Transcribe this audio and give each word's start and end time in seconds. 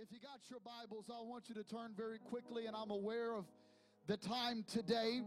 If 0.00 0.12
you 0.12 0.18
got 0.20 0.38
your 0.48 0.60
Bibles, 0.60 1.06
I 1.10 1.20
want 1.24 1.48
you 1.48 1.56
to 1.56 1.64
turn 1.64 1.90
very 1.96 2.20
quickly, 2.20 2.66
and 2.66 2.76
I'm 2.76 2.92
aware 2.92 3.34
of 3.34 3.46
the 4.06 4.16
time 4.16 4.64
today. 4.68 5.22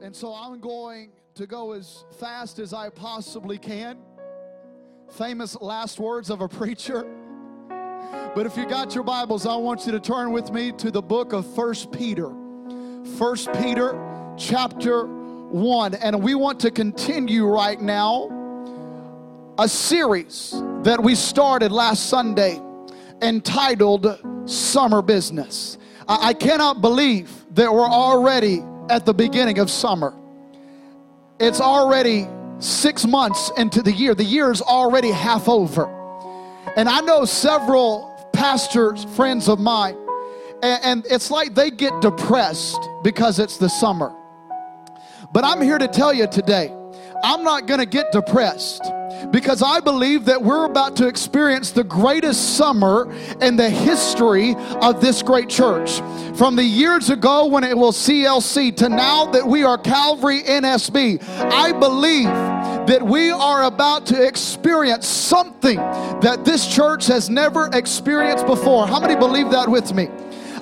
And 0.00 0.14
so 0.14 0.32
I'm 0.32 0.60
going 0.60 1.10
to 1.34 1.48
go 1.48 1.72
as 1.72 2.04
fast 2.20 2.60
as 2.60 2.72
I 2.72 2.90
possibly 2.90 3.58
can. 3.58 3.98
Famous 5.10 5.60
last 5.60 5.98
words 5.98 6.30
of 6.30 6.42
a 6.42 6.48
preacher. 6.60 7.04
But 8.36 8.46
if 8.46 8.56
you 8.56 8.66
got 8.66 8.94
your 8.94 9.02
Bibles, 9.02 9.46
I 9.46 9.56
want 9.56 9.84
you 9.84 9.90
to 9.90 10.00
turn 10.00 10.30
with 10.30 10.52
me 10.52 10.70
to 10.70 10.92
the 10.92 11.02
book 11.02 11.32
of 11.32 11.52
First 11.56 11.90
Peter. 11.90 12.30
First 13.18 13.52
Peter 13.54 13.98
chapter 14.38 15.06
1. 15.06 15.94
And 15.94 16.22
we 16.22 16.36
want 16.36 16.60
to 16.60 16.70
continue 16.70 17.46
right 17.46 17.80
now 17.80 18.30
a 19.58 19.68
series 19.68 20.52
that 20.84 21.02
we 21.02 21.16
started 21.16 21.72
last 21.72 22.08
Sunday 22.08 22.60
entitled 23.22 24.20
Summer 24.44 25.02
Business. 25.02 25.78
I, 26.08 26.28
I 26.28 26.34
cannot 26.34 26.80
believe 26.80 27.30
that 27.54 27.72
we're 27.72 27.88
already 27.88 28.62
at 28.90 29.06
the 29.06 29.14
beginning 29.14 29.58
of 29.58 29.70
summer. 29.70 30.14
It's 31.40 31.60
already 31.60 32.26
six 32.58 33.06
months 33.06 33.50
into 33.56 33.82
the 33.82 33.92
year, 33.92 34.14
the 34.14 34.24
year 34.24 34.50
is 34.50 34.62
already 34.62 35.10
half 35.10 35.48
over. 35.48 35.92
And 36.76 36.88
I 36.88 37.00
know 37.00 37.24
several 37.24 38.30
pastors, 38.32 39.04
friends 39.16 39.48
of 39.48 39.58
mine, 39.58 39.96
and, 40.62 40.84
and 40.84 41.06
it's 41.10 41.30
like 41.30 41.54
they 41.54 41.70
get 41.70 42.00
depressed 42.00 42.80
because 43.02 43.38
it's 43.38 43.58
the 43.58 43.68
summer. 43.68 44.14
But 45.32 45.44
I'm 45.44 45.60
here 45.60 45.78
to 45.78 45.88
tell 45.88 46.12
you 46.12 46.26
today, 46.26 46.74
I'm 47.24 47.42
not 47.42 47.66
going 47.66 47.80
to 47.80 47.86
get 47.86 48.12
depressed 48.12 48.82
because 49.30 49.62
I 49.62 49.80
believe 49.80 50.24
that 50.26 50.42
we're 50.42 50.64
about 50.64 50.96
to 50.96 51.08
experience 51.08 51.70
the 51.70 51.84
greatest 51.84 52.56
summer 52.56 53.12
in 53.40 53.56
the 53.56 53.68
history 53.68 54.54
of 54.80 55.00
this 55.00 55.22
great 55.22 55.48
church. 55.48 56.00
From 56.36 56.56
the 56.56 56.64
years 56.64 57.10
ago 57.10 57.46
when 57.46 57.64
it 57.64 57.76
was 57.76 57.96
CLC 57.96 58.76
to 58.76 58.88
now 58.88 59.26
that 59.26 59.46
we 59.46 59.64
are 59.64 59.78
Calvary 59.78 60.42
NSB, 60.42 61.22
I 61.28 61.72
believe 61.72 62.26
that 62.86 63.02
we 63.02 63.30
are 63.30 63.64
about 63.64 64.06
to 64.06 64.22
experience 64.22 65.06
something 65.06 65.76
that 65.76 66.44
this 66.44 66.66
church 66.72 67.06
has 67.06 67.28
never 67.28 67.68
experienced 67.72 68.46
before. 68.46 68.86
How 68.86 69.00
many 69.00 69.16
believe 69.16 69.50
that 69.50 69.68
with 69.68 69.92
me? 69.92 70.08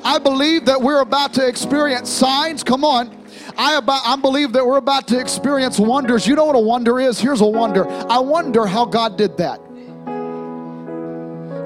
I 0.05 0.19
believe 0.19 0.67
that 0.67 0.81
we're 0.81 1.01
about 1.01 1.35
to 1.35 1.47
experience 1.47 2.11
signs. 2.11 2.63
Come 2.63 2.85
on 2.85 3.24
I, 3.57 3.77
about, 3.77 4.03
I 4.05 4.17
believe 4.17 4.53
that 4.53 4.67
we're 4.67 4.79
about 4.79 5.09
to 5.09 5.21
experience 5.21 5.79
wonders. 5.79 6.27
You 6.27 6.35
know 6.35 6.45
what 6.45 6.57
a 6.57 6.61
wonder 6.61 7.01
is? 7.01 7.21
Here's 7.21 7.41
a 7.41 7.47
wonder. 7.47 7.89
I 7.89 8.19
wonder 8.19 8.67
how 8.67 8.85
God 8.85 9.17
did 9.17 9.37
that. 9.39 9.61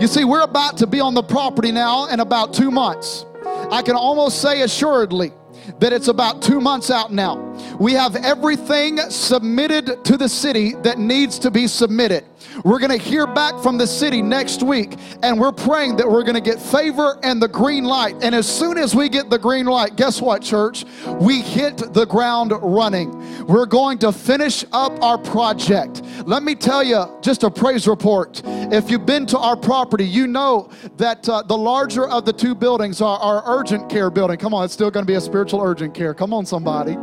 You 0.01 0.07
see, 0.07 0.25
we're 0.25 0.43
about 0.43 0.79
to 0.79 0.87
be 0.87 1.01
on 1.01 1.15
the 1.15 1.23
property 1.23 1.73
now 1.73 2.07
in 2.09 2.21
about 2.21 2.55
two 2.55 2.71
months. 2.71 3.25
I 3.71 3.83
can 3.83 3.97
almost 3.97 4.41
say 4.41 4.63
assuredly 4.63 5.33
that 5.81 5.93
it's 5.93 6.09
about 6.09 6.41
two 6.41 6.61
months 6.61 6.91
out 6.91 7.13
now. 7.13 7.37
We 7.79 7.93
have 7.93 8.17
everything 8.17 8.99
submitted 9.11 10.05
to 10.05 10.17
the 10.17 10.29
city 10.29 10.75
that 10.83 10.99
needs 10.99 11.39
to 11.41 11.51
be 11.51 11.67
submitted. 11.67 12.25
We're 12.65 12.79
going 12.79 12.97
to 12.97 13.05
hear 13.05 13.27
back 13.27 13.59
from 13.63 13.79
the 13.79 13.87
city 13.87 14.23
next 14.23 14.63
week, 14.63 14.97
and 15.23 15.39
we're 15.39 15.53
praying 15.53 15.97
that 15.97 16.11
we're 16.11 16.23
going 16.23 16.35
to 16.35 16.41
get 16.41 16.61
favor 16.61 17.19
and 17.23 17.41
the 17.41 17.49
green 17.49 17.85
light. 17.85 18.17
And 18.23 18.35
as 18.35 18.49
soon 18.49 18.79
as 18.79 18.95
we 18.95 19.09
get 19.09 19.31
the 19.31 19.39
green 19.39 19.67
light, 19.67 19.97
guess 19.97 20.21
what, 20.21 20.43
church? 20.43 20.85
We 21.21 21.41
hit 21.41 21.77
the 21.93 22.07
ground 22.07 22.53
running. 22.63 23.47
We're 23.47 23.67
going 23.67 23.99
to 23.99 24.13
finish 24.13 24.65
up 24.73 25.01
our 25.03 25.19
project. 25.19 26.03
Let 26.27 26.43
me 26.43 26.55
tell 26.55 26.83
you 26.83 27.05
just 27.23 27.43
a 27.43 27.51
praise 27.51 27.87
report. 27.87 28.43
If 28.45 28.91
you've 28.91 29.07
been 29.07 29.27
to 29.27 29.39
our 29.39 29.57
property, 29.57 30.05
you 30.05 30.27
know 30.27 30.71
that 30.97 31.29
uh, 31.29 31.43
the 31.43 31.57
larger 31.57 32.09
of 32.09 32.25
the 32.25 32.33
two 32.33 32.55
buildings 32.55 33.01
are 33.01 33.19
our 33.19 33.43
urgent 33.47 33.89
care 33.89 34.11
building. 34.11 34.39
Come 34.39 34.55
on, 34.55 34.65
it's 34.65 34.75
still 34.75 34.91
going 34.91 35.05
to 35.05 35.11
be 35.11 35.17
a 35.17 35.21
spiritual 35.21 35.61
urgent 35.63 35.95
care. 35.95 36.15
Come 36.15 36.33
on, 36.33 36.45
somebody. 36.45 36.97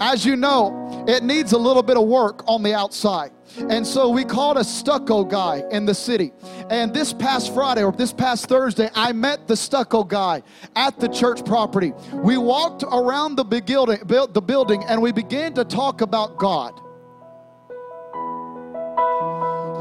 As 0.00 0.24
you 0.26 0.36
know, 0.36 1.04
it 1.06 1.22
needs 1.22 1.52
a 1.52 1.58
little 1.58 1.82
bit 1.82 1.96
of 1.96 2.06
work 2.06 2.42
on 2.48 2.62
the 2.62 2.74
outside. 2.74 3.30
And 3.58 3.86
so 3.86 4.08
we 4.08 4.24
called 4.24 4.56
a 4.56 4.64
stucco 4.64 5.24
guy 5.24 5.62
in 5.70 5.86
the 5.86 5.94
city. 5.94 6.32
And 6.70 6.92
this 6.92 7.12
past 7.12 7.54
Friday 7.54 7.82
or 7.82 7.92
this 7.92 8.12
past 8.12 8.48
Thursday, 8.48 8.90
I 8.94 9.12
met 9.12 9.46
the 9.46 9.56
stucco 9.56 10.04
guy 10.04 10.42
at 10.74 10.98
the 10.98 11.08
church 11.08 11.44
property. 11.44 11.92
We 12.12 12.36
walked 12.36 12.82
around 12.82 13.36
the 13.36 13.44
building, 13.44 13.98
the 14.06 14.42
building 14.42 14.84
and 14.84 15.00
we 15.00 15.12
began 15.12 15.54
to 15.54 15.64
talk 15.64 16.00
about 16.00 16.36
God. 16.38 16.80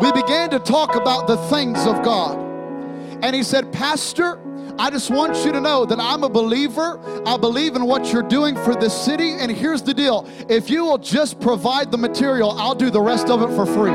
We 0.01 0.11
began 0.11 0.49
to 0.49 0.59
talk 0.59 0.95
about 0.95 1.27
the 1.27 1.37
things 1.49 1.85
of 1.85 2.03
God. 2.03 2.37
And 3.23 3.33
he 3.35 3.43
said, 3.43 3.71
Pastor, 3.71 4.42
I 4.79 4.89
just 4.89 5.11
want 5.11 5.45
you 5.45 5.51
to 5.51 5.61
know 5.61 5.85
that 5.85 5.99
I'm 5.99 6.23
a 6.23 6.29
believer. 6.29 6.99
I 7.25 7.37
believe 7.37 7.75
in 7.75 7.85
what 7.85 8.11
you're 8.11 8.27
doing 8.27 8.55
for 8.55 8.75
this 8.75 8.93
city. 8.93 9.31
And 9.31 9.51
here's 9.51 9.81
the 9.81 9.93
deal 9.93 10.27
if 10.49 10.69
you 10.69 10.83
will 10.83 10.97
just 10.97 11.39
provide 11.39 11.91
the 11.91 11.97
material, 11.97 12.51
I'll 12.51 12.75
do 12.75 12.89
the 12.89 13.01
rest 13.01 13.29
of 13.29 13.41
it 13.41 13.55
for 13.55 13.65
free. 13.65 13.91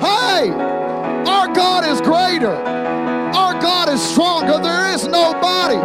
Hey, 0.00 0.50
our 0.50 1.52
God 1.52 1.84
is 1.84 2.00
greater, 2.00 2.54
our 2.54 3.60
God 3.60 3.88
is 3.88 4.02
stronger. 4.02 4.58
There 4.62 4.94
is 4.94 5.06
nobody 5.06 5.76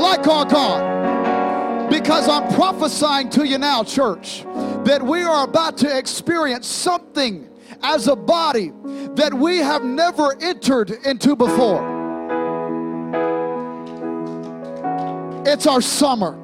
like 0.00 0.26
our 0.26 0.44
God. 0.44 1.90
Because 1.90 2.28
I'm 2.28 2.50
prophesying 2.54 3.28
to 3.30 3.46
you 3.46 3.58
now, 3.58 3.84
church, 3.84 4.44
that 4.84 5.02
we 5.02 5.22
are 5.22 5.44
about 5.44 5.76
to 5.78 5.98
experience 5.98 6.66
something 6.66 7.51
as 7.82 8.08
a 8.08 8.16
body 8.16 8.72
that 9.14 9.32
we 9.32 9.58
have 9.58 9.84
never 9.84 10.36
entered 10.40 10.90
into 11.04 11.36
before. 11.36 12.02
It's 15.46 15.66
our 15.66 15.80
summer. 15.80 16.38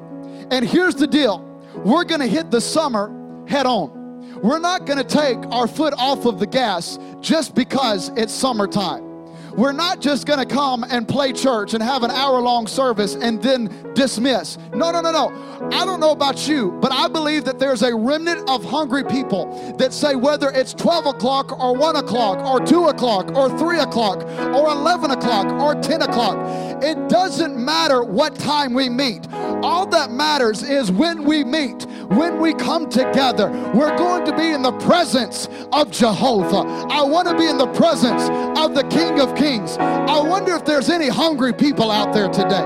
And 0.51 0.67
here's 0.67 0.95
the 0.95 1.07
deal 1.07 1.45
we're 1.85 2.03
going 2.03 2.21
to 2.21 2.27
hit 2.27 2.51
the 2.51 2.61
summer 2.61 3.45
head 3.47 3.65
on. 3.65 3.97
We're 4.41 4.59
not 4.59 4.85
going 4.85 4.97
to 4.97 5.03
take 5.03 5.37
our 5.51 5.67
foot 5.67 5.93
off 5.97 6.25
of 6.25 6.39
the 6.39 6.47
gas 6.47 6.99
just 7.19 7.55
because 7.55 8.09
it's 8.15 8.33
summertime. 8.33 9.08
We're 9.55 9.71
not 9.71 9.99
just 9.99 10.25
going 10.25 10.39
to 10.39 10.45
come 10.45 10.83
and 10.83 11.07
play 11.07 11.33
church 11.33 11.73
and 11.73 11.83
have 11.83 12.03
an 12.03 12.11
hour 12.11 12.39
long 12.39 12.67
service 12.67 13.15
and 13.15 13.41
then 13.41 13.93
dismiss. 13.93 14.57
No, 14.73 14.91
no, 14.91 15.01
no, 15.01 15.11
no. 15.11 15.69
I 15.71 15.85
don't 15.85 15.99
know 15.99 16.11
about 16.11 16.47
you, 16.47 16.71
but 16.81 16.91
I 16.91 17.07
believe 17.07 17.43
that 17.45 17.59
there's 17.59 17.81
a 17.81 17.93
remnant 17.93 18.49
of 18.49 18.63
hungry 18.63 19.03
people 19.03 19.75
that 19.77 19.93
say 19.93 20.15
whether 20.15 20.49
it's 20.49 20.73
12 20.73 21.07
o'clock 21.07 21.59
or 21.59 21.75
1 21.75 21.95
o'clock 21.97 22.39
or 22.45 22.65
2 22.65 22.87
o'clock 22.87 23.35
or 23.35 23.49
3 23.57 23.79
o'clock 23.79 24.23
or 24.23 24.71
11 24.71 25.11
o'clock 25.11 25.47
or 25.61 25.75
10 25.75 26.01
o'clock, 26.03 26.37
it 26.81 27.09
doesn't 27.09 27.57
matter 27.57 28.03
what 28.03 28.35
time 28.35 28.73
we 28.73 28.87
meet. 28.87 29.27
All 29.61 29.85
that 29.87 30.11
matters 30.11 30.63
is 30.63 30.89
when 30.91 31.25
we 31.25 31.43
meet, 31.43 31.85
when 32.07 32.39
we 32.39 32.53
come 32.53 32.89
together, 32.89 33.49
we're 33.73 33.95
going 33.97 34.25
to 34.25 34.35
be 34.35 34.51
in 34.51 34.61
the 34.61 34.71
presence 34.71 35.49
of 35.73 35.91
Jehovah. 35.91 36.87
I 36.89 37.03
want 37.03 37.27
to 37.27 37.37
be 37.37 37.45
in 37.45 37.57
the 37.57 37.67
presence 37.67 38.23
of 38.57 38.73
the 38.73 38.83
King 38.89 39.19
of 39.19 39.35
Kings. 39.35 39.48
I 39.57 40.21
wonder 40.21 40.55
if 40.55 40.63
there's 40.63 40.89
any 40.89 41.07
hungry 41.07 41.53
people 41.53 41.89
out 41.89 42.13
there 42.13 42.29
today. 42.29 42.65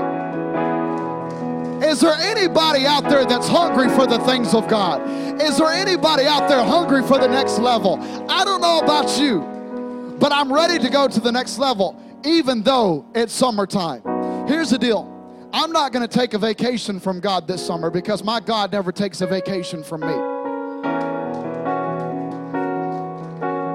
Is 1.88 2.00
there 2.00 2.14
anybody 2.14 2.86
out 2.86 3.08
there 3.08 3.24
that's 3.24 3.48
hungry 3.48 3.88
for 3.88 4.06
the 4.06 4.18
things 4.20 4.54
of 4.54 4.68
God? 4.68 5.00
Is 5.40 5.58
there 5.58 5.70
anybody 5.70 6.24
out 6.24 6.48
there 6.48 6.62
hungry 6.62 7.02
for 7.02 7.18
the 7.18 7.26
next 7.26 7.58
level? 7.58 7.98
I 8.28 8.44
don't 8.44 8.60
know 8.60 8.80
about 8.80 9.18
you, 9.18 9.40
but 10.18 10.30
I'm 10.30 10.52
ready 10.52 10.78
to 10.78 10.90
go 10.90 11.08
to 11.08 11.20
the 11.20 11.32
next 11.32 11.58
level, 11.58 12.00
even 12.24 12.62
though 12.62 13.06
it's 13.14 13.32
summertime. 13.32 14.02
Here's 14.46 14.70
the 14.70 14.78
deal 14.78 15.10
I'm 15.54 15.72
not 15.72 15.92
going 15.92 16.06
to 16.06 16.18
take 16.18 16.34
a 16.34 16.38
vacation 16.38 17.00
from 17.00 17.20
God 17.20 17.48
this 17.48 17.64
summer 17.64 17.90
because 17.90 18.22
my 18.22 18.40
God 18.40 18.72
never 18.72 18.92
takes 18.92 19.20
a 19.20 19.26
vacation 19.26 19.82
from 19.82 20.00
me. 20.02 20.14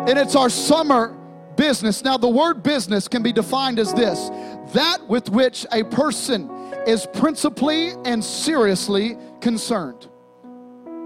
And 0.09 0.17
it's 0.17 0.35
our 0.35 0.49
summer 0.49 1.18
business. 1.59 2.05
Now, 2.05 2.17
the 2.17 2.29
word 2.29 2.63
business 2.63 3.09
can 3.09 3.21
be 3.21 3.33
defined 3.33 3.79
as 3.79 3.93
this 3.93 4.29
that 4.73 4.99
with 5.07 5.29
which 5.29 5.65
a 5.73 5.83
person 5.83 6.49
is 6.87 7.05
principally 7.13 7.91
and 8.05 8.23
seriously 8.23 9.17
concerned. 9.41 10.07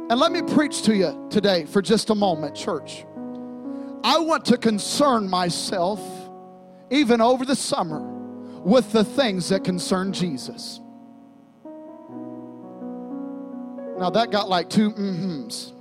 And 0.09 0.19
let 0.19 0.31
me 0.31 0.43
preach 0.43 0.83
to 0.83 0.95
you 0.95 1.27
today 1.31 1.65
for 1.65 1.81
just 1.81 2.11
a 2.11 2.15
moment, 2.15 2.55
church. 2.55 3.05
I 4.03 4.19
want 4.19 4.45
to 4.45 4.57
concern 4.57 5.27
myself, 5.27 5.99
even 6.91 7.19
over 7.19 7.45
the 7.45 7.55
summer, 7.55 8.01
with 8.59 8.91
the 8.91 9.03
things 9.03 9.49
that 9.49 9.63
concern 9.63 10.13
Jesus. 10.13 10.79
Now, 13.97 14.11
that 14.11 14.29
got 14.29 14.49
like 14.49 14.69
two 14.69 14.91
mm-hms. 14.91 15.71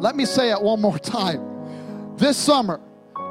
Let 0.00 0.16
me 0.16 0.24
say 0.24 0.52
it 0.52 0.62
one 0.62 0.80
more 0.80 0.98
time. 1.00 2.16
This 2.16 2.36
summer, 2.36 2.80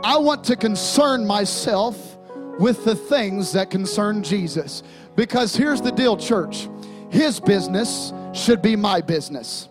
I 0.03 0.17
want 0.17 0.43
to 0.45 0.55
concern 0.55 1.25
myself 1.25 2.17
with 2.59 2.85
the 2.85 2.95
things 2.95 3.53
that 3.53 3.69
concern 3.69 4.23
Jesus. 4.23 4.83
Because 5.15 5.55
here's 5.55 5.81
the 5.81 5.91
deal, 5.91 6.17
church 6.17 6.67
His 7.09 7.39
business 7.39 8.13
should 8.33 8.61
be 8.61 8.75
my 8.75 9.01
business. 9.01 9.69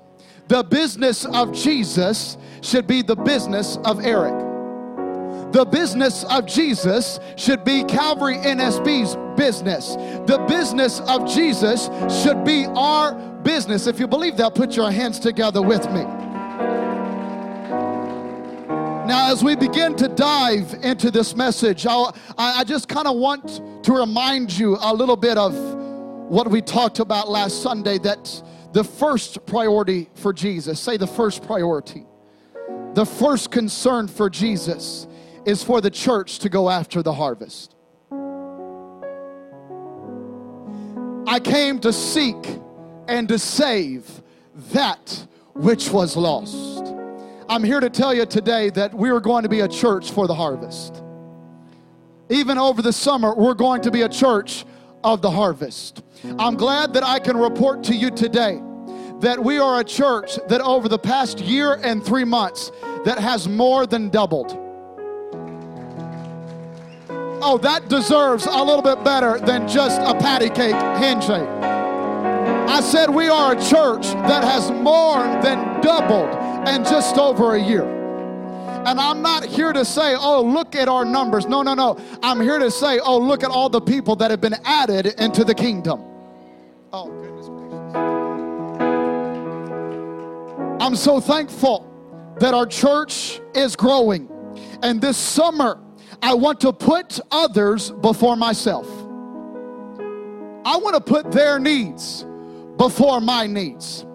The 0.49 0.62
business 0.62 1.25
of 1.25 1.52
Jesus 1.52 2.37
should 2.62 2.87
be 2.87 3.02
the 3.02 3.17
business 3.17 3.78
of 3.84 4.05
Eric. 4.05 4.34
The 5.52 5.64
business 5.64 6.25
of 6.25 6.46
Jesus 6.46 7.19
should 7.37 7.64
be 7.64 7.84
Calvary 7.84 8.37
NSB's 8.37 9.17
business. 9.37 9.94
The 10.26 10.44
business 10.49 11.00
of 11.00 11.28
Jesus 11.28 11.88
should 12.23 12.44
be 12.44 12.67
our 12.67 13.14
business. 13.43 13.87
If 13.87 14.00
you 14.00 14.06
believe 14.06 14.37
that, 14.37 14.55
put 14.55 14.76
your 14.76 14.90
hands 14.90 15.19
together 15.19 15.62
with 15.62 15.90
me. 15.90 16.05
Now, 19.06 19.31
as 19.31 19.44
we 19.44 19.55
begin 19.55 19.94
to 19.99 20.08
dive 20.08 20.75
into 20.82 21.12
this 21.12 21.37
message, 21.37 21.87
I'll, 21.87 22.17
i 22.37 22.64
just 22.64 22.88
kind 22.88 23.06
of 23.06 23.17
want 23.17 23.85
to 23.85 23.93
remind 23.93 24.58
you 24.58 24.76
a 24.81 24.93
little 24.93 25.14
bit 25.14 25.38
of 25.38 25.55
what 26.29 26.50
we 26.50 26.61
talked 26.61 26.99
about 26.99 27.29
last 27.29 27.62
Sunday 27.62 27.99
that 27.99 28.43
the 28.73 28.82
first 28.82 29.47
priority 29.47 30.08
for 30.14 30.32
Jesus, 30.32 30.81
say 30.81 30.97
the 30.97 31.06
first 31.06 31.44
priority, 31.47 32.05
the 32.94 33.06
first 33.06 33.53
concern 33.53 34.08
for 34.08 34.29
Jesus 34.29 35.06
is 35.44 35.62
for 35.62 35.81
the 35.81 35.91
church 35.91 36.41
to 36.41 36.49
go 36.49 36.69
after 36.69 37.00
the 37.00 37.12
harvest. 37.12 37.76
I 41.29 41.38
came 41.38 41.79
to 41.79 41.93
seek 41.93 42.44
and 43.06 43.29
to 43.29 43.38
save 43.38 44.20
that 44.73 45.29
which 45.55 45.91
was 45.91 46.17
lost. 46.17 46.96
I'm 47.49 47.63
here 47.63 47.79
to 47.79 47.89
tell 47.89 48.13
you 48.13 48.27
today 48.27 48.71
that 48.71 48.93
we 48.93 49.09
are 49.11 49.21
going 49.21 49.45
to 49.45 49.49
be 49.49 49.61
a 49.61 49.69
church 49.69 50.11
for 50.11 50.27
the 50.27 50.35
harvest. 50.35 51.03
Even 52.29 52.59
over 52.59 52.83
the 52.83 52.93
summer, 52.93 53.35
we're 53.37 53.55
going 53.55 53.83
to 53.83 53.91
be 53.93 54.03
a 54.03 54.09
church 54.09 54.65
of 55.05 55.23
the 55.23 55.31
harvest. 55.31 56.03
I'm 56.41 56.57
glad 56.57 56.93
that 56.95 57.05
I 57.05 57.21
can 57.21 57.37
report 57.37 57.85
to 57.85 57.95
you 57.95 58.11
today 58.11 58.61
that 59.21 59.43
we 59.43 59.59
are 59.59 59.81
a 59.81 59.85
church 59.85 60.39
that 60.49 60.61
over 60.61 60.89
the 60.89 60.99
past 60.99 61.39
year 61.39 61.75
and 61.75 62.05
three 62.05 62.25
months 62.25 62.73
that 63.05 63.19
has 63.19 63.49
more 63.49 63.87
than 63.87 64.11
doubled. 64.11 64.51
Oh, 67.41 67.59
that 67.63 67.89
deserves 67.89 68.47
a 68.47 68.63
little 68.63 68.83
bit 68.83 69.05
better 69.05 69.39
than 69.39 69.69
just 69.69 70.01
a 70.01 70.19
patty 70.19 70.49
cake 70.49 70.75
handshake. 70.75 71.49
I 72.69 72.81
said 72.81 73.09
we 73.09 73.29
are 73.29 73.53
a 73.53 73.61
church 73.63 74.07
that 74.27 74.43
has 74.43 74.73
more 74.73 75.23
than 75.43 75.81
doubled 75.81 76.46
in 76.67 76.85
just 76.85 77.17
over 77.17 77.55
a 77.55 77.63
year. 77.63 77.85
And 78.87 79.01
I'm 79.01 79.21
not 79.21 79.45
here 79.45 79.73
to 79.73 79.85
say, 79.85 80.15
oh, 80.15 80.43
look 80.43 80.77
at 80.77 80.89
our 80.89 81.05
numbers. 81.05 81.47
No, 81.47 81.63
no, 81.63 81.75
no. 81.75 81.99
I'm 82.23 82.41
here 82.41 82.59
to 82.59 82.71
say, 82.71 83.01
oh, 83.01 83.19
look 83.19 83.43
at 83.43 83.51
all 83.51 83.69
the 83.69 83.81
people 83.81 84.15
that 84.17 84.31
have 84.31 84.41
been 84.41 84.57
added 84.65 85.07
into 85.19 85.43
the 85.43 85.55
kingdom. 85.55 86.05
Oh, 86.93 87.09
goodness 87.09 87.49
gracious. 87.49 87.93
I'm 90.81 90.95
so 90.95 91.19
thankful 91.21 91.93
that 92.39 92.55
our 92.55 92.67
church 92.67 93.41
is 93.55 93.75
growing. 93.75 94.31
And 94.83 95.01
this 95.01 95.17
summer, 95.17 95.81
I 96.23 96.35
want 96.35 96.61
to 96.61 96.73
put 96.73 97.19
others 97.31 97.91
before 97.91 98.37
myself. 98.37 98.87
I 100.65 100.77
want 100.77 100.95
to 100.95 101.01
put 101.01 101.33
their 101.33 101.59
needs 101.59 102.25
before 102.77 103.21
my 103.21 103.47
needs. 103.47 104.07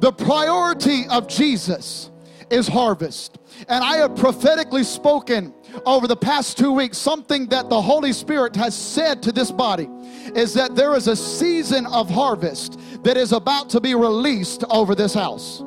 The 0.00 0.12
priority 0.12 1.06
of 1.08 1.28
Jesus 1.28 2.10
is 2.50 2.66
harvest. 2.66 3.38
And 3.68 3.84
I 3.84 3.98
have 3.98 4.16
prophetically 4.16 4.82
spoken 4.82 5.54
over 5.84 6.08
the 6.08 6.16
past 6.16 6.56
two 6.56 6.72
weeks 6.72 6.96
something 6.96 7.46
that 7.48 7.68
the 7.68 7.80
Holy 7.80 8.12
Spirit 8.12 8.56
has 8.56 8.74
said 8.74 9.22
to 9.24 9.32
this 9.32 9.50
body 9.50 9.88
is 10.34 10.54
that 10.54 10.74
there 10.74 10.94
is 10.96 11.06
a 11.06 11.14
season 11.14 11.86
of 11.86 12.08
harvest 12.08 12.80
that 13.04 13.18
is 13.18 13.32
about 13.32 13.68
to 13.70 13.80
be 13.80 13.94
released 13.94 14.64
over 14.70 14.94
this 14.94 15.12
house. 15.12 15.62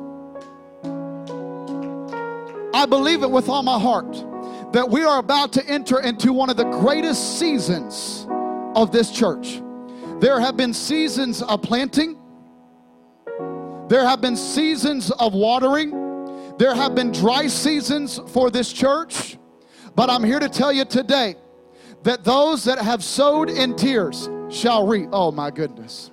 I 2.74 2.86
believe 2.86 3.22
it 3.22 3.30
with 3.30 3.48
all 3.48 3.62
my 3.62 3.78
heart 3.78 4.12
that 4.72 4.90
we 4.90 5.04
are 5.04 5.20
about 5.20 5.52
to 5.52 5.64
enter 5.68 6.00
into 6.00 6.32
one 6.32 6.50
of 6.50 6.56
the 6.56 6.64
greatest 6.64 7.38
seasons 7.38 8.26
of 8.74 8.90
this 8.90 9.12
church. 9.12 9.62
There 10.18 10.40
have 10.40 10.56
been 10.56 10.74
seasons 10.74 11.40
of 11.42 11.62
planting, 11.62 12.18
there 13.94 14.04
have 14.04 14.20
been 14.20 14.34
seasons 14.34 15.12
of 15.12 15.34
watering, 15.34 15.92
there 16.58 16.74
have 16.74 16.96
been 16.96 17.12
dry 17.12 17.46
seasons 17.46 18.20
for 18.26 18.50
this 18.50 18.72
church, 18.72 19.38
but 19.94 20.10
I'm 20.10 20.24
here 20.24 20.40
to 20.40 20.48
tell 20.48 20.72
you 20.72 20.84
today 20.84 21.36
that 22.02 22.24
those 22.24 22.64
that 22.64 22.80
have 22.80 23.04
sowed 23.04 23.48
in 23.48 23.76
tears 23.76 24.28
shall 24.50 24.84
reap. 24.84 25.10
Oh 25.12 25.30
my 25.30 25.52
goodness. 25.52 26.10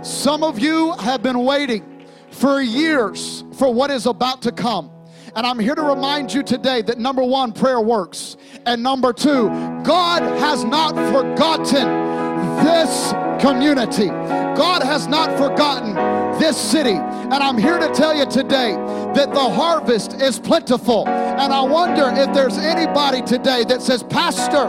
Some 0.00 0.42
of 0.42 0.58
you 0.60 0.92
have 0.92 1.22
been 1.22 1.40
waiting 1.44 2.06
for 2.30 2.62
years 2.62 3.44
for 3.52 3.70
what 3.70 3.90
is 3.90 4.06
about 4.06 4.40
to 4.40 4.50
come. 4.50 4.90
And 5.36 5.46
I'm 5.46 5.58
here 5.58 5.74
to 5.74 5.82
remind 5.82 6.32
you 6.32 6.42
today 6.42 6.80
that 6.80 6.98
number 6.98 7.22
one, 7.22 7.52
prayer 7.52 7.82
works. 7.82 8.38
And 8.64 8.82
number 8.82 9.12
two, 9.12 9.50
God 9.84 10.22
has 10.40 10.64
not 10.64 10.94
forgotten 11.12 12.64
this 12.64 13.12
community. 13.42 14.08
God 14.56 14.82
has 14.82 15.06
not 15.06 15.36
forgotten 15.36 15.94
this 16.38 16.56
city. 16.56 16.94
And 16.94 17.34
I'm 17.34 17.58
here 17.58 17.78
to 17.78 17.90
tell 17.92 18.14
you 18.14 18.26
today 18.26 18.72
that 19.14 19.32
the 19.32 19.50
harvest 19.50 20.20
is 20.20 20.38
plentiful. 20.38 21.08
And 21.08 21.52
I 21.52 21.62
wonder 21.62 22.10
if 22.14 22.32
there's 22.34 22.58
anybody 22.58 23.22
today 23.22 23.64
that 23.64 23.82
says, 23.82 24.02
Pastor, 24.02 24.68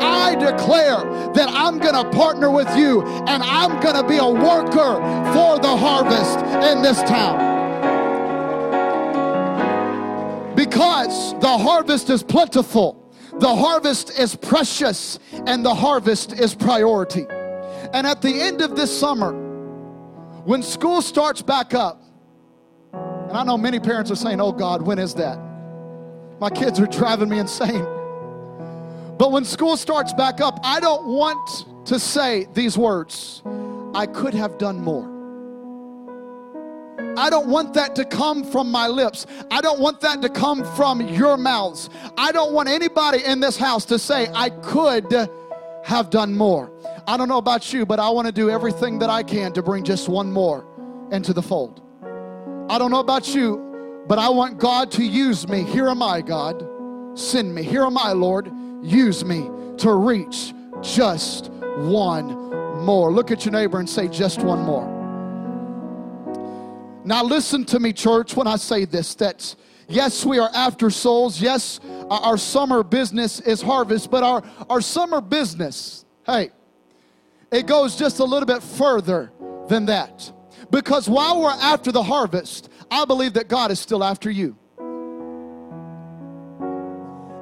I 0.00 0.34
declare 0.34 0.98
that 1.34 1.48
I'm 1.48 1.78
going 1.78 1.94
to 1.94 2.10
partner 2.16 2.50
with 2.50 2.68
you 2.76 3.02
and 3.02 3.42
I'm 3.42 3.80
going 3.80 3.96
to 3.96 4.06
be 4.06 4.18
a 4.18 4.28
worker 4.28 4.94
for 5.32 5.58
the 5.58 5.76
harvest 5.76 6.38
in 6.66 6.82
this 6.82 6.98
town. 7.02 7.52
Because 10.54 11.34
the 11.40 11.58
harvest 11.58 12.10
is 12.10 12.22
plentiful, 12.22 13.12
the 13.38 13.54
harvest 13.54 14.18
is 14.18 14.36
precious, 14.36 15.18
and 15.46 15.64
the 15.64 15.74
harvest 15.74 16.32
is 16.32 16.54
priority. 16.54 17.26
And 17.92 18.06
at 18.06 18.22
the 18.22 18.40
end 18.40 18.62
of 18.62 18.76
this 18.76 18.96
summer, 18.96 19.43
when 20.44 20.62
school 20.62 21.02
starts 21.02 21.42
back 21.42 21.74
up, 21.74 22.02
and 22.92 23.32
I 23.32 23.44
know 23.44 23.56
many 23.56 23.80
parents 23.80 24.10
are 24.10 24.16
saying, 24.16 24.40
Oh 24.40 24.52
God, 24.52 24.82
when 24.82 24.98
is 24.98 25.14
that? 25.14 25.38
My 26.40 26.50
kids 26.50 26.78
are 26.80 26.86
driving 26.86 27.28
me 27.28 27.38
insane. 27.38 27.84
But 29.16 29.32
when 29.32 29.44
school 29.44 29.76
starts 29.76 30.12
back 30.12 30.40
up, 30.40 30.58
I 30.62 30.80
don't 30.80 31.06
want 31.06 31.86
to 31.86 31.98
say 31.98 32.46
these 32.52 32.76
words 32.76 33.42
I 33.94 34.06
could 34.06 34.34
have 34.34 34.58
done 34.58 34.80
more. 34.80 35.10
I 37.16 37.30
don't 37.30 37.46
want 37.46 37.74
that 37.74 37.94
to 37.96 38.04
come 38.04 38.42
from 38.42 38.70
my 38.70 38.88
lips. 38.88 39.26
I 39.50 39.60
don't 39.60 39.78
want 39.78 40.00
that 40.00 40.20
to 40.22 40.28
come 40.28 40.64
from 40.74 41.00
your 41.00 41.36
mouths. 41.36 41.88
I 42.18 42.32
don't 42.32 42.52
want 42.52 42.68
anybody 42.68 43.24
in 43.24 43.38
this 43.38 43.56
house 43.56 43.84
to 43.86 43.98
say, 44.00 44.28
I 44.34 44.50
could 44.50 45.12
have 45.84 46.10
done 46.10 46.34
more. 46.34 46.72
I 47.06 47.16
don't 47.16 47.28
know 47.28 47.38
about 47.38 47.72
you, 47.72 47.84
but 47.84 48.00
I 48.00 48.08
want 48.08 48.26
to 48.26 48.32
do 48.32 48.48
everything 48.48 48.98
that 49.00 49.10
I 49.10 49.22
can 49.22 49.52
to 49.52 49.62
bring 49.62 49.84
just 49.84 50.08
one 50.08 50.32
more 50.32 50.66
into 51.12 51.34
the 51.34 51.42
fold. 51.42 51.82
I 52.70 52.78
don't 52.78 52.90
know 52.90 53.00
about 53.00 53.34
you, 53.34 54.04
but 54.08 54.18
I 54.18 54.30
want 54.30 54.58
God 54.58 54.90
to 54.92 55.04
use 55.04 55.46
me. 55.46 55.64
Here 55.64 55.88
am 55.88 56.02
I, 56.02 56.22
God. 56.22 56.66
Send 57.14 57.54
me. 57.54 57.62
Here 57.62 57.84
am 57.84 57.98
I, 57.98 58.12
Lord. 58.12 58.50
Use 58.82 59.24
me 59.24 59.50
to 59.78 59.92
reach 59.92 60.54
just 60.80 61.50
one 61.76 62.26
more. 62.82 63.12
Look 63.12 63.30
at 63.30 63.44
your 63.44 63.52
neighbor 63.52 63.78
and 63.78 63.88
say, 63.88 64.08
just 64.08 64.40
one 64.40 64.60
more. 64.60 64.90
Now, 67.04 67.22
listen 67.22 67.66
to 67.66 67.80
me, 67.80 67.92
church, 67.92 68.34
when 68.34 68.46
I 68.46 68.56
say 68.56 68.86
this 68.86 69.14
that 69.16 69.54
yes, 69.88 70.24
we 70.24 70.38
are 70.38 70.50
after 70.54 70.88
souls. 70.88 71.38
Yes, 71.38 71.80
our 72.08 72.38
summer 72.38 72.82
business 72.82 73.40
is 73.40 73.60
harvest, 73.60 74.10
but 74.10 74.22
our, 74.22 74.42
our 74.70 74.80
summer 74.80 75.20
business, 75.20 76.06
hey, 76.26 76.50
it 77.54 77.66
goes 77.66 77.96
just 77.96 78.18
a 78.18 78.24
little 78.24 78.46
bit 78.46 78.62
further 78.62 79.32
than 79.68 79.86
that. 79.86 80.32
Because 80.70 81.08
while 81.08 81.40
we're 81.40 81.50
after 81.50 81.92
the 81.92 82.02
harvest, 82.02 82.68
I 82.90 83.04
believe 83.04 83.34
that 83.34 83.48
God 83.48 83.70
is 83.70 83.78
still 83.78 84.02
after 84.02 84.30
you. 84.30 84.56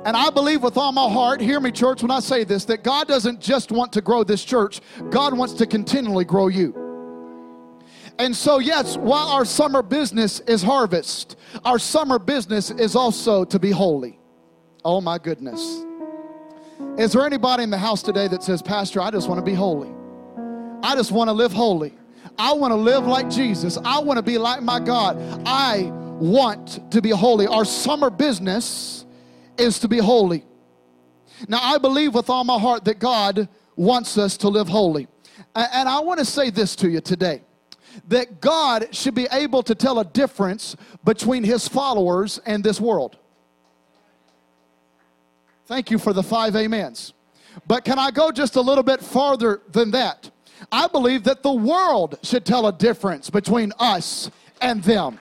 And 0.04 0.16
I 0.16 0.30
believe 0.30 0.62
with 0.62 0.76
all 0.76 0.90
my 0.92 1.08
heart, 1.08 1.40
hear 1.40 1.60
me, 1.60 1.70
church, 1.70 2.02
when 2.02 2.10
I 2.10 2.20
say 2.20 2.42
this, 2.44 2.64
that 2.66 2.82
God 2.82 3.06
doesn't 3.06 3.40
just 3.40 3.70
want 3.70 3.92
to 3.92 4.00
grow 4.00 4.24
this 4.24 4.44
church, 4.44 4.80
God 5.10 5.36
wants 5.36 5.54
to 5.54 5.66
continually 5.66 6.24
grow 6.24 6.48
you. 6.48 6.76
And 8.18 8.36
so, 8.36 8.58
yes, 8.58 8.96
while 8.96 9.28
our 9.28 9.44
summer 9.44 9.80
business 9.80 10.40
is 10.40 10.62
harvest, 10.62 11.36
our 11.64 11.78
summer 11.78 12.18
business 12.18 12.70
is 12.70 12.96
also 12.96 13.44
to 13.44 13.58
be 13.58 13.70
holy. 13.70 14.18
Oh, 14.84 15.00
my 15.00 15.18
goodness. 15.18 15.84
Is 16.98 17.12
there 17.12 17.24
anybody 17.24 17.62
in 17.62 17.70
the 17.70 17.78
house 17.78 18.02
today 18.02 18.28
that 18.28 18.42
says, 18.42 18.60
Pastor, 18.60 19.00
I 19.00 19.10
just 19.10 19.28
want 19.28 19.38
to 19.38 19.44
be 19.44 19.54
holy? 19.54 20.01
I 20.82 20.94
just 20.94 21.12
want 21.12 21.28
to 21.28 21.32
live 21.32 21.52
holy. 21.52 21.94
I 22.38 22.52
want 22.52 22.72
to 22.72 22.76
live 22.76 23.06
like 23.06 23.30
Jesus. 23.30 23.78
I 23.84 24.00
want 24.00 24.16
to 24.16 24.22
be 24.22 24.38
like 24.38 24.62
my 24.62 24.80
God. 24.80 25.16
I 25.46 25.90
want 26.18 26.90
to 26.92 27.02
be 27.02 27.10
holy. 27.10 27.46
Our 27.46 27.64
summer 27.64 28.10
business 28.10 29.04
is 29.58 29.78
to 29.80 29.88
be 29.88 29.98
holy. 29.98 30.44
Now, 31.48 31.60
I 31.60 31.78
believe 31.78 32.14
with 32.14 32.30
all 32.30 32.44
my 32.44 32.58
heart 32.58 32.84
that 32.84 32.98
God 32.98 33.48
wants 33.76 34.18
us 34.18 34.36
to 34.38 34.48
live 34.48 34.68
holy. 34.68 35.08
And 35.54 35.88
I 35.88 36.00
want 36.00 36.18
to 36.18 36.24
say 36.24 36.50
this 36.50 36.76
to 36.76 36.88
you 36.88 37.00
today 37.00 37.42
that 38.08 38.40
God 38.40 38.94
should 38.94 39.14
be 39.14 39.28
able 39.30 39.62
to 39.64 39.74
tell 39.74 39.98
a 39.98 40.04
difference 40.04 40.76
between 41.04 41.44
his 41.44 41.68
followers 41.68 42.40
and 42.46 42.64
this 42.64 42.80
world. 42.80 43.18
Thank 45.66 45.90
you 45.90 45.98
for 45.98 46.12
the 46.12 46.22
five 46.22 46.56
amens. 46.56 47.12
But 47.66 47.84
can 47.84 47.98
I 47.98 48.10
go 48.10 48.32
just 48.32 48.56
a 48.56 48.60
little 48.60 48.82
bit 48.82 49.00
farther 49.00 49.60
than 49.70 49.90
that? 49.90 50.30
I 50.70 50.86
believe 50.86 51.24
that 51.24 51.42
the 51.42 51.52
world 51.52 52.18
should 52.22 52.44
tell 52.44 52.66
a 52.66 52.72
difference 52.72 53.30
between 53.30 53.72
us 53.78 54.30
and 54.60 54.82
them. 54.82 55.18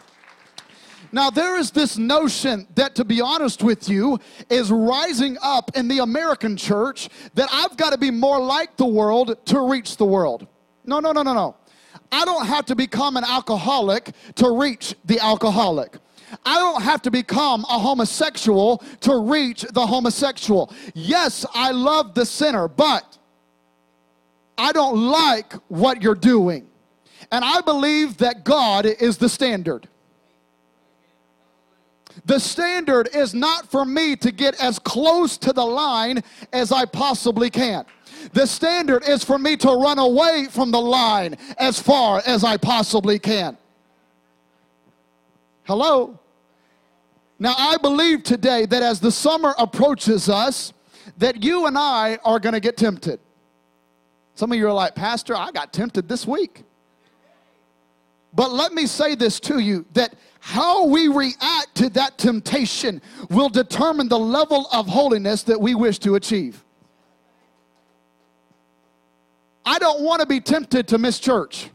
Now, 1.14 1.30
there 1.30 1.58
is 1.58 1.72
this 1.72 1.98
notion 1.98 2.68
that, 2.76 2.96
to 2.96 3.04
be 3.04 3.20
honest 3.20 3.64
with 3.64 3.90
you, 3.90 4.20
is 4.50 4.72
rising 4.72 5.38
up 5.42 5.72
in 5.76 5.90
the 5.90 6.00
American 6.00 6.56
church 6.56 7.10
that 7.34 7.50
I've 7.52 7.76
got 7.76 7.92
to 7.92 7.98
be 7.98 8.12
more 8.12 8.40
like 8.40 8.78
the 8.78 8.86
world 8.86 9.38
to 9.48 9.60
reach 9.68 9.98
the 9.98 10.06
world. 10.06 10.48
No, 10.86 11.00
no, 11.00 11.12
no, 11.12 11.22
no, 11.22 11.34
no. 11.34 11.56
I 12.14 12.24
don't 12.24 12.46
have 12.46 12.66
to 12.68 12.76
become 12.76 13.18
an 13.18 13.26
alcoholic 13.26 14.12
to 14.36 14.58
reach 14.58 14.96
the 15.06 15.20
alcoholic. 15.20 15.98
I 16.46 16.58
don't 16.58 16.82
have 16.82 17.02
to 17.04 17.12
become 17.12 17.66
a 17.66 17.78
homosexual 17.78 18.78
to 19.02 19.18
reach 19.18 19.64
the 19.64 19.86
homosexual. 19.86 20.74
Yes, 20.94 21.46
I 21.54 21.72
love 21.72 22.14
the 22.14 22.26
sinner, 22.26 22.70
but 22.70 23.18
I 24.58 24.72
don't 24.72 25.10
like 25.10 25.54
what 25.70 26.02
you're 26.02 26.16
doing. 26.16 26.68
And 27.32 27.46
I 27.46 27.62
believe 27.62 28.18
that 28.18 28.44
God 28.44 28.86
is 28.86 29.18
the 29.18 29.30
standard. 29.30 29.88
The 32.26 32.40
standard 32.40 33.10
is 33.14 33.34
not 33.34 33.72
for 33.72 33.86
me 33.86 34.16
to 34.18 34.32
get 34.32 34.62
as 34.62 34.80
close 34.80 35.38
to 35.40 35.54
the 35.54 35.66
line 35.66 36.24
as 36.52 36.72
I 36.72 36.86
possibly 36.86 37.50
can. 37.50 37.86
The 38.34 38.46
standard 38.46 39.08
is 39.08 39.24
for 39.24 39.40
me 39.40 39.56
to 39.58 39.70
run 39.70 39.98
away 39.98 40.48
from 40.50 40.72
the 40.72 40.82
line 40.82 41.38
as 41.58 41.80
far 41.80 42.22
as 42.26 42.44
I 42.44 42.58
possibly 42.58 43.18
can. 43.18 43.58
Hello? 45.64 46.20
Now, 47.40 47.56
I 47.58 47.78
believe 47.78 48.24
today 48.24 48.66
that 48.68 48.84
as 48.84 49.00
the 49.00 49.12
summer 49.12 49.56
approaches 49.58 50.30
us, 50.30 50.74
that 51.18 51.44
you 51.44 51.66
and 51.66 51.78
I 51.78 52.20
are 52.24 52.40
going 52.40 52.54
to 52.54 52.60
get 52.60 52.78
tempted. 52.78 53.20
Some 54.36 54.52
of 54.52 54.58
you 54.58 54.68
are 54.68 54.74
like, 54.74 54.96
Pastor, 54.96 55.36
I 55.36 55.52
got 55.52 55.74
tempted 55.74 56.08
this 56.08 56.26
week. 56.26 56.64
But 58.34 58.52
let 58.52 58.74
me 58.74 58.86
say 58.86 59.16
this 59.16 59.40
to 59.42 59.60
you 59.60 59.86
that 59.94 60.16
how 60.40 60.86
we 60.86 61.08
react 61.08 61.76
to 61.76 61.90
that 61.90 62.18
temptation 62.18 63.02
will 63.30 63.50
determine 63.50 64.08
the 64.08 64.20
level 64.20 64.68
of 64.72 64.88
holiness 64.88 65.44
that 65.44 65.60
we 65.60 65.76
wish 65.76 66.00
to 66.00 66.16
achieve. 66.16 66.64
I 69.66 69.78
don't 69.80 70.02
want 70.02 70.22
to 70.22 70.26
be 70.26 70.40
tempted 70.40 70.88
to 70.90 70.98
miss 70.98 71.20
church. 71.20 71.70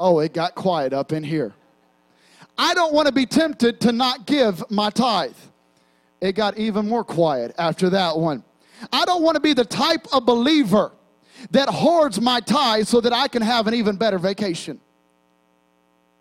Oh, 0.00 0.20
it 0.20 0.32
got 0.32 0.54
quiet 0.54 0.92
up 0.92 1.12
in 1.12 1.22
here. 1.22 1.52
I 2.56 2.74
don't 2.74 2.92
want 2.92 3.06
to 3.06 3.12
be 3.12 3.26
tempted 3.26 3.80
to 3.82 3.92
not 3.92 4.26
give 4.26 4.68
my 4.70 4.90
tithe. 4.90 5.36
It 6.20 6.32
got 6.32 6.56
even 6.58 6.88
more 6.88 7.04
quiet 7.04 7.54
after 7.58 7.90
that 7.90 8.16
one. 8.16 8.42
I 8.92 9.04
don't 9.04 9.22
want 9.22 9.34
to 9.34 9.40
be 9.40 9.52
the 9.52 9.64
type 9.64 10.06
of 10.12 10.24
believer 10.24 10.92
that 11.50 11.68
hoards 11.68 12.20
my 12.20 12.40
tithe 12.40 12.86
so 12.86 13.00
that 13.00 13.12
I 13.12 13.28
can 13.28 13.42
have 13.42 13.66
an 13.66 13.74
even 13.74 13.96
better 13.96 14.18
vacation. 14.18 14.80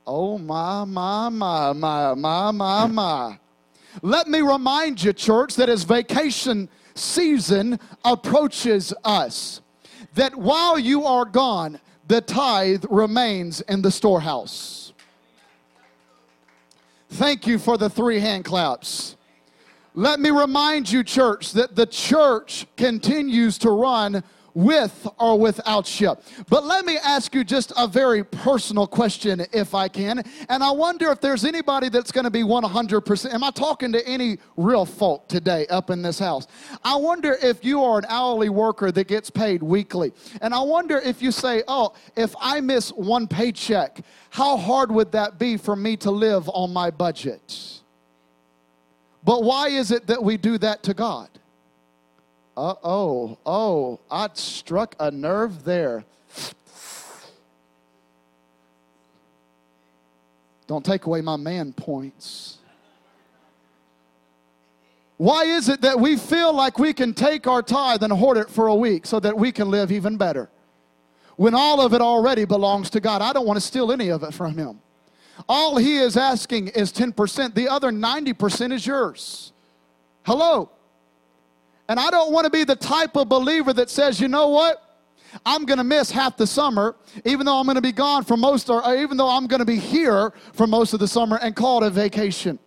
Oh, 0.05 0.37
my, 0.37 0.85
my, 0.85 1.29
my, 1.29 1.73
my, 1.73 2.13
my, 2.13 2.51
my, 2.51 2.87
my. 2.87 3.39
Let 4.01 4.27
me 4.27 4.41
remind 4.41 5.03
you, 5.03 5.11
church, 5.11 5.55
that 5.55 5.69
as 5.69 5.83
vacation 5.83 6.69
season 6.95 7.79
approaches 8.05 8.93
us, 9.03 9.61
that 10.13 10.35
while 10.35 10.79
you 10.79 11.05
are 11.05 11.25
gone, 11.25 11.79
the 12.07 12.21
tithe 12.21 12.85
remains 12.89 13.61
in 13.61 13.81
the 13.81 13.91
storehouse. 13.91 14.93
Thank 17.09 17.47
you 17.47 17.59
for 17.59 17.77
the 17.77 17.89
three 17.89 18.19
hand 18.19 18.45
claps. 18.45 19.15
Let 19.93 20.19
me 20.19 20.29
remind 20.29 20.91
you, 20.91 21.03
church, 21.03 21.53
that 21.53 21.75
the 21.75 21.85
church 21.85 22.67
continues 22.77 23.57
to 23.59 23.71
run 23.71 24.23
with 24.57 25.07
or 25.19 25.37
without 25.37 26.01
you. 26.01 26.15
But 26.49 26.65
let 26.65 26.83
me 26.83 26.97
ask 26.97 27.35
you 27.35 27.43
just 27.43 27.71
a 27.77 27.87
very 27.87 28.23
personal 28.23 28.87
question, 28.87 29.45
if 29.53 29.75
I 29.75 29.87
can. 29.87 30.23
And 30.49 30.63
I 30.63 30.71
wonder 30.71 31.11
if 31.11 31.21
there's 31.21 31.45
anybody 31.45 31.89
that's 31.89 32.11
going 32.11 32.23
to 32.23 32.31
be 32.31 32.41
100%. 32.41 33.33
Am 33.35 33.43
I 33.43 33.51
talking 33.51 33.91
to 33.91 34.05
any 34.07 34.39
real 34.55 34.83
folk 34.83 35.27
today 35.27 35.67
up 35.67 35.91
in 35.91 36.01
this 36.01 36.17
house? 36.17 36.47
I 36.83 36.95
wonder 36.95 37.37
if 37.39 37.63
you 37.63 37.83
are 37.83 37.99
an 37.99 38.05
hourly 38.09 38.49
worker 38.49 38.91
that 38.91 39.07
gets 39.07 39.29
paid 39.29 39.61
weekly. 39.61 40.11
And 40.41 40.55
I 40.55 40.61
wonder 40.61 40.97
if 40.97 41.21
you 41.21 41.31
say, 41.31 41.61
oh, 41.67 41.93
if 42.15 42.33
I 42.41 42.59
miss 42.59 42.89
one 42.89 43.27
paycheck, 43.27 44.01
how 44.31 44.57
hard 44.57 44.91
would 44.91 45.11
that 45.11 45.37
be 45.37 45.57
for 45.57 45.75
me 45.75 45.97
to 45.97 46.09
live 46.09 46.49
on 46.49 46.73
my 46.73 46.89
budget? 46.89 47.79
But 49.23 49.43
why 49.43 49.67
is 49.67 49.91
it 49.91 50.07
that 50.07 50.23
we 50.23 50.35
do 50.35 50.57
that 50.57 50.81
to 50.83 50.95
God? 50.95 51.29
Uh 52.57 52.73
oh, 52.83 53.37
oh, 53.45 53.99
I 54.09 54.29
struck 54.33 54.95
a 54.99 55.11
nerve 55.11 55.63
there. 55.63 56.03
Don't 60.65 60.83
take 60.83 61.05
away 61.05 61.21
my 61.21 61.35
man 61.35 61.71
points. 61.71 62.57
Why 65.17 65.43
is 65.43 65.69
it 65.69 65.81
that 65.81 65.99
we 65.99 66.17
feel 66.17 66.51
like 66.51 66.79
we 66.79 66.93
can 66.93 67.13
take 67.13 67.45
our 67.45 67.61
tithe 67.61 68.01
and 68.01 68.11
hoard 68.11 68.37
it 68.37 68.49
for 68.49 68.67
a 68.67 68.75
week 68.75 69.05
so 69.05 69.19
that 69.19 69.37
we 69.37 69.51
can 69.51 69.69
live 69.69 69.91
even 69.91 70.17
better? 70.17 70.49
When 71.35 71.53
all 71.53 71.79
of 71.79 71.93
it 71.93 72.01
already 72.01 72.45
belongs 72.45 72.89
to 72.91 72.99
God. 72.99 73.21
I 73.21 73.33
don't 73.33 73.45
want 73.45 73.57
to 73.57 73.65
steal 73.65 73.91
any 73.91 74.09
of 74.09 74.23
it 74.23 74.33
from 74.33 74.57
Him. 74.57 74.79
All 75.47 75.77
He 75.77 75.97
is 75.97 76.17
asking 76.17 76.69
is 76.69 76.91
10%, 76.91 77.53
the 77.53 77.69
other 77.69 77.91
90% 77.91 78.73
is 78.73 78.87
yours. 78.87 79.53
Hello? 80.23 80.71
And 81.89 81.99
I 81.99 82.09
don't 82.09 82.31
want 82.31 82.45
to 82.45 82.49
be 82.49 82.63
the 82.63 82.75
type 82.75 83.15
of 83.15 83.29
believer 83.29 83.73
that 83.73 83.89
says, 83.89 84.19
you 84.19 84.27
know 84.27 84.49
what? 84.49 84.83
I'm 85.45 85.65
going 85.65 85.77
to 85.77 85.83
miss 85.83 86.09
half 86.11 86.37
the 86.37 86.47
summer, 86.47 86.95
even 87.25 87.45
though 87.45 87.59
I'm 87.59 87.65
going 87.65 87.75
to 87.75 87.81
be 87.81 87.91
gone 87.91 88.23
for 88.23 88.37
most, 88.37 88.69
or 88.69 88.95
even 88.95 89.17
though 89.17 89.29
I'm 89.29 89.47
going 89.47 89.59
to 89.59 89.65
be 89.65 89.77
here 89.77 90.33
for 90.53 90.67
most 90.67 90.93
of 90.93 90.99
the 90.99 91.07
summer 91.07 91.37
and 91.41 91.55
call 91.55 91.83
it 91.83 91.87
a 91.87 91.89
vacation. 91.89 92.59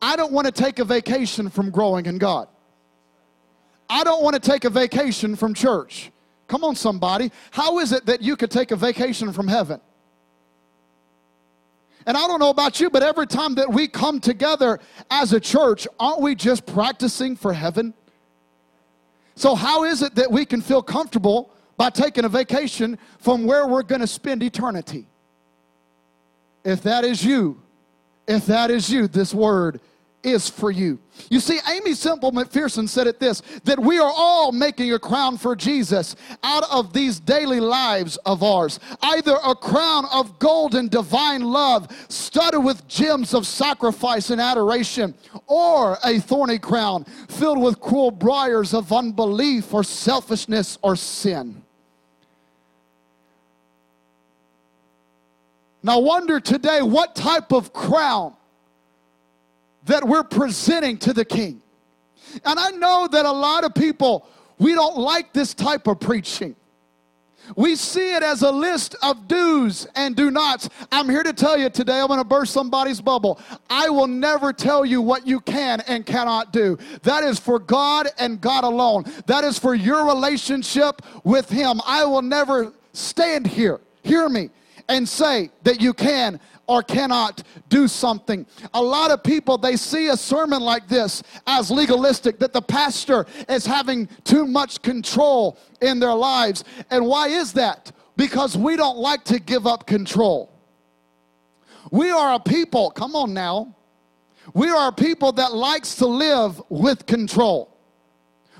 I 0.00 0.16
don't 0.16 0.32
want 0.32 0.46
to 0.46 0.52
take 0.52 0.78
a 0.78 0.84
vacation 0.84 1.48
from 1.50 1.70
growing 1.70 2.06
in 2.06 2.18
God. 2.18 2.48
I 3.90 4.04
don't 4.04 4.22
want 4.22 4.34
to 4.34 4.40
take 4.40 4.64
a 4.64 4.70
vacation 4.70 5.34
from 5.34 5.54
church. 5.54 6.10
Come 6.46 6.64
on, 6.64 6.76
somebody. 6.76 7.30
How 7.50 7.78
is 7.78 7.92
it 7.92 8.06
that 8.06 8.22
you 8.22 8.36
could 8.36 8.50
take 8.50 8.70
a 8.70 8.76
vacation 8.76 9.32
from 9.32 9.48
heaven? 9.48 9.80
And 12.06 12.16
I 12.16 12.26
don't 12.26 12.40
know 12.40 12.50
about 12.50 12.80
you, 12.80 12.88
but 12.88 13.02
every 13.02 13.26
time 13.26 13.54
that 13.56 13.70
we 13.70 13.86
come 13.86 14.18
together 14.18 14.80
as 15.10 15.32
a 15.32 15.40
church, 15.40 15.86
aren't 16.00 16.22
we 16.22 16.34
just 16.34 16.64
practicing 16.64 17.36
for 17.36 17.52
heaven? 17.52 17.92
So, 19.38 19.54
how 19.54 19.84
is 19.84 20.02
it 20.02 20.16
that 20.16 20.32
we 20.32 20.44
can 20.44 20.60
feel 20.60 20.82
comfortable 20.82 21.52
by 21.76 21.90
taking 21.90 22.24
a 22.24 22.28
vacation 22.28 22.98
from 23.20 23.44
where 23.44 23.68
we're 23.68 23.84
going 23.84 24.00
to 24.00 24.06
spend 24.08 24.42
eternity? 24.42 25.06
If 26.64 26.82
that 26.82 27.04
is 27.04 27.24
you, 27.24 27.62
if 28.26 28.46
that 28.46 28.72
is 28.72 28.90
you, 28.90 29.06
this 29.06 29.32
word 29.32 29.80
is 30.22 30.48
for 30.48 30.70
you. 30.70 30.98
You 31.30 31.40
see, 31.40 31.58
Aimee 31.68 31.94
Semple 31.94 32.32
McPherson 32.32 32.88
said 32.88 33.06
it 33.06 33.20
this 33.20 33.42
that 33.64 33.78
we 33.78 33.98
are 33.98 34.12
all 34.14 34.52
making 34.52 34.92
a 34.92 34.98
crown 34.98 35.36
for 35.36 35.54
Jesus 35.54 36.16
out 36.42 36.64
of 36.70 36.92
these 36.92 37.20
daily 37.20 37.60
lives 37.60 38.16
of 38.18 38.42
ours. 38.42 38.80
Either 39.02 39.36
a 39.44 39.54
crown 39.54 40.04
of 40.12 40.38
gold 40.38 40.74
and 40.74 40.90
divine 40.90 41.42
love, 41.42 41.88
studded 42.08 42.64
with 42.64 42.86
gems 42.88 43.34
of 43.34 43.46
sacrifice 43.46 44.30
and 44.30 44.40
adoration, 44.40 45.14
or 45.46 45.98
a 46.04 46.18
thorny 46.18 46.58
crown 46.58 47.04
filled 47.04 47.60
with 47.60 47.80
cruel 47.80 48.10
briars 48.10 48.74
of 48.74 48.92
unbelief 48.92 49.72
or 49.72 49.84
selfishness 49.84 50.78
or 50.82 50.96
sin. 50.96 51.62
Now, 55.82 56.00
wonder 56.00 56.40
today 56.40 56.82
what 56.82 57.14
type 57.14 57.52
of 57.52 57.72
crown 57.72 58.34
that 59.88 60.06
we're 60.06 60.24
presenting 60.24 60.96
to 60.98 61.12
the 61.12 61.24
king. 61.24 61.60
And 62.44 62.58
I 62.58 62.70
know 62.70 63.08
that 63.10 63.26
a 63.26 63.32
lot 63.32 63.64
of 63.64 63.74
people, 63.74 64.26
we 64.58 64.74
don't 64.74 64.96
like 64.96 65.32
this 65.32 65.54
type 65.54 65.86
of 65.86 65.98
preaching. 65.98 66.54
We 67.56 67.76
see 67.76 68.14
it 68.14 68.22
as 68.22 68.42
a 68.42 68.52
list 68.52 68.94
of 69.02 69.26
do's 69.26 69.86
and 69.94 70.14
do 70.14 70.30
nots. 70.30 70.68
I'm 70.92 71.08
here 71.08 71.22
to 71.22 71.32
tell 71.32 71.58
you 71.58 71.70
today, 71.70 71.98
I'm 71.98 72.08
going 72.08 72.20
to 72.20 72.24
burst 72.24 72.52
somebody's 72.52 73.00
bubble. 73.00 73.40
I 73.70 73.88
will 73.88 74.06
never 74.06 74.52
tell 74.52 74.84
you 74.84 75.00
what 75.00 75.26
you 75.26 75.40
can 75.40 75.80
and 75.82 76.04
cannot 76.04 76.52
do. 76.52 76.78
That 77.02 77.24
is 77.24 77.40
for 77.40 77.58
God 77.58 78.08
and 78.18 78.38
God 78.40 78.64
alone. 78.64 79.04
That 79.26 79.44
is 79.44 79.58
for 79.58 79.74
your 79.74 80.06
relationship 80.06 81.00
with 81.24 81.48
Him. 81.48 81.80
I 81.86 82.04
will 82.04 82.20
never 82.20 82.74
stand 82.92 83.46
here, 83.46 83.80
hear 84.02 84.28
me, 84.28 84.50
and 84.88 85.08
say 85.08 85.50
that 85.62 85.80
you 85.80 85.94
can 85.94 86.40
or 86.68 86.82
cannot 86.82 87.42
do 87.68 87.88
something. 87.88 88.46
A 88.74 88.82
lot 88.82 89.10
of 89.10 89.22
people, 89.24 89.58
they 89.58 89.74
see 89.74 90.08
a 90.08 90.16
sermon 90.16 90.60
like 90.60 90.86
this 90.86 91.22
as 91.46 91.70
legalistic, 91.70 92.38
that 92.38 92.52
the 92.52 92.62
pastor 92.62 93.26
is 93.48 93.66
having 93.66 94.06
too 94.22 94.46
much 94.46 94.82
control 94.82 95.58
in 95.80 95.98
their 95.98 96.14
lives. 96.14 96.62
And 96.90 97.06
why 97.06 97.28
is 97.28 97.54
that? 97.54 97.90
Because 98.16 98.56
we 98.56 98.76
don't 98.76 98.98
like 98.98 99.24
to 99.24 99.40
give 99.40 99.66
up 99.66 99.86
control. 99.86 100.52
We 101.90 102.10
are 102.10 102.34
a 102.34 102.40
people, 102.40 102.90
come 102.90 103.16
on 103.16 103.32
now. 103.32 103.74
We 104.52 104.68
are 104.68 104.88
a 104.88 104.92
people 104.92 105.32
that 105.32 105.54
likes 105.54 105.96
to 105.96 106.06
live 106.06 106.62
with 106.68 107.06
control. 107.06 107.74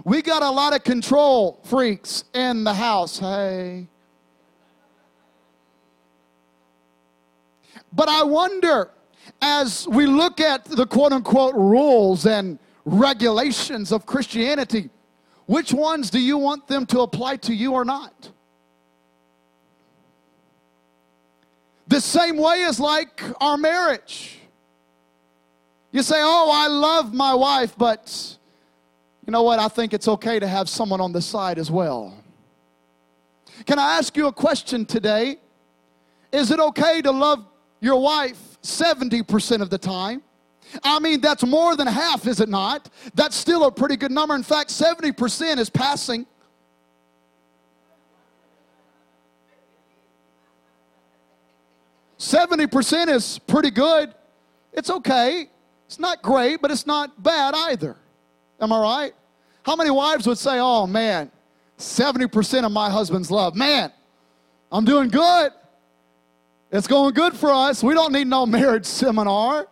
We 0.05 0.23
got 0.23 0.43
a 0.43 0.51
lot 0.51 0.75
of 0.75 0.85
control 0.85 1.61
freaks 1.65 2.25
in 2.33 2.65
the 2.65 2.73
house. 2.73 3.19
Hey. 3.19 3.89
But 7.93 8.09
I 8.09 8.23
wonder, 8.23 8.91
as 9.41 9.87
we 9.89 10.07
look 10.07 10.41
at 10.41 10.65
the 10.65 10.87
quote 10.87 11.13
unquote 11.13 11.55
rules 11.55 12.27
and 12.27 12.59
regulations 12.85 13.93
of 13.93 14.07
Christianity, 14.07 14.91
which 15.47 15.73
ones 15.73 16.11
do 16.11 16.21
you 16.21 16.37
want 16.37 16.67
them 16.67 16.87
to 16.87 17.01
apply 17.01 17.37
to 17.37 17.55
you 17.55 17.73
or 17.73 17.85
not? 17.85 18.31
The 21.87 22.01
same 22.01 22.37
way 22.37 22.65
as 22.65 22.79
like 22.79 23.23
our 23.41 23.57
marriage. 23.57 24.39
You 25.91 26.03
say, 26.03 26.19
Oh, 26.19 26.51
I 26.53 26.67
love 26.67 27.15
my 27.15 27.33
wife, 27.33 27.75
but 27.79 28.37
you 29.27 29.33
know 29.33 29.43
what? 29.43 29.59
I 29.59 29.69
think 29.69 29.95
it's 29.95 30.07
okay 30.07 30.39
to 30.39 30.47
have 30.47 30.69
someone 30.69 31.01
on 31.01 31.13
the 31.13 31.23
side 31.23 31.59
as 31.59 31.71
well. 31.71 32.15
Can 33.65 33.79
I 33.79 33.97
ask 33.97 34.17
you 34.17 34.27
a 34.27 34.33
question 34.33 34.85
today? 34.85 35.39
Is 36.31 36.51
it 36.51 36.61
okay 36.61 37.01
to 37.03 37.11
love 37.11 37.45
your 37.81 38.01
wife 38.01 38.59
70% 38.63 39.63
of 39.63 39.71
the 39.71 39.79
time? 39.79 40.23
I 40.83 40.99
mean, 40.99 41.21
that's 41.21 41.45
more 41.45 41.77
than 41.77 41.87
half, 41.87 42.27
is 42.27 42.41
it 42.41 42.49
not? 42.49 42.91
That's 43.15 43.37
still 43.37 43.65
a 43.65 43.73
pretty 43.73 43.97
good 43.97 44.11
number. 44.11 44.35
In 44.35 44.43
fact, 44.43 44.71
70% 44.71 45.59
is 45.59 45.71
passing. 45.71 46.27
Seventy 52.21 52.67
percent 52.67 53.09
is 53.09 53.39
pretty 53.39 53.71
good. 53.71 54.13
It's 54.73 54.91
okay. 54.91 55.49
It's 55.87 56.01
not 56.01 56.21
great, 56.21 56.61
but 56.61 56.73
it's 56.73 56.85
not 56.85 57.23
bad 57.23 57.55
either. 57.55 57.97
Am 58.61 58.73
I 58.73 58.81
right? 58.81 59.13
How 59.63 59.77
many 59.77 59.91
wives 59.91 60.27
would 60.27 60.37
say, 60.37 60.59
"Oh 60.59 60.89
man, 60.89 61.31
70% 61.79 62.65
of 62.67 62.73
my 62.73 62.91
husband's 62.91 63.31
love. 63.31 63.55
Man, 63.55 63.93
I'm 64.73 64.85
doing 64.85 65.09
good. 65.09 65.53
It's 66.71 66.87
going 66.87 67.15
good 67.15 67.35
for 67.35 67.51
us. 67.51 67.83
We 67.83 67.95
don't 67.95 68.13
need 68.13 68.27
no 68.27 68.45
marriage 68.47 68.85
seminar. 68.87 69.67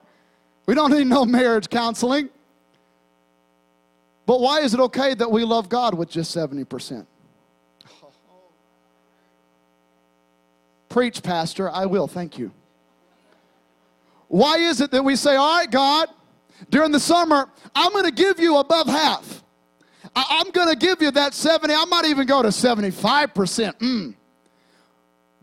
We 0.66 0.74
don't 0.74 0.90
need 0.92 1.06
no 1.06 1.24
marriage 1.24 1.68
counseling. 1.68 2.30
But 4.24 4.40
why 4.40 4.60
is 4.60 4.74
it 4.74 4.80
okay 4.80 5.14
that 5.14 5.30
we 5.30 5.44
love 5.44 5.68
God 5.68 5.94
with 5.94 6.10
just 6.10 6.36
70%? 6.36 7.06
Preach, 10.88 11.22
Pastor. 11.22 11.70
I 11.70 11.86
will. 11.86 12.08
Thank 12.08 12.36
you. 12.38 12.50
Why 14.28 14.56
is 14.56 14.80
it 14.80 14.90
that 14.90 15.04
we 15.04 15.14
say, 15.14 15.36
All 15.36 15.58
right, 15.58 15.70
God, 15.70 16.08
during 16.70 16.90
the 16.90 16.98
summer, 16.98 17.48
I'm 17.74 17.92
going 17.92 18.06
to 18.06 18.10
give 18.10 18.40
you 18.40 18.56
above 18.56 18.88
half. 18.88 19.44
I- 20.14 20.42
am 20.44 20.50
going 20.50 20.68
to 20.68 20.76
give 20.76 21.00
you 21.02 21.12
that 21.12 21.34
70. 21.34 21.72
I 21.72 21.84
might 21.84 22.06
even 22.06 22.26
go 22.26 22.42
to 22.42 22.48
75%. 22.48 23.74
Mm. 23.78 24.14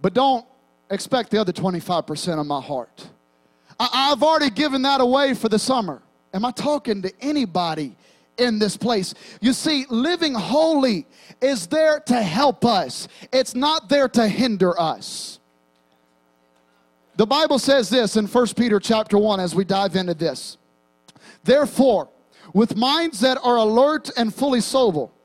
But 0.02 0.14
don't 0.14 0.46
expect 0.94 1.32
the 1.32 1.40
other 1.40 1.52
25% 1.52 2.40
of 2.40 2.46
my 2.46 2.62
heart. 2.62 3.08
I- 3.80 4.12
I've 4.12 4.24
already 4.24 4.50
given 4.50 4.82
that 4.84 5.02
away 5.02 5.34
for 5.34 5.50
the 5.50 5.60
summer. 5.60 6.02
Am 6.34 6.46
I 6.46 6.52
talking 6.52 7.02
to 7.02 7.12
anybody 7.22 7.96
in 8.38 8.60
this 8.60 8.78
place? 8.78 9.14
You 9.42 9.54
see, 9.54 9.86
living 9.90 10.34
holy 10.34 11.06
is 11.42 11.68
there 11.68 12.00
to 12.02 12.22
help 12.22 12.66
us, 12.66 13.08
it's 13.32 13.56
not 13.56 13.90
there 13.90 14.08
to 14.10 14.28
hinder 14.28 14.80
us. 14.80 15.40
The 17.16 17.28
Bible 17.28 17.60
says 17.60 17.90
this 17.90 18.16
in 18.18 18.26
1 18.26 18.48
Peter 18.56 18.80
chapter 18.80 19.18
1 19.18 19.40
as 19.40 19.54
we 19.54 19.64
dive 19.64 19.96
into 19.96 20.16
this. 20.16 20.58
Therefore, 21.44 22.10
with 22.54 22.76
minds 22.76 23.20
that 23.20 23.38
are 23.44 23.58
alert 23.58 24.10
and 24.18 24.34
fully 24.34 24.62
sober, 24.62 25.10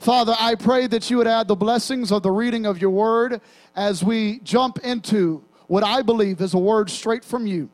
Father, 0.00 0.34
I 0.38 0.54
pray 0.54 0.86
that 0.86 1.10
you 1.10 1.18
would 1.18 1.26
add 1.26 1.46
the 1.46 1.54
blessings 1.54 2.10
of 2.10 2.22
the 2.22 2.30
reading 2.30 2.64
of 2.64 2.80
your 2.80 2.88
word 2.88 3.42
as 3.76 4.02
we 4.02 4.40
jump 4.40 4.78
into 4.78 5.44
what 5.66 5.84
I 5.84 6.00
believe 6.00 6.40
is 6.40 6.54
a 6.54 6.58
word 6.58 6.88
straight 6.88 7.22
from 7.22 7.46
you. 7.46 7.68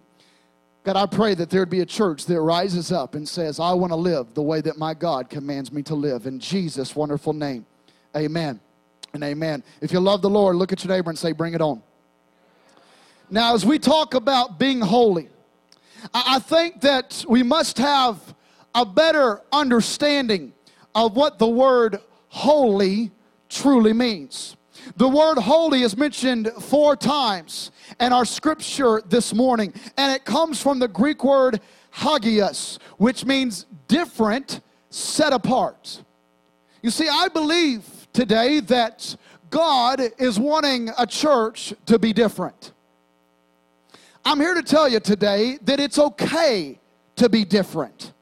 God, 0.83 0.97
I 0.97 1.07
pray 1.07 1.35
that 1.37 1.51
there'd 1.51 1.71
be 1.71 1.83
a 1.83 1.87
church 1.87 2.27
that 2.27 2.41
rises 2.41 2.91
up 2.91 3.15
and 3.15 3.29
says, 3.29 3.61
I 3.61 3.73
want 3.75 3.93
to 3.93 3.97
live 3.97 4.35
the 4.35 4.43
way 4.43 4.61
that 4.63 4.77
my 4.77 4.93
God 4.93 5.31
commands 5.31 5.71
me 5.71 5.85
to 5.85 5.95
live. 5.95 6.27
In 6.27 6.41
Jesus' 6.41 6.97
wonderful 6.97 7.33
name, 7.33 7.65
amen 8.17 8.59
and 9.15 9.23
amen. 9.23 9.63
If 9.81 9.93
you 9.93 10.01
love 10.01 10.21
the 10.21 10.31
Lord, 10.31 10.57
look 10.57 10.73
at 10.73 10.83
your 10.83 10.93
neighbor 10.93 11.11
and 11.11 11.19
say, 11.19 11.31
Bring 11.31 11.55
it 11.55 11.61
on. 11.61 11.81
Now, 13.31 13.55
as 13.55 13.65
we 13.65 13.79
talk 13.79 14.15
about 14.15 14.59
being 14.59 14.81
holy, 14.81 15.29
I 16.13 16.41
think 16.41 16.81
that 16.81 17.25
we 17.29 17.45
must 17.45 17.79
have 17.79 18.35
a 18.75 18.85
better 18.85 19.43
understanding 19.53 20.53
of 20.93 21.15
what 21.15 21.39
the 21.39 21.47
word 21.47 22.01
holy 22.37 23.11
truly 23.49 23.95
means. 23.95 24.57
The 24.97 25.09
word 25.09 25.39
holy 25.39 25.83
is 25.83 25.97
mentioned 25.97 26.53
four 26.61 26.95
times 26.95 27.71
in 27.99 28.13
our 28.13 28.27
scripture 28.27 29.03
this 29.09 29.33
morning, 29.33 29.73
and 29.97 30.13
it 30.13 30.27
comes 30.27 30.61
from 30.61 30.79
the 30.79 30.87
Greek 30.87 31.25
word 31.25 31.61
hagios, 31.93 32.79
which 32.99 33.25
means 33.25 33.65
different, 33.89 34.61
set 34.91 35.33
apart. 35.33 36.03
You 36.83 36.91
see, 36.91 37.09
I 37.09 37.29
believe 37.29 37.83
today 38.13 38.61
that 38.61 39.17
God 39.49 40.03
is 40.19 40.39
wanting 40.39 40.91
a 40.99 41.07
church 41.07 41.73
to 41.87 41.99
be 41.99 42.13
different. 42.13 42.73
I'm 44.27 44.41
here 44.41 44.55
to 44.55 44.63
tell 44.63 44.89
you 44.89 45.01
today 45.01 45.59
that 45.63 45.81
it's 45.81 45.99
okay 45.99 46.79
to 47.17 47.31
be 47.31 47.47
different. 47.47 48.13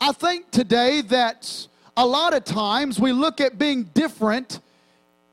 I 0.00 0.12
think 0.12 0.52
today 0.52 1.00
that 1.02 1.66
a 1.98 2.06
lot 2.06 2.32
of 2.32 2.44
times 2.44 3.00
we 3.00 3.10
look 3.10 3.40
at 3.40 3.58
being 3.58 3.82
different 3.82 4.60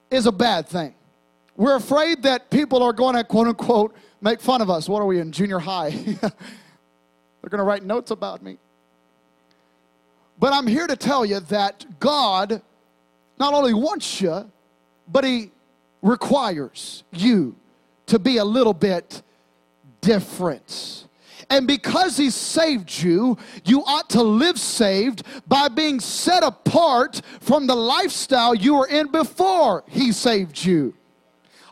is 0.09 0.25
a 0.25 0.31
bad 0.31 0.65
thing. 0.67 0.95
We're 1.55 1.75
afraid 1.75 2.23
that 2.23 2.49
people 2.49 2.81
are 2.81 2.91
going 2.91 3.15
to, 3.15 3.23
quote 3.23 3.47
unquote, 3.47 3.95
make 4.19 4.41
fun 4.41 4.61
of 4.61 4.69
us. 4.69 4.89
What 4.89 4.99
are 5.01 5.05
we 5.05 5.19
in 5.19 5.31
junior 5.31 5.59
high? 5.59 5.89
They're 6.21 6.31
going 7.49 7.59
to 7.59 7.63
write 7.63 7.83
notes 7.83 8.09
about 8.09 8.41
me. 8.41 8.57
But 10.39 10.53
I'm 10.53 10.65
here 10.65 10.87
to 10.87 10.95
tell 10.95 11.23
you 11.23 11.39
that 11.41 11.85
God 11.99 12.63
not 13.39 13.53
only 13.53 13.75
wants 13.75 14.19
you, 14.19 14.49
but 15.07 15.23
He 15.23 15.51
requires 16.01 17.03
you 17.11 17.55
to 18.07 18.17
be 18.17 18.37
a 18.37 18.45
little 18.45 18.73
bit 18.73 19.21
different. 20.01 21.04
And 21.49 21.67
because 21.67 22.17
He 22.17 22.29
saved 22.29 23.01
you, 23.01 23.37
you 23.63 23.83
ought 23.85 24.09
to 24.11 24.23
live 24.23 24.59
saved 24.59 25.23
by 25.47 25.67
being 25.67 25.99
set 25.99 26.43
apart 26.43 27.21
from 27.39 27.67
the 27.67 27.75
lifestyle 27.75 28.55
you 28.55 28.75
were 28.75 28.87
in 28.87 29.11
before 29.11 29.83
He 29.87 30.11
saved 30.11 30.63
you. 30.63 30.93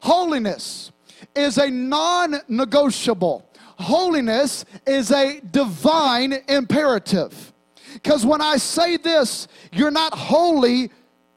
Holiness 0.01 0.91
is 1.35 1.57
a 1.57 1.69
non 1.69 2.35
negotiable, 2.47 3.47
holiness 3.77 4.65
is 4.85 5.11
a 5.11 5.39
divine 5.39 6.33
imperative. 6.47 7.53
Because 7.93 8.25
when 8.25 8.41
I 8.41 8.57
say 8.57 8.97
this, 8.97 9.47
you're 9.71 9.91
not 9.91 10.13
holy 10.13 10.89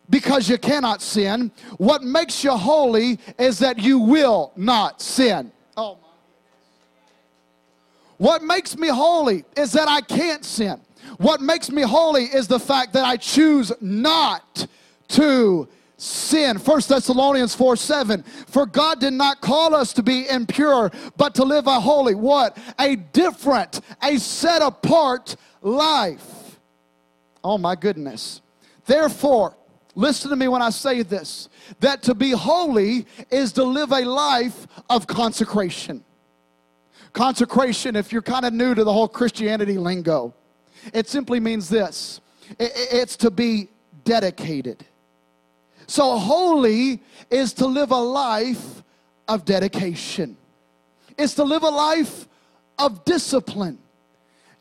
because 0.08 0.48
you 0.48 0.58
cannot 0.58 1.02
sin. 1.02 1.50
What 1.78 2.02
makes 2.02 2.42
you 2.42 2.52
holy 2.52 3.18
is 3.38 3.58
that 3.58 3.78
you 3.78 3.98
will 3.98 4.52
not 4.56 5.02
sin. 5.02 5.52
Oh 5.76 5.98
what 8.18 8.42
makes 8.42 8.76
me 8.76 8.88
holy 8.88 9.44
is 9.56 9.72
that 9.72 9.88
I 9.88 10.00
can't 10.00 10.44
sin. 10.44 10.80
What 11.18 11.40
makes 11.40 11.70
me 11.70 11.82
holy 11.82 12.24
is 12.24 12.48
the 12.48 12.58
fact 12.58 12.92
that 12.94 13.04
I 13.04 13.16
choose 13.16 13.72
not 13.80 14.66
to 15.08 15.68
sin. 15.96 16.58
1 16.58 16.80
Thessalonians 16.88 17.54
4 17.54 17.76
7. 17.76 18.22
For 18.22 18.66
God 18.66 19.00
did 19.00 19.12
not 19.12 19.40
call 19.40 19.74
us 19.74 19.92
to 19.94 20.02
be 20.02 20.28
impure, 20.28 20.90
but 21.16 21.34
to 21.36 21.44
live 21.44 21.66
a 21.66 21.80
holy, 21.80 22.14
what? 22.14 22.56
A 22.78 22.96
different, 22.96 23.80
a 24.02 24.18
set 24.18 24.62
apart 24.62 25.36
life. 25.62 26.58
Oh 27.42 27.58
my 27.58 27.76
goodness. 27.76 28.42
Therefore, 28.86 29.56
listen 29.94 30.30
to 30.30 30.36
me 30.36 30.48
when 30.48 30.62
I 30.62 30.70
say 30.70 31.02
this 31.02 31.48
that 31.80 32.02
to 32.04 32.14
be 32.14 32.30
holy 32.30 33.06
is 33.30 33.52
to 33.52 33.64
live 33.64 33.92
a 33.92 34.00
life 34.00 34.66
of 34.90 35.06
consecration. 35.06 36.04
Consecration, 37.16 37.96
if 37.96 38.12
you're 38.12 38.20
kind 38.20 38.44
of 38.44 38.52
new 38.52 38.74
to 38.74 38.84
the 38.84 38.92
whole 38.92 39.08
Christianity 39.08 39.78
lingo, 39.78 40.34
it 40.92 41.08
simply 41.08 41.40
means 41.40 41.66
this 41.66 42.20
it's 42.60 43.16
to 43.16 43.30
be 43.30 43.68
dedicated, 44.04 44.84
So, 45.86 46.18
holy 46.18 47.02
is 47.30 47.54
to 47.54 47.66
live 47.66 47.90
a 47.90 47.96
life 47.96 48.82
of 49.28 49.46
dedication, 49.46 50.36
it's 51.16 51.32
to 51.36 51.44
live 51.44 51.62
a 51.62 51.70
life 51.70 52.28
of 52.78 53.02
discipline. 53.06 53.78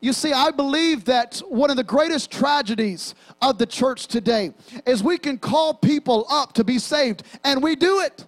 You 0.00 0.14
see, 0.14 0.32
I 0.32 0.50
believe 0.50 1.04
that 1.04 1.42
one 1.46 1.68
of 1.68 1.76
the 1.76 1.84
greatest 1.84 2.30
tragedies 2.30 3.14
of 3.42 3.58
the 3.58 3.66
church 3.66 4.06
today 4.06 4.54
is 4.86 5.02
we 5.02 5.18
can 5.18 5.36
call 5.36 5.74
people 5.74 6.24
up 6.30 6.54
to 6.54 6.64
be 6.64 6.78
saved, 6.78 7.22
and 7.44 7.62
we 7.62 7.76
do 7.76 8.00
it. 8.00 8.24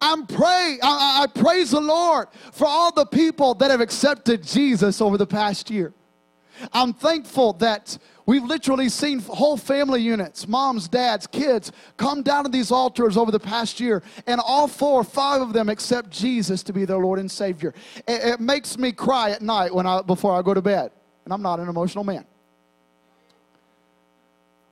I'm 0.00 0.26
pray, 0.26 0.78
I, 0.82 1.22
I 1.22 1.26
praise 1.26 1.72
the 1.72 1.80
Lord 1.80 2.28
for 2.52 2.66
all 2.66 2.92
the 2.92 3.06
people 3.06 3.54
that 3.54 3.70
have 3.70 3.80
accepted 3.80 4.42
Jesus 4.42 5.00
over 5.00 5.18
the 5.18 5.26
past 5.26 5.70
year. 5.70 5.92
I'm 6.72 6.92
thankful 6.92 7.54
that 7.54 7.98
we've 8.26 8.44
literally 8.44 8.88
seen 8.88 9.18
whole 9.20 9.56
family 9.56 10.00
units, 10.00 10.46
moms, 10.46 10.86
dads, 10.86 11.26
kids, 11.26 11.72
come 11.96 12.22
down 12.22 12.44
to 12.44 12.50
these 12.50 12.70
altars 12.70 13.16
over 13.16 13.30
the 13.30 13.40
past 13.40 13.80
year, 13.80 14.02
and 14.26 14.40
all 14.40 14.68
four 14.68 15.00
or 15.00 15.04
five 15.04 15.40
of 15.40 15.52
them 15.52 15.68
accept 15.68 16.10
Jesus 16.10 16.62
to 16.64 16.72
be 16.72 16.84
their 16.84 16.98
Lord 16.98 17.18
and 17.18 17.30
Savior. 17.30 17.74
It, 18.06 18.24
it 18.24 18.40
makes 18.40 18.78
me 18.78 18.92
cry 18.92 19.30
at 19.30 19.42
night 19.42 19.74
when 19.74 19.86
I, 19.86 20.02
before 20.02 20.34
I 20.34 20.42
go 20.42 20.54
to 20.54 20.62
bed, 20.62 20.92
and 21.24 21.34
I'm 21.34 21.42
not 21.42 21.58
an 21.58 21.68
emotional 21.68 22.04
man. 22.04 22.24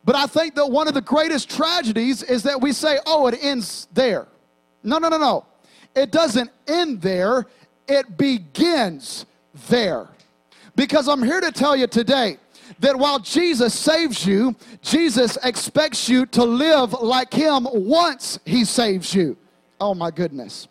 But 0.04 0.16
I 0.16 0.26
think 0.26 0.54
that 0.54 0.66
one 0.66 0.88
of 0.88 0.94
the 0.94 1.02
greatest 1.02 1.50
tragedies 1.50 2.22
is 2.22 2.44
that 2.44 2.60
we 2.60 2.72
say, 2.72 2.98
oh, 3.06 3.26
it 3.26 3.38
ends 3.42 3.86
there. 3.92 4.28
No, 4.82 4.98
no, 4.98 5.08
no, 5.08 5.18
no. 5.18 5.46
It 5.94 6.10
doesn't 6.10 6.50
end 6.66 7.00
there, 7.02 7.46
it 7.88 8.16
begins 8.16 9.26
there. 9.68 10.08
Because 10.76 11.08
I'm 11.08 11.22
here 11.22 11.40
to 11.40 11.52
tell 11.52 11.76
you 11.76 11.86
today 11.86 12.38
that 12.78 12.96
while 12.96 13.18
Jesus 13.18 13.74
saves 13.74 14.24
you, 14.24 14.54
Jesus 14.82 15.36
expects 15.42 16.08
you 16.08 16.26
to 16.26 16.44
live 16.44 16.92
like 16.92 17.32
Him 17.34 17.66
once 17.72 18.38
He 18.44 18.64
saves 18.64 19.14
you. 19.14 19.36
Oh 19.80 19.94
my 19.94 20.10
goodness. 20.10 20.68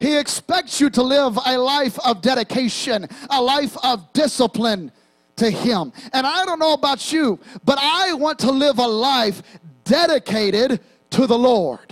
He 0.00 0.16
expects 0.16 0.80
you 0.80 0.90
to 0.90 1.02
live 1.02 1.38
a 1.44 1.58
life 1.58 1.98
of 2.00 2.20
dedication, 2.20 3.08
a 3.30 3.42
life 3.42 3.76
of 3.82 4.12
discipline 4.12 4.92
to 5.36 5.50
Him. 5.50 5.92
And 6.12 6.26
I 6.26 6.44
don't 6.44 6.58
know 6.58 6.72
about 6.72 7.12
you, 7.12 7.38
but 7.64 7.78
I 7.80 8.12
want 8.14 8.38
to 8.40 8.50
live 8.50 8.78
a 8.78 8.86
life 8.86 9.42
dedicated 9.84 10.80
to 11.10 11.26
the 11.26 11.38
Lord. 11.38 11.87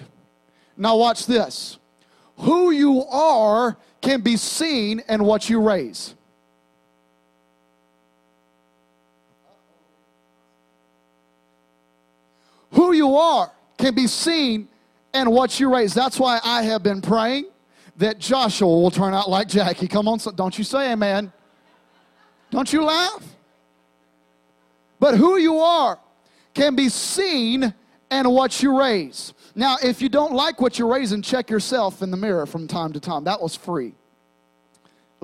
Now, 0.76 0.96
watch 0.96 1.26
this. 1.26 1.78
Who 2.38 2.70
you 2.70 3.04
are 3.04 3.76
can 4.00 4.20
be 4.20 4.36
seen 4.36 5.02
in 5.08 5.24
what 5.24 5.48
you 5.48 5.60
raise. 5.60 6.14
Who 12.72 12.92
you 12.92 13.16
are 13.16 13.50
can 13.78 13.94
be 13.94 14.06
seen 14.06 14.68
in 15.14 15.30
what 15.30 15.58
you 15.58 15.72
raise. 15.72 15.94
That's 15.94 16.20
why 16.20 16.40
I 16.44 16.62
have 16.62 16.82
been 16.82 17.00
praying 17.00 17.46
that 17.96 18.18
Joshua 18.18 18.68
will 18.68 18.90
turn 18.90 19.14
out 19.14 19.30
like 19.30 19.48
Jackie. 19.48 19.88
Come 19.88 20.08
on, 20.08 20.18
don't 20.34 20.56
you 20.58 20.64
say 20.64 20.92
amen. 20.92 21.32
Don't 22.50 22.70
you 22.72 22.84
laugh? 22.84 23.24
But 25.00 25.16
who 25.16 25.38
you 25.38 25.58
are 25.58 25.98
can 26.54 26.76
be 26.76 26.88
seen 26.88 27.74
in 28.10 28.30
what 28.30 28.62
you 28.62 28.78
raise. 28.78 29.32
Now, 29.54 29.76
if 29.82 30.02
you 30.02 30.08
don't 30.08 30.32
like 30.32 30.60
what 30.60 30.78
you're 30.78 30.92
raising, 30.92 31.22
check 31.22 31.50
yourself 31.50 32.02
in 32.02 32.10
the 32.10 32.16
mirror 32.16 32.46
from 32.46 32.68
time 32.68 32.92
to 32.92 33.00
time. 33.00 33.24
That 33.24 33.40
was 33.40 33.56
free. 33.56 33.94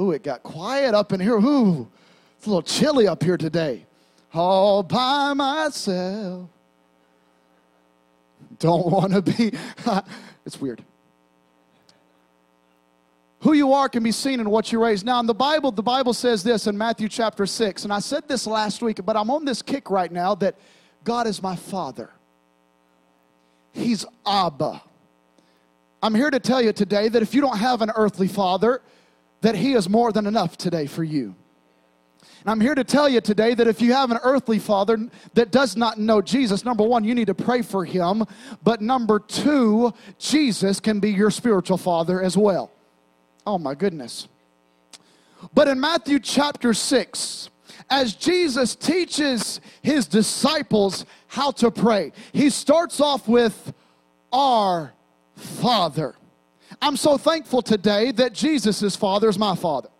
Ooh, 0.00 0.12
it 0.12 0.22
got 0.22 0.42
quiet 0.42 0.94
up 0.94 1.12
in 1.12 1.20
here. 1.20 1.38
Ooh, 1.38 1.88
it's 2.36 2.46
a 2.46 2.50
little 2.50 2.62
chilly 2.62 3.06
up 3.06 3.22
here 3.22 3.36
today. 3.36 3.84
All 4.32 4.82
by 4.82 5.34
myself. 5.34 6.48
Don't 8.58 8.86
want 8.86 9.12
to 9.12 9.22
be. 9.22 9.52
it's 10.46 10.60
weird. 10.60 10.82
Who 13.40 13.54
you 13.54 13.72
are 13.72 13.88
can 13.88 14.04
be 14.04 14.12
seen 14.12 14.38
in 14.38 14.48
what 14.48 14.70
you 14.70 14.82
raise. 14.82 15.04
Now, 15.04 15.18
in 15.18 15.26
the 15.26 15.34
Bible, 15.34 15.72
the 15.72 15.82
Bible 15.82 16.14
says 16.14 16.44
this 16.44 16.68
in 16.68 16.78
Matthew 16.78 17.08
chapter 17.08 17.44
6, 17.44 17.82
and 17.84 17.92
I 17.92 17.98
said 17.98 18.28
this 18.28 18.46
last 18.46 18.82
week, 18.82 19.04
but 19.04 19.16
I'm 19.16 19.30
on 19.30 19.44
this 19.44 19.62
kick 19.62 19.90
right 19.90 20.12
now 20.12 20.36
that 20.36 20.54
God 21.02 21.26
is 21.26 21.42
my 21.42 21.56
Father. 21.56 22.10
He's 23.72 24.04
Abba. 24.26 24.82
I'm 26.02 26.14
here 26.14 26.30
to 26.30 26.40
tell 26.40 26.60
you 26.60 26.72
today 26.72 27.08
that 27.08 27.22
if 27.22 27.34
you 27.34 27.40
don't 27.40 27.58
have 27.58 27.80
an 27.80 27.90
earthly 27.94 28.28
father, 28.28 28.82
that 29.40 29.54
he 29.54 29.74
is 29.74 29.88
more 29.88 30.12
than 30.12 30.26
enough 30.26 30.56
today 30.56 30.86
for 30.86 31.04
you. 31.04 31.34
And 32.42 32.50
I'm 32.50 32.60
here 32.60 32.74
to 32.74 32.82
tell 32.82 33.08
you 33.08 33.20
today 33.20 33.54
that 33.54 33.68
if 33.68 33.80
you 33.80 33.92
have 33.92 34.10
an 34.10 34.18
earthly 34.24 34.58
father 34.58 34.98
that 35.34 35.52
does 35.52 35.76
not 35.76 35.98
know 35.98 36.20
Jesus, 36.20 36.64
number 36.64 36.82
one, 36.82 37.04
you 37.04 37.14
need 37.14 37.28
to 37.28 37.34
pray 37.34 37.62
for 37.62 37.84
him. 37.84 38.24
But 38.64 38.80
number 38.80 39.20
two, 39.20 39.94
Jesus 40.18 40.80
can 40.80 40.98
be 40.98 41.10
your 41.10 41.30
spiritual 41.30 41.78
father 41.78 42.20
as 42.20 42.36
well. 42.36 42.72
Oh 43.46 43.58
my 43.58 43.76
goodness. 43.76 44.26
But 45.54 45.68
in 45.68 45.78
Matthew 45.78 46.18
chapter 46.18 46.74
6, 46.74 47.48
as 47.92 48.14
Jesus 48.14 48.74
teaches 48.74 49.60
his 49.82 50.06
disciples 50.06 51.04
how 51.26 51.50
to 51.50 51.70
pray, 51.70 52.12
he 52.32 52.48
starts 52.48 53.00
off 53.00 53.28
with, 53.28 53.74
Our 54.32 54.94
Father. 55.36 56.14
I'm 56.80 56.96
so 56.96 57.18
thankful 57.18 57.60
today 57.60 58.10
that 58.12 58.32
Jesus' 58.32 58.96
Father 58.96 59.28
is 59.28 59.38
my 59.38 59.54
Father. 59.54 59.90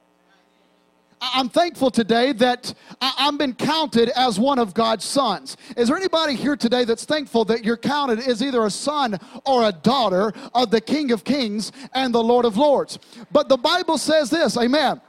I'm 1.21 1.51
thankful 1.51 1.91
today 1.91 2.33
that 2.33 2.73
I've 3.01 3.37
been 3.37 3.55
counted 3.55 4.09
as 4.17 4.41
one 4.41 4.59
of 4.59 4.73
God's 4.73 5.05
sons. 5.05 5.59
Is 5.77 5.89
there 5.89 5.97
anybody 5.97 6.35
here 6.35 6.57
today 6.57 6.85
that's 6.85 7.05
thankful 7.05 7.45
that 7.45 7.63
you're 7.63 7.77
counted 7.77 8.21
as 8.21 8.43
either 8.43 8.65
a 8.65 8.71
son 8.71 9.21
or 9.45 9.69
a 9.69 9.73
daughter 9.73 10.33
of 10.55 10.71
the 10.71 10.81
King 10.81 11.13
of 11.13 11.25
Kings 11.25 11.73
and 11.93 12.13
the 12.13 12.23
Lord 12.23 12.47
of 12.47 12.57
Lords? 12.57 12.99
But 13.31 13.51
the 13.51 13.59
Bible 13.59 13.99
says 13.99 14.31
this, 14.31 14.57
amen 14.57 15.03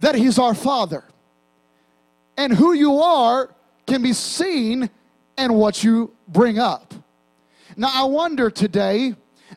that 0.00 0.14
He's 0.14 0.38
our 0.38 0.54
Father. 0.54 1.04
And 2.36 2.52
who 2.52 2.72
you 2.72 2.98
are 2.98 3.50
can 3.86 4.02
be 4.02 4.12
seen 4.12 4.90
in 5.36 5.54
what 5.54 5.82
you 5.82 6.12
bring 6.28 6.58
up. 6.58 6.94
Now, 7.76 7.90
I 7.92 8.04
wonder 8.04 8.50
today, 8.50 9.14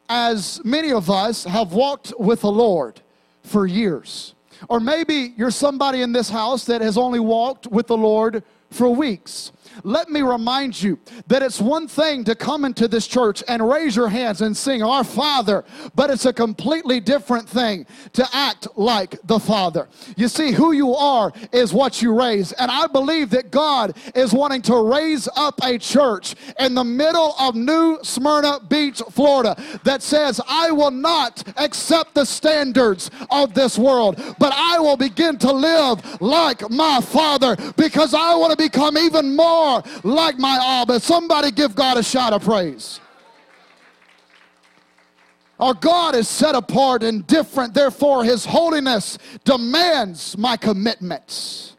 as 0.09 0.61
many 0.63 0.91
of 0.91 1.09
us 1.09 1.43
have 1.43 1.73
walked 1.73 2.13
with 2.19 2.41
the 2.41 2.51
Lord 2.51 3.01
for 3.43 3.65
years, 3.65 4.35
or 4.69 4.79
maybe 4.79 5.33
you're 5.37 5.51
somebody 5.51 6.01
in 6.01 6.11
this 6.11 6.29
house 6.29 6.65
that 6.65 6.81
has 6.81 6.97
only 6.97 7.19
walked 7.19 7.67
with 7.67 7.87
the 7.87 7.97
Lord 7.97 8.43
for 8.69 8.89
weeks 8.89 9.51
let 9.83 10.09
me 10.09 10.21
remind 10.21 10.81
you 10.81 10.99
that 11.27 11.41
it's 11.41 11.61
one 11.61 11.87
thing 11.87 12.23
to 12.25 12.35
come 12.35 12.65
into 12.65 12.87
this 12.87 13.07
church 13.07 13.43
and 13.47 13.67
raise 13.67 13.95
your 13.95 14.09
hands 14.09 14.41
and 14.41 14.55
sing 14.55 14.83
Our 14.83 15.03
Father, 15.03 15.63
but 15.95 16.09
it's 16.09 16.25
a 16.25 16.33
completely 16.33 16.99
different 16.99 17.47
thing 17.47 17.85
to 18.13 18.27
act 18.33 18.67
like 18.75 19.15
the 19.23 19.39
Father. 19.39 19.87
You 20.17 20.27
see, 20.27 20.51
who 20.51 20.71
you 20.71 20.93
are 20.93 21.31
is 21.51 21.73
what 21.73 22.01
you 22.01 22.17
raise. 22.17 22.51
And 22.53 22.69
I 22.69 22.87
believe 22.87 23.29
that 23.31 23.51
God 23.51 23.97
is 24.15 24.33
wanting 24.33 24.61
to 24.63 24.75
raise 24.91 25.27
up 25.35 25.59
a 25.63 25.77
church 25.77 26.35
in 26.59 26.75
the 26.75 26.83
middle 26.83 27.35
of 27.39 27.55
New 27.55 27.99
Smyrna 28.03 28.59
Beach, 28.67 29.01
Florida, 29.11 29.55
that 29.83 30.01
says, 30.01 30.41
I 30.47 30.71
will 30.71 30.91
not 30.91 31.43
accept 31.57 32.15
the 32.15 32.25
standards 32.25 33.09
of 33.29 33.53
this 33.53 33.77
world, 33.77 34.21
but 34.39 34.53
I 34.53 34.79
will 34.79 34.97
begin 34.97 35.37
to 35.39 35.51
live 35.51 36.21
like 36.21 36.69
my 36.69 36.99
Father 37.01 37.55
because 37.77 38.13
I 38.13 38.35
want 38.35 38.51
to 38.51 38.57
become 38.57 38.97
even 38.97 39.35
more 39.35 39.70
more 39.71 39.83
like 40.03 40.37
my 40.37 40.81
Abba. 40.81 40.99
Somebody 40.99 41.51
give 41.51 41.75
God 41.75 41.97
a 41.97 42.03
shout 42.03 42.33
of 42.33 42.43
praise. 42.43 42.99
Our 45.59 45.73
God 45.75 46.15
is 46.15 46.27
set 46.27 46.55
apart 46.55 47.03
and 47.03 47.25
different, 47.27 47.73
therefore, 47.73 48.23
His 48.23 48.45
holiness 48.45 49.17
demands 49.43 50.35
my 50.37 50.57
commitments. 50.57 51.75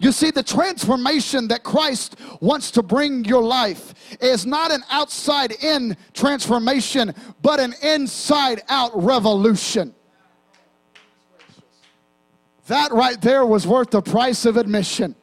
You 0.00 0.12
see, 0.12 0.30
the 0.30 0.42
transformation 0.42 1.48
that 1.48 1.62
Christ 1.62 2.16
wants 2.40 2.70
to 2.72 2.82
bring 2.82 3.24
your 3.24 3.42
life 3.42 3.94
is 4.20 4.46
not 4.46 4.70
an 4.70 4.82
outside 4.90 5.52
in 5.62 5.96
transformation, 6.14 7.14
but 7.42 7.60
an 7.60 7.74
inside 7.82 8.62
out 8.68 8.92
revolution. 8.94 9.94
That 12.68 12.92
right 12.92 13.20
there 13.20 13.44
was 13.44 13.66
worth 13.66 13.90
the 13.90 14.02
price 14.02 14.44
of 14.44 14.56
admission 14.56 15.14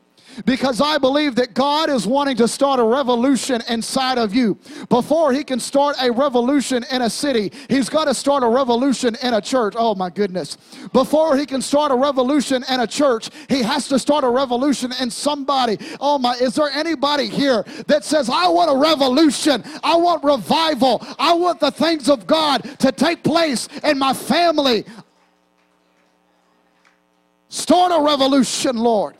because 0.45 0.81
I 0.81 0.97
believe 0.97 1.35
that 1.35 1.53
God 1.53 1.89
is 1.89 2.05
wanting 2.05 2.37
to 2.37 2.47
start 2.47 2.79
a 2.79 2.83
revolution 2.83 3.61
inside 3.69 4.17
of 4.17 4.33
you. 4.33 4.57
Before 4.89 5.31
He 5.31 5.43
can 5.43 5.59
start 5.59 5.95
a 6.01 6.11
revolution 6.11 6.83
in 6.91 7.03
a 7.03 7.09
city, 7.09 7.51
He's 7.69 7.89
got 7.89 8.05
to 8.05 8.13
start 8.13 8.43
a 8.43 8.47
revolution 8.47 9.15
in 9.21 9.33
a 9.33 9.41
church. 9.41 9.75
Oh 9.77 9.95
my 9.95 10.09
goodness. 10.09 10.57
Before 10.91 11.37
He 11.37 11.45
can 11.45 11.61
start 11.61 11.91
a 11.91 11.95
revolution 11.95 12.63
in 12.69 12.79
a 12.79 12.87
church, 12.87 13.29
He 13.47 13.61
has 13.61 13.87
to 13.87 13.99
start 13.99 14.23
a 14.23 14.29
revolution 14.29 14.91
in 14.99 15.09
somebody. 15.09 15.77
Oh 15.99 16.17
my, 16.17 16.33
is 16.33 16.55
there 16.55 16.69
anybody 16.69 17.27
here 17.27 17.63
that 17.87 18.03
says, 18.03 18.29
I 18.29 18.47
want 18.47 18.71
a 18.71 18.77
revolution? 18.77 19.63
I 19.83 19.95
want 19.95 20.23
revival. 20.23 21.05
I 21.17 21.33
want 21.33 21.59
the 21.59 21.71
things 21.71 22.09
of 22.09 22.27
God 22.27 22.63
to 22.79 22.91
take 22.91 23.23
place 23.23 23.67
in 23.83 23.97
my 23.97 24.13
family. 24.13 24.85
Start 27.49 27.93
a 27.93 28.03
revolution, 28.03 28.75
Lord. 28.75 29.15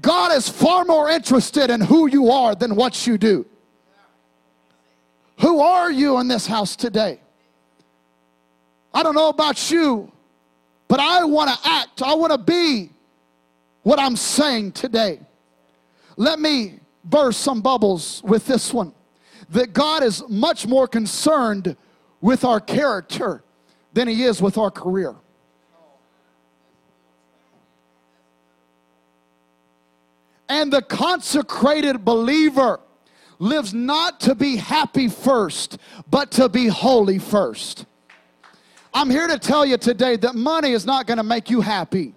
God 0.00 0.32
is 0.32 0.48
far 0.48 0.84
more 0.84 1.08
interested 1.08 1.70
in 1.70 1.80
who 1.80 2.06
you 2.06 2.30
are 2.30 2.54
than 2.54 2.76
what 2.76 3.06
you 3.06 3.16
do. 3.16 3.46
Who 5.40 5.60
are 5.60 5.90
you 5.90 6.18
in 6.18 6.28
this 6.28 6.46
house 6.46 6.76
today? 6.76 7.20
I 8.92 9.02
don't 9.02 9.14
know 9.14 9.28
about 9.28 9.70
you, 9.70 10.12
but 10.88 11.00
I 11.00 11.24
want 11.24 11.50
to 11.50 11.68
act. 11.68 12.02
I 12.02 12.14
want 12.14 12.32
to 12.32 12.38
be 12.38 12.90
what 13.82 13.98
I'm 13.98 14.16
saying 14.16 14.72
today. 14.72 15.20
Let 16.16 16.38
me 16.38 16.78
burst 17.04 17.40
some 17.40 17.60
bubbles 17.60 18.22
with 18.24 18.46
this 18.46 18.72
one 18.72 18.92
that 19.50 19.72
God 19.72 20.02
is 20.02 20.22
much 20.28 20.66
more 20.66 20.86
concerned 20.86 21.76
with 22.20 22.44
our 22.44 22.60
character 22.60 23.42
than 23.92 24.08
He 24.08 24.24
is 24.24 24.40
with 24.40 24.56
our 24.56 24.70
career. 24.70 25.14
And 30.48 30.72
the 30.72 30.82
consecrated 30.82 32.04
believer 32.04 32.80
lives 33.38 33.74
not 33.74 34.20
to 34.20 34.34
be 34.34 34.56
happy 34.56 35.08
first, 35.08 35.78
but 36.10 36.30
to 36.32 36.48
be 36.48 36.66
holy 36.68 37.18
first. 37.18 37.86
I'm 38.92 39.10
here 39.10 39.26
to 39.26 39.38
tell 39.38 39.66
you 39.66 39.76
today 39.76 40.16
that 40.16 40.34
money 40.34 40.72
is 40.72 40.86
not 40.86 41.06
going 41.06 41.16
to 41.16 41.24
make 41.24 41.50
you 41.50 41.60
happy. 41.60 42.14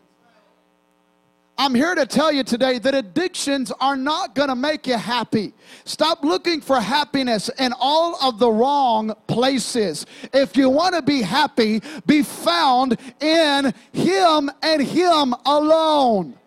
I'm 1.60 1.74
here 1.74 1.96
to 1.96 2.06
tell 2.06 2.32
you 2.32 2.44
today 2.44 2.78
that 2.78 2.94
addictions 2.94 3.72
are 3.82 3.98
not 3.98 4.36
going 4.36 4.50
to 4.50 4.56
make 4.56 4.86
you 4.86 4.96
happy. 4.96 5.54
Stop 5.86 6.24
looking 6.24 6.62
for 6.62 6.80
happiness 6.80 7.50
in 7.58 7.74
all 7.80 8.16
of 8.22 8.38
the 8.38 8.50
wrong 8.50 9.16
places. 9.26 10.06
If 10.34 10.56
you 10.56 10.70
want 10.70 10.94
to 10.94 11.02
be 11.02 11.24
happy, 11.24 11.82
be 12.06 12.22
found 12.22 13.00
in 13.20 13.74
Him 13.92 14.52
and 14.62 14.84
Him 14.84 15.34
alone. 15.48 16.38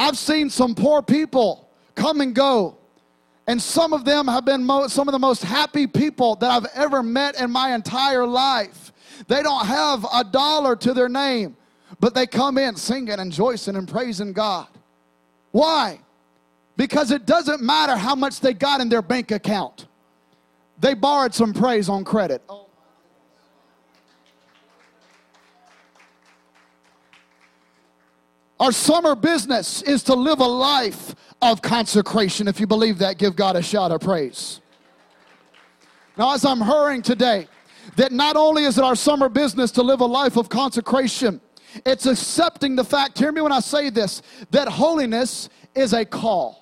I've 0.00 0.18
seen 0.18 0.50
some 0.50 0.74
poor 0.74 1.02
people 1.02 1.68
come 1.94 2.20
and 2.20 2.34
go, 2.34 2.78
and 3.46 3.60
some 3.60 3.92
of 3.92 4.04
them 4.04 4.26
have 4.26 4.44
been 4.44 4.64
mo- 4.64 4.88
some 4.88 5.08
of 5.08 5.12
the 5.12 5.18
most 5.18 5.42
happy 5.42 5.86
people 5.86 6.36
that 6.36 6.50
I've 6.50 6.66
ever 6.74 7.02
met 7.02 7.40
in 7.40 7.50
my 7.50 7.74
entire 7.74 8.26
life. 8.26 8.92
They 9.28 9.42
don't 9.42 9.66
have 9.66 10.06
a 10.12 10.24
dollar 10.24 10.74
to 10.76 10.94
their 10.94 11.08
name 11.08 11.56
but 12.00 12.14
they 12.14 12.26
come 12.26 12.58
in 12.58 12.74
singing 12.76 13.10
and 13.10 13.30
rejoicing 13.30 13.76
and 13.76 13.86
praising 13.86 14.32
God. 14.32 14.66
Why? 15.52 16.00
Because 16.76 17.10
it 17.10 17.26
doesn't 17.26 17.60
matter 17.60 17.94
how 17.94 18.14
much 18.14 18.40
they 18.40 18.54
got 18.54 18.80
in 18.80 18.88
their 18.88 19.02
bank 19.02 19.30
account. 19.30 19.86
They 20.78 20.94
borrowed 20.94 21.34
some 21.34 21.52
praise 21.52 21.90
on 21.90 22.04
credit. 22.04 22.42
Our 28.60 28.72
summer 28.72 29.14
business 29.14 29.80
is 29.80 30.02
to 30.04 30.14
live 30.14 30.40
a 30.40 30.46
life 30.46 31.14
of 31.40 31.62
consecration. 31.62 32.46
If 32.46 32.60
you 32.60 32.66
believe 32.66 32.98
that, 32.98 33.16
give 33.16 33.34
God 33.34 33.56
a 33.56 33.62
shout 33.62 33.90
of 33.90 34.02
praise. 34.02 34.60
Now, 36.18 36.34
as 36.34 36.44
I'm 36.44 36.60
hurrying 36.60 37.00
today, 37.00 37.48
that 37.96 38.12
not 38.12 38.36
only 38.36 38.64
is 38.64 38.76
it 38.76 38.84
our 38.84 38.94
summer 38.94 39.30
business 39.30 39.70
to 39.72 39.82
live 39.82 40.02
a 40.02 40.06
life 40.06 40.36
of 40.36 40.50
consecration, 40.50 41.40
it's 41.86 42.04
accepting 42.04 42.76
the 42.76 42.84
fact, 42.84 43.18
hear 43.18 43.32
me 43.32 43.40
when 43.40 43.50
I 43.50 43.60
say 43.60 43.88
this, 43.88 44.20
that 44.50 44.68
holiness 44.68 45.48
is 45.74 45.94
a 45.94 46.04
call. 46.04 46.59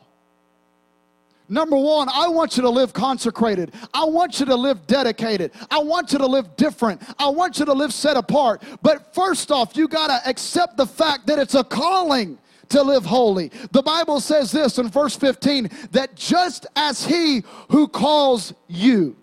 Number 1.49 1.77
one, 1.77 2.09
I 2.13 2.29
want 2.29 2.57
you 2.57 2.63
to 2.63 2.69
live 2.71 2.93
consecrated. 2.93 3.73
I 3.95 4.05
want 4.05 4.39
you 4.39 4.47
to 4.47 4.55
live 4.55 4.87
dedicated. 4.87 5.53
I 5.71 5.79
want 5.79 6.13
you 6.13 6.19
to 6.19 6.27
live 6.27 6.57
different. 6.57 7.03
I 7.19 7.29
want 7.29 7.59
you 7.59 7.65
to 7.65 7.73
live 7.73 7.95
set 7.95 8.19
apart. 8.19 8.63
But 8.83 9.15
first 9.15 9.51
off, 9.51 9.77
you 9.77 9.89
got 9.89 10.09
to 10.09 10.29
accept 10.29 10.77
the 10.77 10.87
fact 10.87 11.27
that 11.27 11.39
it's 11.39 11.55
a 11.55 11.65
calling 11.65 12.39
to 12.69 12.83
live 12.83 13.07
holy. 13.07 13.51
The 13.73 13.83
Bible 13.83 14.21
says 14.21 14.53
this 14.53 14.79
in 14.79 14.89
verse 14.89 15.17
15 15.17 15.71
that 15.93 16.15
just 16.15 16.67
as 16.77 17.07
he 17.07 17.43
who 17.71 17.89
calls 17.89 18.53
you. 18.67 19.17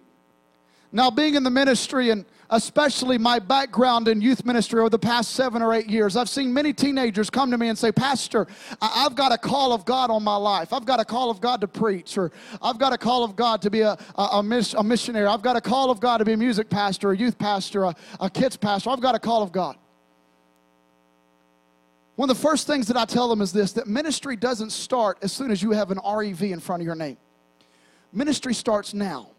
Now, 0.91 1.11
being 1.11 1.35
in 1.35 1.43
the 1.43 1.49
ministry 1.49 2.09
and 2.09 2.25
especially 2.49 3.17
my 3.17 3.39
background 3.39 4.08
in 4.08 4.21
youth 4.21 4.45
ministry 4.45 4.79
over 4.79 4.89
the 4.89 4.99
past 4.99 5.31
seven 5.31 5.62
or 5.62 5.73
eight 5.73 5.89
years, 5.89 6.15
I've 6.15 6.29
seen 6.29 6.53
many 6.53 6.73
teenagers 6.73 7.29
come 7.29 7.51
to 7.51 7.58
me 7.58 7.69
and 7.69 7.77
say, 7.77 7.91
Pastor, 7.91 8.47
I've 8.81 9.15
got 9.15 9.31
a 9.31 9.38
call 9.38 9.73
of 9.73 9.86
God 9.86 10.10
on 10.10 10.23
my 10.23 10.36
life. 10.36 10.73
I've 10.73 10.86
got 10.86 10.99
a 10.99 11.05
call 11.05 11.29
of 11.29 11.41
God 11.41 11.62
to 11.62 11.67
preach, 11.67 12.17
or 12.17 12.31
I've 12.62 12.77
got 12.77 12.93
a 12.93 12.97
call 12.97 13.23
of 13.23 13.36
God 13.36 13.62
to 13.63 13.69
be 13.69 13.81
a, 13.81 13.97
a, 14.15 14.21
a, 14.21 14.63
a 14.77 14.84
missionary. 14.84 15.27
I've 15.27 15.41
got 15.41 15.55
a 15.55 15.62
call 15.62 15.91
of 15.91 15.99
God 15.99 16.17
to 16.19 16.25
be 16.25 16.34
a 16.34 16.38
music 16.38 16.69
pastor, 16.69 17.12
a 17.12 17.17
youth 17.17 17.38
pastor, 17.38 17.86
a, 17.86 17.95
a 18.19 18.29
kids 18.29 18.58
pastor. 18.58 18.89
I've 18.89 19.01
got 19.01 19.15
a 19.15 19.19
call 19.19 19.43
of 19.43 19.51
God. 19.51 19.77
One 22.15 22.29
of 22.29 22.38
the 22.38 22.41
first 22.41 22.65
things 22.65 22.88
that 22.88 22.95
I 22.95 23.05
tell 23.05 23.27
them 23.27 23.41
is 23.41 23.51
this 23.51 23.73
that 23.73 23.88
ministry 23.88 24.36
doesn't 24.38 24.71
start 24.71 25.17
as 25.21 25.34
soon 25.34 25.51
as 25.51 25.62
you 25.62 25.71
have 25.71 25.91
an 25.91 25.99
REV 25.99 26.43
in 26.43 26.60
front 26.60 26.81
of 26.81 26.86
your 26.86 26.95
name. 26.95 27.17
Ministry 28.13 28.53
starts 28.53 28.93
now. 28.93 29.31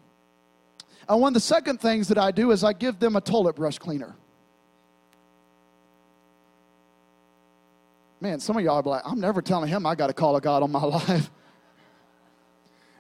And 1.09 1.21
one 1.21 1.31
of 1.31 1.35
the 1.35 1.41
second 1.41 1.81
things 1.81 2.09
that 2.09 2.19
I 2.19 2.31
do 2.31 2.51
is 2.51 2.65
I 2.65 2.73
give 2.73 2.99
them 2.99 3.17
a 3.17 3.21
toilet 3.21 3.55
brush 3.55 3.79
cleaner. 3.79 4.17
Man, 8.21 8.41
some 8.41 8.57
of 8.57 8.65
y'all 8.65 8.79
are 8.79 8.83
like, 8.83 9.03
I'm 9.05 9.21
never 9.21 9.43
telling 9.43 9.69
him 9.69 9.87
I 9.87 9.95
got 9.95 10.09
to 10.09 10.13
call 10.13 10.37
a 10.37 10.41
God 10.41 10.63
on 10.63 10.73
my 10.73 10.83
life. 10.85 11.31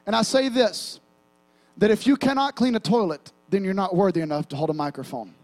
And 0.06 0.14
I 0.14 0.22
say 0.22 0.48
this 0.48 1.00
that 1.78 1.90
if 1.90 2.06
you 2.06 2.16
cannot 2.16 2.56
clean 2.56 2.74
a 2.74 2.80
toilet, 2.80 3.32
then 3.50 3.62
you're 3.62 3.74
not 3.74 3.94
worthy 3.94 4.20
enough 4.20 4.48
to 4.48 4.56
hold 4.56 4.70
a 4.70 4.74
microphone. 4.74 5.34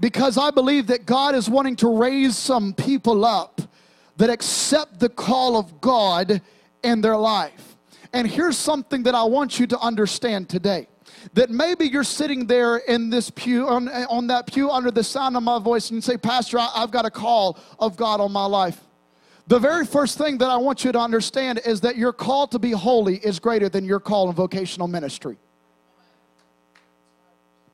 Because 0.00 0.36
I 0.36 0.50
believe 0.50 0.88
that 0.88 1.06
God 1.06 1.34
is 1.34 1.48
wanting 1.48 1.76
to 1.76 1.96
raise 1.96 2.36
some 2.36 2.74
people 2.74 3.24
up 3.24 3.60
that 4.16 4.28
accept 4.28 4.98
the 4.98 5.08
call 5.08 5.56
of 5.56 5.80
God 5.80 6.40
in 6.84 7.00
their 7.00 7.16
life. 7.16 7.76
And 8.12 8.28
here's 8.28 8.56
something 8.56 9.02
that 9.04 9.14
I 9.14 9.24
want 9.24 9.58
you 9.58 9.66
to 9.66 9.78
understand 9.80 10.48
today 10.48 10.86
that 11.32 11.50
maybe 11.50 11.86
you're 11.86 12.04
sitting 12.04 12.46
there 12.46 12.76
in 12.76 13.08
this 13.08 13.30
pew, 13.30 13.66
on, 13.66 13.88
on 13.88 14.26
that 14.26 14.46
pew 14.46 14.70
under 14.70 14.90
the 14.90 15.02
sound 15.02 15.36
of 15.36 15.42
my 15.42 15.58
voice, 15.58 15.88
and 15.88 15.96
you 15.96 16.00
say, 16.02 16.18
Pastor, 16.18 16.58
I, 16.58 16.70
I've 16.76 16.90
got 16.90 17.06
a 17.06 17.10
call 17.10 17.58
of 17.78 17.96
God 17.96 18.20
on 18.20 18.30
my 18.30 18.44
life. 18.44 18.78
The 19.46 19.58
very 19.58 19.84
first 19.84 20.18
thing 20.18 20.38
that 20.38 20.50
I 20.50 20.56
want 20.56 20.84
you 20.84 20.92
to 20.92 20.98
understand 20.98 21.60
is 21.66 21.80
that 21.82 21.96
your 21.96 22.12
call 22.12 22.46
to 22.48 22.58
be 22.58 22.70
holy 22.70 23.16
is 23.16 23.38
greater 23.38 23.68
than 23.68 23.84
your 23.84 24.00
call 24.00 24.28
in 24.28 24.34
vocational 24.34 24.86
ministry. 24.86 25.36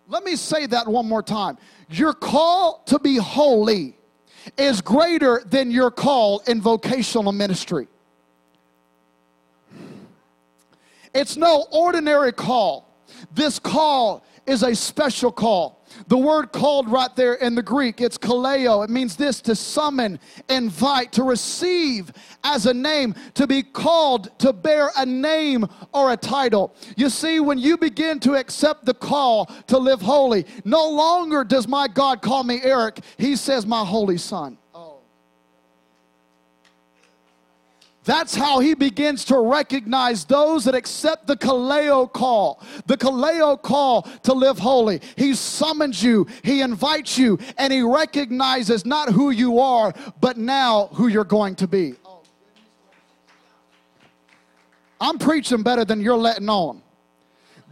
Let 0.09 0.25
me 0.25 0.35
say 0.35 0.67
that 0.67 0.89
one 0.89 1.07
more 1.07 1.23
time. 1.23 1.59
Your 1.89 2.13
call 2.13 2.83
to 2.87 2.99
be 2.99 3.17
holy 3.17 3.97
is 4.57 4.81
greater 4.81 5.43
than 5.47 5.71
your 5.71 5.91
call 5.91 6.41
in 6.49 6.61
vocational 6.61 7.31
ministry. 7.31 7.87
It's 11.15 11.37
no 11.37 11.67
ordinary 11.71 12.33
call. 12.33 12.91
This 13.33 13.59
call 13.59 14.25
is 14.47 14.63
a 14.63 14.75
special 14.75 15.31
call. 15.31 15.85
The 16.09 16.17
word 16.17 16.53
called 16.53 16.89
right 16.89 17.15
there 17.17 17.35
in 17.35 17.55
the 17.55 17.63
Greek, 17.63 18.01
it's 18.01 18.17
kaleo. 18.17 18.85
It 18.85 18.91
means 18.91 19.17
this 19.17 19.41
to 19.43 19.57
summon, 19.57 20.19
invite, 20.49 21.13
to 21.13 21.23
receive 21.23 22.13
as 22.45 22.67
a 22.67 22.75
name, 22.75 23.15
to 23.35 23.47
be 23.47 23.63
called, 23.63 24.39
to 24.39 24.53
bear 24.53 24.91
a 24.97 25.05
name 25.05 25.67
or 25.93 26.13
a 26.13 26.17
title. 26.17 26.75
You 26.97 27.11
see, 27.11 27.41
when 27.41 27.59
you 27.59 27.77
begin 27.77 28.21
to 28.21 28.35
accept 28.35 28.85
the 28.85 28.95
call 28.95 29.47
to 29.67 29.79
live 29.79 30.01
holy, 30.01 30.47
no 30.65 30.89
longer 30.89 31.45
does 31.45 31.67
my 31.67 31.89
God 31.89 32.23
call 32.23 32.45
me 32.45 32.61
Eric, 32.63 33.01
He 33.19 33.37
says, 33.37 33.67
My 33.67 33.85
holy 33.85 34.19
son. 34.19 34.59
That's 38.05 38.35
how 38.35 38.61
he 38.61 38.75
begins 38.75 39.27
to 39.27 39.39
recognize 39.39 40.25
those 40.25 40.65
that 40.65 40.75
accept 40.75 41.27
the 41.27 41.37
kaleo 41.37 42.11
call, 42.11 42.63
the 42.87 42.97
kaleo 42.97 43.61
call 43.61 44.03
to 44.23 44.33
live 44.33 44.59
holy. 44.59 45.03
He 45.17 45.35
summons 45.35 46.03
you, 46.03 46.27
he 46.43 46.63
invites 46.63 47.19
you, 47.19 47.39
and 47.59 47.73
he 47.73 47.83
recognizes 47.83 48.87
not 48.87 49.11
who 49.11 49.31
you 49.31 49.61
are, 49.61 49.93
but 50.21 50.39
now 50.39 50.89
who 50.95 51.09
you're 51.09 51.25
going 51.25 51.57
to 51.57 51.69
be. 51.69 51.95
I'm 54.99 55.19
preaching 55.19 55.63
better 55.63 55.85
than 55.85 56.01
you're 56.01 56.17
letting 56.17 56.49
on. 56.49 56.83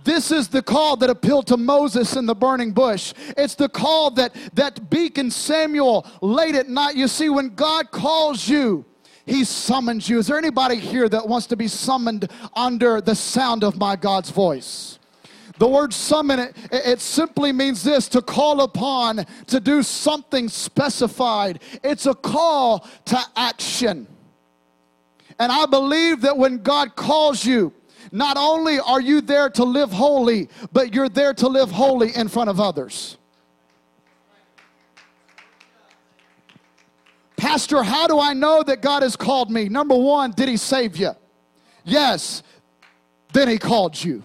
This 0.04 0.30
is 0.30 0.48
the 0.48 0.62
call 0.62 0.96
that 0.98 1.10
appealed 1.10 1.46
to 1.48 1.56
Moses 1.56 2.16
in 2.16 2.24
the 2.24 2.34
burning 2.34 2.72
bush. 2.72 3.12
It's 3.36 3.54
the 3.54 3.68
call 3.68 4.10
that, 4.12 4.34
that 4.54 4.88
beacon 4.88 5.30
Samuel 5.30 6.06
late 6.22 6.54
at 6.54 6.68
night. 6.68 6.96
You 6.96 7.08
see, 7.08 7.28
when 7.28 7.54
God 7.54 7.90
calls 7.90 8.48
you, 8.48 8.86
he 9.28 9.44
summons 9.44 10.08
you. 10.08 10.18
Is 10.18 10.26
there 10.26 10.38
anybody 10.38 10.76
here 10.76 11.08
that 11.08 11.28
wants 11.28 11.46
to 11.48 11.56
be 11.56 11.68
summoned 11.68 12.30
under 12.54 13.00
the 13.00 13.14
sound 13.14 13.62
of 13.62 13.76
my 13.76 13.96
God's 13.96 14.30
voice? 14.30 14.98
The 15.58 15.68
word 15.68 15.92
summon, 15.92 16.38
it, 16.38 16.56
it, 16.70 17.00
simply 17.00 17.52
means 17.52 17.82
this 17.82 18.08
to 18.10 18.22
call 18.22 18.62
upon, 18.62 19.26
to 19.48 19.58
do 19.58 19.82
something 19.82 20.48
specified. 20.48 21.60
It's 21.82 22.06
a 22.06 22.14
call 22.14 22.86
to 23.06 23.18
action. 23.34 24.06
And 25.40 25.50
I 25.50 25.66
believe 25.66 26.20
that 26.22 26.36
when 26.36 26.58
God 26.58 26.94
calls 26.94 27.44
you, 27.44 27.72
not 28.12 28.36
only 28.36 28.78
are 28.78 29.00
you 29.00 29.20
there 29.20 29.50
to 29.50 29.64
live 29.64 29.90
holy, 29.90 30.48
but 30.72 30.94
you're 30.94 31.08
there 31.08 31.34
to 31.34 31.48
live 31.48 31.70
holy 31.70 32.14
in 32.14 32.28
front 32.28 32.50
of 32.50 32.60
others. 32.60 33.18
Pastor, 37.38 37.82
how 37.82 38.06
do 38.06 38.20
I 38.20 38.34
know 38.34 38.62
that 38.62 38.82
God 38.82 39.02
has 39.02 39.16
called 39.16 39.50
me? 39.50 39.70
Number 39.70 39.96
one, 39.96 40.32
did 40.32 40.48
He 40.48 40.58
save 40.58 40.96
you? 40.98 41.12
Yes, 41.84 42.42
then 43.32 43.48
he 43.48 43.56
called 43.56 44.02
you. 44.02 44.22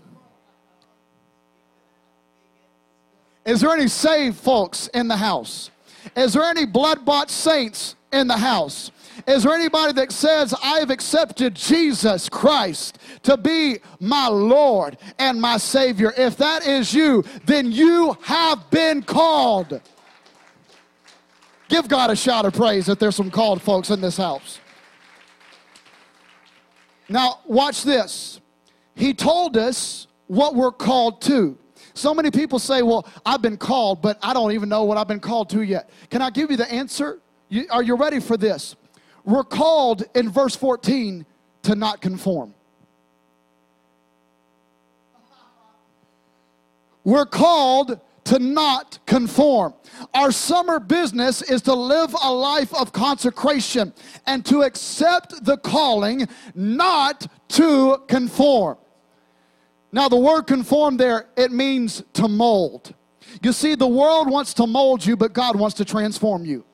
Is 3.45 3.61
there 3.61 3.71
any 3.71 3.87
saved 3.87 4.37
folks 4.37 4.87
in 4.93 5.07
the 5.07 5.17
house? 5.17 5.69
Is 6.15 6.33
there 6.33 6.43
any 6.43 6.65
blood 6.65 7.05
bought 7.05 7.29
saints 7.29 7.95
in 8.11 8.27
the 8.27 8.37
house? 8.37 8.91
Is 9.27 9.43
there 9.43 9.53
anybody 9.53 9.93
that 9.93 10.11
says, 10.11 10.53
I 10.63 10.79
have 10.79 10.89
accepted 10.89 11.55
Jesus 11.55 12.27
Christ 12.27 12.99
to 13.23 13.37
be 13.37 13.77
my 13.99 14.27
Lord 14.27 14.97
and 15.19 15.39
my 15.39 15.57
Savior? 15.57 16.13
If 16.17 16.35
that 16.37 16.65
is 16.65 16.93
you, 16.93 17.23
then 17.45 17.71
you 17.71 18.17
have 18.23 18.69
been 18.71 19.03
called. 19.03 19.79
Give 21.73 21.87
God 21.87 22.11
a 22.11 22.15
shout 22.15 22.45
of 22.45 22.53
praise 22.53 22.85
that 22.85 22.99
there's 22.99 23.15
some 23.15 23.31
called 23.31 23.59
folks 23.59 23.89
in 23.89 23.99
this 23.99 24.15
house. 24.15 24.59
Now, 27.09 27.39
watch 27.47 27.81
this. 27.81 28.39
He 28.93 29.15
told 29.15 29.57
us 29.57 30.05
what 30.27 30.53
we're 30.53 30.71
called 30.71 31.19
to. 31.23 31.57
So 31.95 32.13
many 32.13 32.29
people 32.29 32.59
say, 32.59 32.83
Well, 32.83 33.07
I've 33.25 33.41
been 33.41 33.57
called, 33.57 34.03
but 34.03 34.19
I 34.21 34.35
don't 34.35 34.51
even 34.51 34.69
know 34.69 34.83
what 34.83 34.99
I've 34.99 35.07
been 35.07 35.19
called 35.19 35.49
to 35.49 35.63
yet. 35.63 35.89
Can 36.11 36.21
I 36.21 36.29
give 36.29 36.51
you 36.51 36.57
the 36.57 36.71
answer? 36.71 37.17
You, 37.49 37.65
are 37.71 37.81
you 37.81 37.95
ready 37.95 38.19
for 38.19 38.37
this? 38.37 38.75
We're 39.25 39.43
called 39.43 40.03
in 40.13 40.29
verse 40.29 40.55
14 40.55 41.25
to 41.63 41.73
not 41.73 42.01
conform. 42.01 42.53
We're 47.03 47.25
called 47.25 47.99
to 48.25 48.39
not 48.39 48.99
conform. 49.05 49.73
Our 50.13 50.31
summer 50.31 50.79
business 50.79 51.41
is 51.41 51.61
to 51.63 51.73
live 51.73 52.15
a 52.21 52.31
life 52.31 52.73
of 52.73 52.93
consecration 52.93 53.93
and 54.25 54.45
to 54.45 54.61
accept 54.61 55.43
the 55.43 55.57
calling 55.57 56.27
not 56.55 57.27
to 57.49 58.03
conform. 58.07 58.77
Now, 59.91 60.09
the 60.09 60.17
word 60.17 60.43
conform 60.43 60.97
there, 60.97 61.27
it 61.37 61.51
means 61.51 62.03
to 62.13 62.27
mold. 62.27 62.93
You 63.43 63.51
see, 63.51 63.75
the 63.75 63.87
world 63.87 64.29
wants 64.29 64.53
to 64.55 64.67
mold 64.67 65.05
you, 65.05 65.15
but 65.15 65.33
God 65.33 65.55
wants 65.55 65.75
to 65.77 65.85
transform 65.85 66.45
you. 66.45 66.65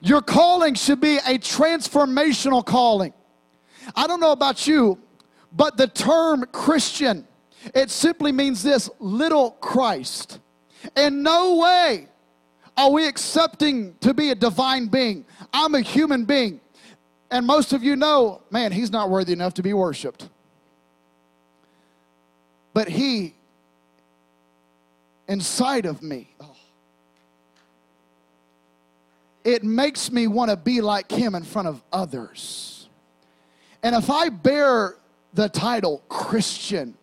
Your 0.00 0.22
calling 0.22 0.74
should 0.74 1.00
be 1.00 1.16
a 1.18 1.38
transformational 1.38 2.64
calling. 2.64 3.12
I 3.96 4.06
don't 4.06 4.20
know 4.20 4.32
about 4.32 4.66
you, 4.66 4.98
but 5.52 5.76
the 5.76 5.88
term 5.88 6.44
Christian, 6.52 7.26
it 7.74 7.90
simply 7.90 8.32
means 8.32 8.62
this 8.62 8.88
little 8.98 9.52
Christ. 9.52 10.38
In 10.96 11.22
no 11.22 11.56
way 11.56 12.08
are 12.76 12.90
we 12.90 13.06
accepting 13.06 13.96
to 14.00 14.14
be 14.14 14.30
a 14.30 14.34
divine 14.34 14.86
being. 14.86 15.24
I'm 15.52 15.74
a 15.74 15.80
human 15.80 16.24
being. 16.24 16.60
And 17.30 17.46
most 17.46 17.72
of 17.72 17.82
you 17.82 17.96
know, 17.96 18.42
man, 18.50 18.72
he's 18.72 18.90
not 18.90 19.10
worthy 19.10 19.32
enough 19.32 19.54
to 19.54 19.62
be 19.62 19.72
worshiped. 19.72 20.28
But 22.72 22.88
he, 22.88 23.34
inside 25.26 25.84
of 25.84 26.02
me, 26.02 26.34
oh, 26.40 26.54
it 29.44 29.64
makes 29.64 30.12
me 30.12 30.26
want 30.26 30.50
to 30.50 30.56
be 30.56 30.80
like 30.80 31.10
him 31.10 31.34
in 31.34 31.42
front 31.42 31.68
of 31.68 31.82
others. 31.92 32.88
And 33.82 33.94
if 33.94 34.10
I 34.10 34.28
bear 34.28 34.96
the 35.34 35.48
title 35.48 36.02
Christian, 36.08 36.97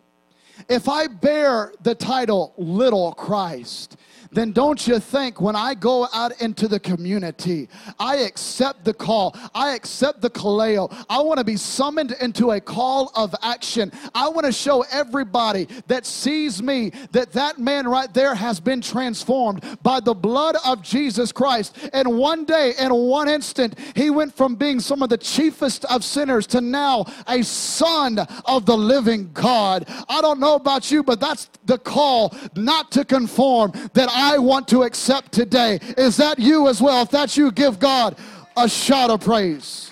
if 0.68 0.88
I 0.88 1.06
bear 1.06 1.72
the 1.82 1.94
title 1.94 2.54
Little 2.56 3.12
Christ, 3.12 3.96
then 4.32 4.52
don't 4.52 4.86
you 4.86 4.98
think 4.98 5.40
when 5.40 5.56
I 5.56 5.74
go 5.74 6.08
out 6.12 6.40
into 6.40 6.68
the 6.68 6.80
community, 6.80 7.68
I 7.98 8.18
accept 8.18 8.84
the 8.84 8.94
call, 8.94 9.36
I 9.54 9.74
accept 9.74 10.20
the 10.20 10.30
kaleo. 10.30 10.92
I 11.08 11.20
want 11.20 11.38
to 11.38 11.44
be 11.44 11.56
summoned 11.56 12.12
into 12.20 12.52
a 12.52 12.60
call 12.60 13.10
of 13.14 13.34
action. 13.42 13.92
I 14.14 14.28
want 14.28 14.46
to 14.46 14.52
show 14.52 14.84
everybody 14.90 15.68
that 15.86 16.06
sees 16.06 16.62
me 16.62 16.92
that 17.12 17.32
that 17.32 17.58
man 17.58 17.86
right 17.88 18.12
there 18.12 18.34
has 18.34 18.60
been 18.60 18.80
transformed 18.80 19.78
by 19.82 20.00
the 20.00 20.14
blood 20.14 20.56
of 20.64 20.82
Jesus 20.82 21.32
Christ. 21.32 21.76
And 21.92 22.18
one 22.18 22.44
day, 22.44 22.74
in 22.78 22.92
one 22.94 23.28
instant, 23.28 23.78
he 23.94 24.10
went 24.10 24.34
from 24.34 24.54
being 24.54 24.80
some 24.80 25.02
of 25.02 25.08
the 25.08 25.18
chiefest 25.18 25.84
of 25.86 26.04
sinners 26.04 26.46
to 26.48 26.60
now 26.60 27.06
a 27.26 27.42
son 27.42 28.18
of 28.44 28.66
the 28.66 28.76
living 28.76 29.30
God. 29.32 29.84
I 30.08 30.20
don't 30.20 30.40
know 30.40 30.54
about 30.54 30.90
you, 30.90 31.02
but 31.02 31.20
that's 31.20 31.48
the 31.64 31.78
call 31.78 32.34
not 32.54 32.90
to 32.92 33.04
conform 33.04 33.72
that 33.94 34.08
I 34.16 34.38
want 34.38 34.66
to 34.68 34.82
accept 34.82 35.30
today. 35.30 35.78
Is 35.98 36.16
that 36.16 36.38
you 36.38 36.68
as 36.68 36.80
well? 36.80 37.02
If 37.02 37.10
that's 37.10 37.36
you, 37.36 37.52
give 37.52 37.78
God 37.78 38.16
a 38.56 38.66
shout 38.66 39.10
of 39.10 39.20
praise. 39.20 39.90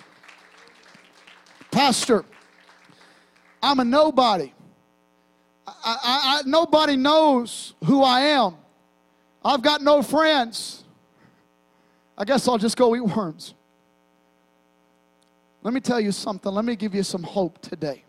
Pastor, 1.71 2.25
I'm 3.63 3.81
a 3.81 3.85
nobody. 3.85 4.51
I, 5.67 5.73
I, 5.85 5.97
I, 6.05 6.43
nobody 6.47 6.97
knows 6.97 7.75
who 7.85 8.03
I 8.03 8.21
am. 8.21 8.57
I've 9.45 9.61
got 9.61 9.83
no 9.83 10.03
friends. 10.03 10.85
I 12.17 12.25
guess 12.25 12.49
I'll 12.49 12.59
just 12.59 12.79
go 12.79 12.97
eat 12.97 13.01
worms. 13.01 13.53
Let 15.63 15.75
me 15.75 15.81
tell 15.81 16.01
you 16.01 16.13
something. 16.13 16.51
Let 16.51 16.65
me 16.65 16.77
give 16.77 16.95
you 16.95 17.03
some 17.03 17.23
hope 17.23 17.61
today. 17.61 18.05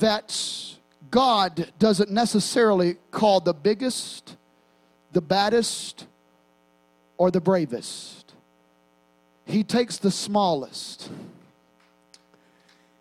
That 0.00 0.36
God 1.14 1.70
doesn't 1.78 2.10
necessarily 2.10 2.96
call 3.12 3.38
the 3.38 3.54
biggest, 3.54 4.36
the 5.12 5.20
baddest, 5.20 6.08
or 7.16 7.30
the 7.30 7.40
bravest. 7.40 8.34
He 9.46 9.62
takes 9.62 9.98
the 9.98 10.10
smallest. 10.10 11.08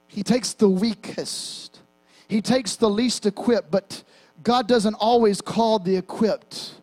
He 0.08 0.22
takes 0.22 0.54
the 0.54 0.70
weakest. 0.70 1.80
He 2.28 2.40
takes 2.40 2.76
the 2.76 2.88
least 2.88 3.26
equipped, 3.26 3.72
but 3.72 4.04
God 4.44 4.68
doesn't 4.68 4.94
always 4.94 5.42
call 5.42 5.80
the 5.80 5.98
equipped, 5.98 6.76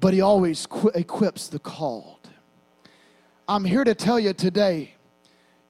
but 0.00 0.12
He 0.12 0.20
always 0.20 0.66
equips 0.96 1.46
the 1.46 1.60
called. 1.60 2.28
I'm 3.46 3.64
here 3.64 3.84
to 3.84 3.94
tell 3.94 4.18
you 4.18 4.32
today 4.32 4.94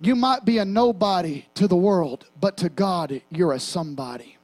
you 0.00 0.16
might 0.16 0.46
be 0.46 0.56
a 0.56 0.64
nobody 0.64 1.44
to 1.56 1.68
the 1.68 1.76
world, 1.76 2.24
but 2.40 2.56
to 2.56 2.70
God, 2.70 3.20
you're 3.30 3.52
a 3.52 3.60
somebody. 3.60 4.37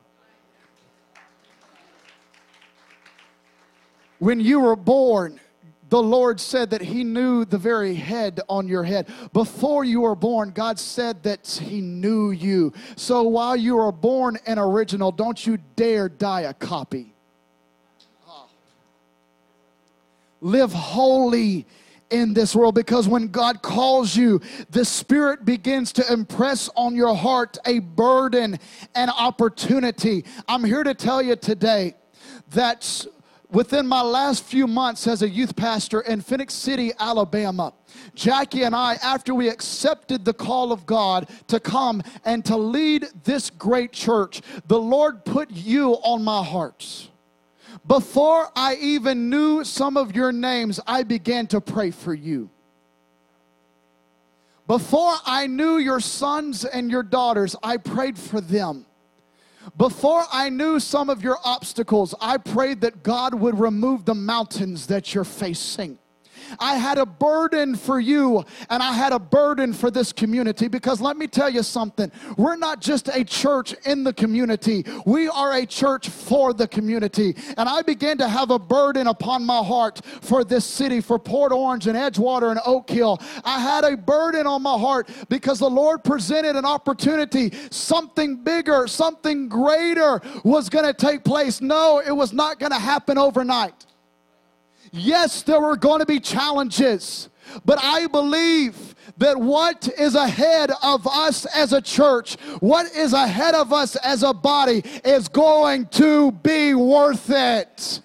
When 4.18 4.40
you 4.40 4.61
were 4.61 4.77
born, 4.77 5.40
the 5.88 6.03
Lord 6.03 6.40
said 6.40 6.70
that 6.70 6.81
He 6.81 7.05
knew 7.05 7.44
the 7.44 7.59
very 7.59 7.94
head 7.94 8.40
on 8.48 8.66
your 8.66 8.83
head. 8.83 9.07
Before 9.33 9.85
you 9.85 10.00
were 10.00 10.14
born, 10.14 10.50
God 10.50 10.79
said 10.79 11.22
that 11.24 11.46
He 11.46 11.81
knew 11.81 12.31
you. 12.31 12.72
So 12.96 13.22
while 13.22 13.57
you 13.57 13.79
are 13.79 13.92
born 13.92 14.38
an 14.46 14.59
original, 14.59 15.12
don't 15.12 15.46
you 15.46 15.59
dare 15.77 16.09
die 16.09 16.42
a 16.42 16.55
copy. 16.55 17.14
Live 20.40 20.72
holy 20.72 21.66
in 22.11 22.35
this 22.35 22.55
world 22.55 22.74
because 22.74 23.09
when 23.09 23.29
God 23.29 23.62
calls 23.62 24.16
you, 24.16 24.40
the 24.70 24.85
Spirit 24.85 25.44
begins 25.44 25.92
to 25.92 26.12
impress 26.12 26.68
on 26.77 26.94
your 26.94 27.14
heart 27.14 27.57
a 27.66 27.79
burden 27.79 28.59
and 28.94 29.11
opportunity. 29.11 30.24
I'm 30.46 30.64
here 30.64 30.85
to 30.85 30.94
tell 30.94 31.22
you 31.22 31.37
today 31.37 31.94
that 32.50 33.07
within 33.55 33.87
my 33.87 34.03
last 34.03 34.43
few 34.43 34.67
months 34.67 35.07
as 35.07 35.23
a 35.23 35.29
youth 35.29 35.55
pastor 35.55 36.01
in 36.01 36.21
Phenix 36.21 36.53
City, 36.53 36.93
Alabama, 36.99 37.73
Jackie 38.14 38.64
and 38.64 38.75
I, 38.75 38.95
after 38.97 39.35
we 39.35 39.49
accepted 39.49 40.25
the 40.25 40.35
call 40.35 40.73
of 40.73 40.85
God 40.85 41.31
to 41.47 41.61
come 41.61 42.03
and 42.25 42.45
to 42.47 42.57
lead 42.57 43.07
this 43.23 43.51
great 43.51 43.93
church, 43.93 44.43
the 44.67 44.79
Lord 44.79 45.25
put 45.25 45.50
you 45.52 45.92
on 46.02 46.25
my 46.25 46.42
heart. 46.42 47.09
Before 47.87 48.50
I 48.57 48.75
even 48.77 49.31
knew 49.31 49.63
some 49.63 49.96
of 49.96 50.17
your 50.17 50.33
names, 50.33 50.81
I 50.87 51.05
began 51.05 51.46
to 51.48 51.61
pray 51.61 51.92
for 51.92 52.13
you. 52.13 52.50
Before 54.67 55.15
I 55.27 55.46
knew 55.46 55.77
your 55.77 56.00
sons 56.00 56.65
and 56.65 56.90
your 56.90 57.02
daughters, 57.02 57.55
I 57.63 57.77
prayed 57.77 58.19
for 58.19 58.40
them. 58.40 58.87
Before 59.77 60.25
I 60.33 60.50
knew 60.50 60.79
some 60.79 61.10
of 61.10 61.23
your 61.23 61.38
obstacles, 61.44 62.15
I 62.21 62.37
prayed 62.37 62.81
that 62.83 63.02
God 63.02 63.35
would 63.35 63.58
remove 63.58 64.04
the 64.04 64.15
mountains 64.15 64.87
that 64.87 65.15
you're 65.15 65.25
facing. 65.25 65.98
I 66.59 66.77
had 66.77 66.99
a 66.99 67.07
burden 67.07 67.75
for 67.75 68.01
you 68.01 68.45
and 68.71 68.83
I 68.83 68.92
had 68.92 69.13
a 69.13 69.19
burden 69.19 69.73
for 69.73 69.90
this 69.90 70.13
community 70.13 70.69
because 70.69 71.01
let 71.01 71.17
me 71.17 71.27
tell 71.27 71.51
you 71.51 71.63
something. 71.63 72.11
We're 72.37 72.57
not 72.57 72.81
just 72.81 73.09
a 73.09 73.25
church 73.25 73.75
in 73.85 74.05
the 74.05 74.13
community, 74.13 74.85
we 75.07 75.29
are 75.29 75.53
a 75.55 75.67
church 75.67 76.09
for 76.09 76.53
the 76.53 76.69
community. 76.69 77.37
And 77.57 77.69
I 77.69 77.83
began 77.83 78.19
to 78.19 78.29
have 78.29 78.51
a 78.51 78.59
burden 78.59 79.07
upon 79.07 79.45
my 79.45 79.63
heart 79.63 80.01
for 80.21 80.45
this 80.45 80.65
city, 80.65 81.01
for 81.01 81.19
Port 81.19 81.53
Orange 81.53 81.87
and 81.87 81.97
Edgewater 81.97 82.51
and 82.51 82.61
Oak 82.67 82.90
Hill. 82.90 83.21
I 83.45 83.61
had 83.61 83.85
a 83.85 83.97
burden 83.97 84.47
on 84.47 84.63
my 84.63 84.79
heart 84.79 85.09
because 85.29 85.59
the 85.59 85.71
Lord 85.71 86.05
presented 86.05 86.57
an 86.57 86.65
opportunity. 86.65 87.53
Something 87.71 88.37
bigger, 88.37 88.87
something 88.87 89.49
greater 89.49 90.21
was 90.45 90.69
going 90.69 90.85
to 90.85 90.95
take 90.95 91.25
place. 91.25 91.61
No, 91.61 92.03
it 92.05 92.13
was 92.13 92.33
not 92.33 92.59
going 92.59 92.73
to 92.73 92.79
happen 92.79 93.19
overnight. 93.19 93.87
Yes, 94.97 95.42
there 95.42 95.61
were 95.61 95.77
going 95.77 95.99
to 95.99 96.07
be 96.07 96.21
challenges, 96.21 97.29
but 97.65 97.83
I 97.83 98.07
believe 98.07 98.95
that 99.19 99.37
what 99.37 99.88
is 99.99 100.15
ahead 100.15 100.71
of 100.85 101.05
us 101.09 101.47
as 101.47 101.73
a 101.73 101.83
church, 101.83 102.37
what 102.61 102.87
is 102.95 103.13
ahead 103.13 103.57
of 103.57 103.73
us 103.73 103.97
as 103.97 104.23
a 104.23 104.33
body, 104.33 104.85
is 105.05 105.27
going 105.27 105.87
to 105.87 106.31
be 106.31 106.75
worth 106.75 107.29
it. 107.29 108.03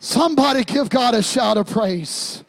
Somebody 0.00 0.64
give 0.64 0.90
God 0.90 1.14
a 1.14 1.22
shout 1.22 1.56
of 1.56 1.70
praise. 1.70 2.42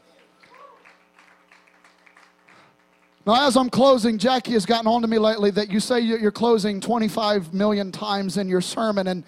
Now, 3.28 3.48
as 3.48 3.56
I'm 3.56 3.70
closing, 3.70 4.18
Jackie 4.18 4.54
has 4.54 4.66
gotten 4.66 4.88
on 4.88 5.04
to 5.04 5.08
me 5.08 5.20
lately 5.20 5.52
that 5.52 5.70
you 5.70 5.80
say 5.80 6.00
you're 6.00 6.32
closing 6.32 6.82
25 6.82 7.54
million 7.54 7.92
times 7.92 8.38
in 8.38 8.50
your 8.50 8.62
sermon, 8.62 9.06
and 9.06 9.24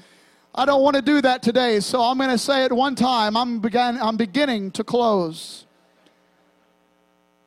I 0.56 0.66
don't 0.66 0.84
want 0.84 0.96
to 0.96 1.02
do 1.02 1.20
that 1.22 1.42
today, 1.42 1.80
so 1.80 2.02
I'm 2.02 2.18
going 2.18 2.30
to 2.30 2.38
say 2.38 2.64
it 2.64 2.72
one 2.72 2.94
time. 2.94 3.36
I'm, 3.36 3.60
begin, 3.60 3.98
I'm 4.00 4.18
beginning 4.18 4.70
to 4.72 4.84
close. 4.84 5.66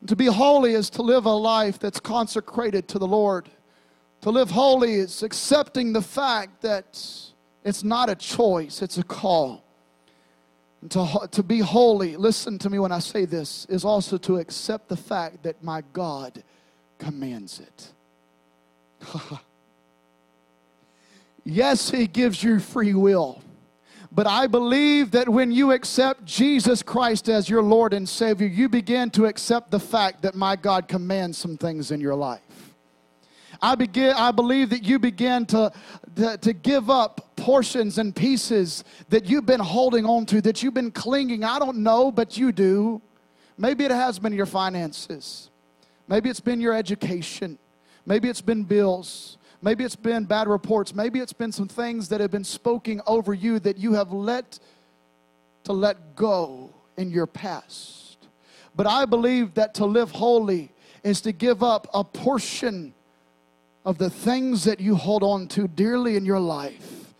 To 0.07 0.15
be 0.15 0.25
holy 0.25 0.73
is 0.73 0.89
to 0.91 1.01
live 1.01 1.25
a 1.25 1.31
life 1.31 1.79
that's 1.79 2.01
consecrated 2.01 2.89
to 2.89 2.99
the 2.99 3.07
Lord. 3.07 3.49
To 4.21 4.29
live 4.29 4.51
holy 4.51 4.95
is 4.95 5.23
accepting 5.23 5.93
the 5.93 6.01
fact 6.01 6.61
that 6.63 7.01
it's 7.63 7.83
not 7.83 8.09
a 8.09 8.15
choice, 8.15 8.81
it's 8.81 8.97
a 8.97 9.03
call. 9.03 9.63
And 10.81 10.91
to, 10.91 11.29
to 11.31 11.43
be 11.43 11.59
holy, 11.59 12.17
listen 12.17 12.59
to 12.59 12.69
me 12.69 12.77
when 12.77 12.91
I 12.91 12.99
say 12.99 13.23
this, 13.23 13.65
is 13.69 13.85
also 13.85 14.17
to 14.17 14.37
accept 14.37 14.89
the 14.89 14.97
fact 14.97 15.43
that 15.43 15.63
my 15.63 15.81
God 15.93 16.43
commands 16.99 17.61
it. 17.61 17.93
Yes, 21.49 21.89
He 21.89 22.07
gives 22.07 22.43
you 22.43 22.59
free 22.59 22.93
will. 22.93 23.41
But 24.11 24.27
I 24.27 24.47
believe 24.47 25.11
that 25.11 25.29
when 25.29 25.49
you 25.49 25.71
accept 25.71 26.25
Jesus 26.25 26.83
Christ 26.83 27.29
as 27.29 27.49
your 27.49 27.61
Lord 27.61 27.93
and 27.93 28.07
Savior, 28.07 28.47
you 28.47 28.67
begin 28.67 29.09
to 29.11 29.27
accept 29.27 29.71
the 29.71 29.79
fact 29.79 30.23
that 30.23 30.35
my 30.35 30.57
God 30.57 30.89
commands 30.89 31.37
some 31.37 31.55
things 31.55 31.91
in 31.91 32.01
your 32.01 32.15
life. 32.15 32.41
I, 33.61 33.75
begin, 33.75 34.13
I 34.17 34.31
believe 34.31 34.71
that 34.71 34.83
you 34.83 34.99
begin 34.99 35.45
to, 35.47 35.71
to, 36.17 36.37
to 36.37 36.51
give 36.51 36.89
up 36.89 37.37
portions 37.37 37.97
and 37.97 38.13
pieces 38.13 38.83
that 39.07 39.29
you've 39.29 39.45
been 39.45 39.61
holding 39.61 40.05
on 40.05 40.25
to, 40.25 40.41
that 40.41 40.61
you've 40.61 40.73
been 40.73 40.91
clinging. 40.91 41.45
I 41.45 41.59
don't 41.59 41.77
know, 41.77 42.11
but 42.11 42.37
you 42.37 42.51
do. 42.51 43.01
Maybe 43.57 43.85
it 43.85 43.91
has 43.91 44.19
been 44.19 44.33
your 44.33 44.45
finances. 44.47 45.49
Maybe 46.09 46.29
it's 46.29 46.41
been 46.41 46.59
your 46.59 46.73
education. 46.73 47.57
Maybe 48.05 48.27
it's 48.27 48.41
been 48.41 48.63
bills. 48.63 49.36
Maybe 49.61 49.83
it's 49.83 49.95
been 49.95 50.25
bad 50.25 50.47
reports. 50.47 50.93
Maybe 50.93 51.19
it's 51.19 51.33
been 51.33 51.51
some 51.51 51.67
things 51.67 52.09
that 52.09 52.21
have 52.21 52.31
been 52.31 52.43
spoken 52.43 53.01
over 53.07 53.33
you 53.33 53.59
that 53.59 53.77
you 53.77 53.93
have 53.93 54.11
let 54.11 54.59
to 55.63 55.73
let 55.73 56.15
go 56.15 56.69
in 56.95 57.11
your 57.11 57.27
past. 57.27 58.17
But 58.75 58.87
I 58.87 59.05
believe 59.05 59.55
that 59.55 59.73
to 59.75 59.85
live 59.85 60.11
holy 60.11 60.71
is 61.03 61.21
to 61.21 61.31
give 61.31 61.63
up 61.63 61.87
a 61.93 62.03
portion 62.03 62.93
of 63.83 63.97
the 63.97 64.09
things 64.09 64.63
that 64.65 64.79
you 64.79 64.95
hold 64.95 65.23
on 65.23 65.47
to 65.47 65.67
dearly 65.67 66.15
in 66.15 66.25
your 66.25 66.39
life 66.39 67.13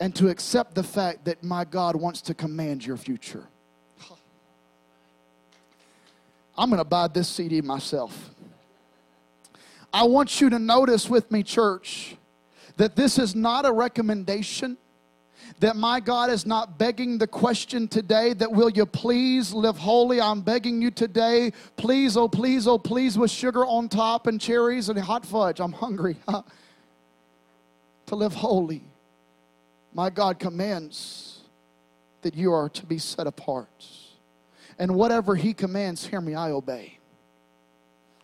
and 0.00 0.14
to 0.16 0.28
accept 0.28 0.74
the 0.74 0.82
fact 0.82 1.24
that 1.24 1.42
my 1.42 1.64
God 1.64 1.96
wants 1.96 2.20
to 2.22 2.34
command 2.34 2.84
your 2.84 2.96
future. 2.96 3.46
I'm 6.56 6.70
going 6.70 6.78
to 6.78 6.84
buy 6.84 7.06
this 7.08 7.28
CD 7.28 7.60
myself. 7.60 8.30
I 9.92 10.04
want 10.04 10.40
you 10.40 10.50
to 10.50 10.58
notice 10.58 11.08
with 11.08 11.30
me, 11.30 11.42
church, 11.42 12.16
that 12.76 12.96
this 12.96 13.18
is 13.18 13.34
not 13.34 13.66
a 13.66 13.72
recommendation. 13.72 14.76
That 15.60 15.76
my 15.76 15.98
God 15.98 16.30
is 16.30 16.46
not 16.46 16.78
begging 16.78 17.18
the 17.18 17.26
question 17.26 17.88
today 17.88 18.32
that 18.34 18.52
will 18.52 18.68
you 18.68 18.86
please 18.86 19.52
live 19.52 19.78
holy? 19.78 20.20
I'm 20.20 20.42
begging 20.42 20.82
you 20.82 20.90
today, 20.90 21.52
please, 21.76 22.16
oh 22.16 22.28
please, 22.28 22.68
oh 22.68 22.78
please, 22.78 23.18
with 23.18 23.30
sugar 23.30 23.64
on 23.64 23.88
top 23.88 24.26
and 24.26 24.40
cherries 24.40 24.88
and 24.88 24.98
hot 24.98 25.24
fudge. 25.24 25.58
I'm 25.58 25.72
hungry 25.72 26.16
to 28.06 28.14
live 28.14 28.34
holy. 28.34 28.82
My 29.94 30.10
God 30.10 30.38
commands 30.38 31.40
that 32.22 32.34
you 32.34 32.52
are 32.52 32.68
to 32.68 32.86
be 32.86 32.98
set 32.98 33.26
apart. 33.26 33.86
And 34.78 34.94
whatever 34.94 35.34
He 35.34 35.54
commands, 35.54 36.06
hear 36.06 36.20
me, 36.20 36.34
I 36.34 36.50
obey. 36.50 36.97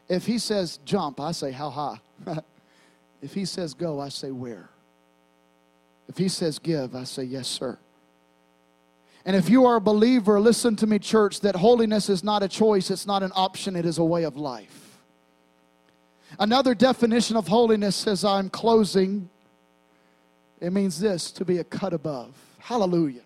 If 0.09 0.27
he 0.27 0.39
says 0.39 0.79
jump, 0.85 1.21
I 1.21 1.33
say 1.33 1.51
how 1.51 1.71
high. 1.71 2.01
if 3.23 3.35
he 3.35 3.45
says 3.45 3.75
go, 3.75 4.01
I 4.01 4.09
say 4.09 4.31
where. 4.31 4.69
If 6.09 6.19
he 6.19 6.29
says 6.29 6.59
give, 6.59 6.95
I 6.95 7.05
say 7.05 7.25
yes, 7.25 7.49
sir. 7.49 7.79
And 9.27 9.35
if 9.35 9.49
you 9.49 9.65
are 9.65 9.77
a 9.77 9.81
believer, 9.81 10.39
listen 10.39 10.77
to 10.77 10.87
me, 10.87 10.99
church, 10.99 11.41
that 11.41 11.57
holiness 11.57 12.11
is 12.11 12.23
not 12.23 12.43
a 12.43 12.49
choice, 12.49 12.91
it's 12.91 13.07
not 13.07 13.23
an 13.23 13.33
option, 13.35 13.75
it 13.75 13.87
is 13.87 13.97
a 13.97 14.05
way 14.05 14.25
of 14.25 14.37
life. 14.37 14.99
Another 16.39 16.75
definition 16.75 17.37
of 17.37 17.49
holiness 17.49 18.07
as 18.07 18.25
I'm 18.25 18.51
closing, 18.51 19.31
it 20.61 20.73
means 20.73 21.01
this 21.01 21.31
to 21.33 21.45
be 21.45 21.59
a 21.59 21.65
cut 21.65 21.95
above. 21.95 22.35
Hallelujah. 22.59 23.24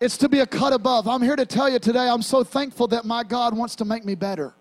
It's 0.00 0.16
to 0.18 0.30
be 0.30 0.40
a 0.40 0.46
cut 0.46 0.72
above. 0.72 1.06
I'm 1.06 1.20
here 1.20 1.36
to 1.36 1.44
tell 1.44 1.68
you 1.68 1.78
today, 1.78 2.08
I'm 2.08 2.22
so 2.22 2.42
thankful 2.42 2.86
that 2.88 3.04
my 3.04 3.22
God 3.22 3.54
wants 3.54 3.76
to 3.76 3.84
make 3.84 4.02
me 4.02 4.14
better. 4.14 4.54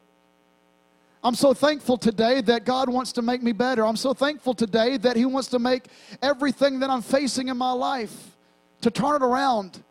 I'm 1.24 1.36
so 1.36 1.54
thankful 1.54 1.98
today 1.98 2.42
that 2.42 2.66
God 2.66 2.90
wants 2.90 3.14
to 3.14 3.22
make 3.22 3.42
me 3.42 3.54
better. 3.54 3.86
I'm 3.86 3.96
so 3.96 4.14
thankful 4.14 4.54
today 4.54 4.98
that 4.98 5.16
He 5.16 5.26
wants 5.26 5.48
to 5.50 5.60
make 5.60 5.86
everything 6.22 6.80
that 6.82 6.90
I'm 6.90 7.02
facing 7.02 7.48
in 7.48 7.58
my 7.58 7.72
life 7.72 8.36
to 8.82 8.92
turn 8.92 9.16
it 9.16 9.26
around 9.26 9.82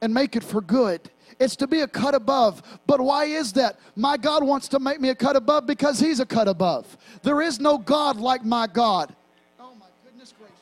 and 0.00 0.14
make 0.14 0.36
it 0.36 0.44
for 0.44 0.60
good. 0.60 1.00
It's 1.40 1.56
to 1.56 1.66
be 1.66 1.80
a 1.80 1.88
cut 1.88 2.14
above. 2.14 2.62
But 2.86 3.00
why 3.00 3.24
is 3.24 3.52
that? 3.54 3.80
My 3.96 4.16
God 4.16 4.44
wants 4.44 4.68
to 4.68 4.78
make 4.78 5.00
me 5.00 5.08
a 5.08 5.14
cut 5.16 5.34
above 5.34 5.66
because 5.66 5.98
He's 5.98 6.20
a 6.20 6.26
cut 6.26 6.46
above. 6.46 6.96
There 7.22 7.42
is 7.42 7.58
no 7.58 7.76
God 7.76 8.18
like 8.18 8.44
my 8.44 8.68
God. 8.68 9.12
Oh, 9.58 9.72
my 9.80 9.86
goodness 10.04 10.32
gracious. 10.38 10.56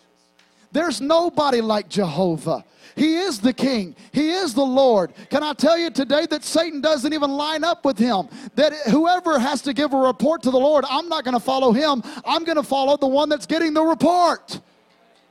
There's 0.73 1.01
nobody 1.03 1.61
like 1.61 1.91
Jehovah. 1.91 2.65
He 3.01 3.17
is 3.17 3.41
the 3.41 3.55
king. 3.55 3.97
He 4.13 4.29
is 4.29 4.53
the 4.53 4.61
Lord. 4.63 5.15
Can 5.31 5.43
I 5.43 5.55
tell 5.55 5.79
you 5.79 5.89
today 5.89 6.27
that 6.27 6.45
Satan 6.45 6.83
doesn't 6.83 7.15
even 7.15 7.31
line 7.31 7.65
up 7.65 7.83
with 7.83 7.97
him? 7.97 8.29
That 8.57 8.75
whoever 8.91 9.39
has 9.39 9.63
to 9.63 9.73
give 9.73 9.95
a 9.95 9.97
report 9.97 10.43
to 10.43 10.51
the 10.51 10.59
Lord, 10.59 10.85
I'm 10.87 11.09
not 11.09 11.25
going 11.25 11.33
to 11.33 11.41
follow 11.41 11.73
him. 11.73 12.03
I'm 12.27 12.45
going 12.45 12.59
to 12.59 12.63
follow 12.63 12.99
the 12.99 13.07
one 13.07 13.31
that's 13.31 13.47
getting 13.47 13.73
the 13.73 13.83
report. 13.83 14.61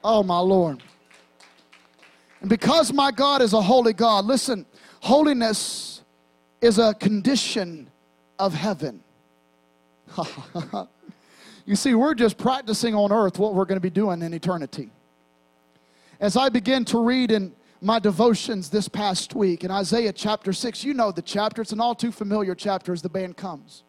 Oh, 0.04 0.24
my 0.24 0.40
Lord. 0.40 0.82
And 2.42 2.50
because 2.50 2.92
my 2.92 3.12
God 3.12 3.44
is 3.44 3.54
a 3.54 3.62
holy 3.62 3.94
God, 3.94 4.26
listen, 4.26 4.66
holiness 5.02 6.02
is 6.62 6.80
a 6.80 6.96
condition 6.96 7.88
of 8.40 8.52
heaven. 8.52 9.04
you 11.68 11.76
see, 11.76 11.94
we're 11.94 12.16
just 12.16 12.40
practicing 12.40 12.96
on 12.96 13.12
earth 13.12 13.38
what 13.38 13.54
we're 13.54 13.66
going 13.66 13.78
to 13.78 13.80
be 13.80 13.92
doing 13.92 14.24
in 14.24 14.34
eternity. 14.34 14.90
As 16.20 16.36
I 16.36 16.50
begin 16.50 16.84
to 16.86 17.00
read 17.00 17.30
in 17.30 17.54
my 17.82 18.00
devotions 18.00 18.70
this 18.70 18.88
past 18.88 19.36
week 19.36 19.64
in 19.64 19.72
Isaiah 19.72 20.12
chapter 20.12 20.52
6, 20.52 20.84
you 20.84 20.94
know 20.94 21.12
the 21.12 21.22
chapter, 21.22 21.62
it's 21.62 21.72
an 21.72 21.80
all 21.80 21.96
too 21.96 22.12
familiar 22.12 22.56
chapter 22.56 22.92
as 22.92 23.02
the 23.02 23.10
band 23.10 23.38
comes. 23.38 23.84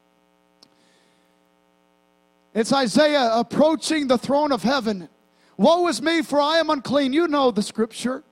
It's 2.55 2.73
Isaiah 2.73 3.31
approaching 3.33 4.07
the 4.07 4.19
throne 4.19 4.53
of 4.53 4.63
heaven. 4.63 5.09
Woe 5.57 5.87
is 5.89 6.03
me, 6.03 6.23
for 6.23 6.41
I 6.41 6.59
am 6.59 6.71
unclean. 6.71 7.13
You 7.13 7.29
know 7.29 7.51
the 7.51 7.63
scripture. 7.63 8.25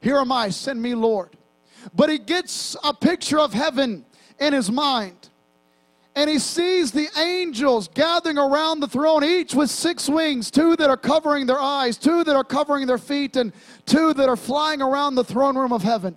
Here 0.00 0.18
am 0.18 0.32
I, 0.32 0.50
send 0.50 0.80
me, 0.80 0.94
Lord. 0.94 1.36
But 1.94 2.10
he 2.10 2.18
gets 2.18 2.76
a 2.82 2.92
picture 2.92 3.38
of 3.38 3.52
heaven 3.52 4.04
in 4.40 4.52
his 4.52 4.70
mind 4.70 5.25
and 6.16 6.30
he 6.30 6.38
sees 6.38 6.92
the 6.92 7.08
angels 7.18 7.88
gathering 7.88 8.38
around 8.38 8.80
the 8.80 8.88
throne, 8.88 9.22
each 9.22 9.54
with 9.54 9.68
six 9.68 10.08
wings 10.08 10.50
two 10.50 10.74
that 10.76 10.88
are 10.88 10.96
covering 10.96 11.44
their 11.44 11.60
eyes, 11.60 11.98
two 11.98 12.24
that 12.24 12.34
are 12.34 12.42
covering 12.42 12.86
their 12.86 12.98
feet, 12.98 13.36
and 13.36 13.52
two 13.84 14.14
that 14.14 14.26
are 14.26 14.36
flying 14.36 14.80
around 14.80 15.14
the 15.14 15.24
throne 15.24 15.56
room 15.58 15.74
of 15.74 15.82
heaven. 15.82 16.16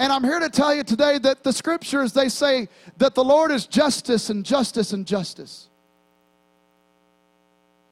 And 0.00 0.12
I'm 0.12 0.24
here 0.24 0.40
to 0.40 0.50
tell 0.50 0.74
you 0.74 0.82
today 0.82 1.18
that 1.18 1.44
the 1.44 1.52
scriptures, 1.52 2.12
they 2.12 2.28
say 2.28 2.68
that 2.98 3.14
the 3.14 3.22
Lord 3.22 3.52
is 3.52 3.66
justice 3.66 4.28
and 4.28 4.44
justice 4.44 4.92
and 4.92 5.06
justice. 5.06 5.70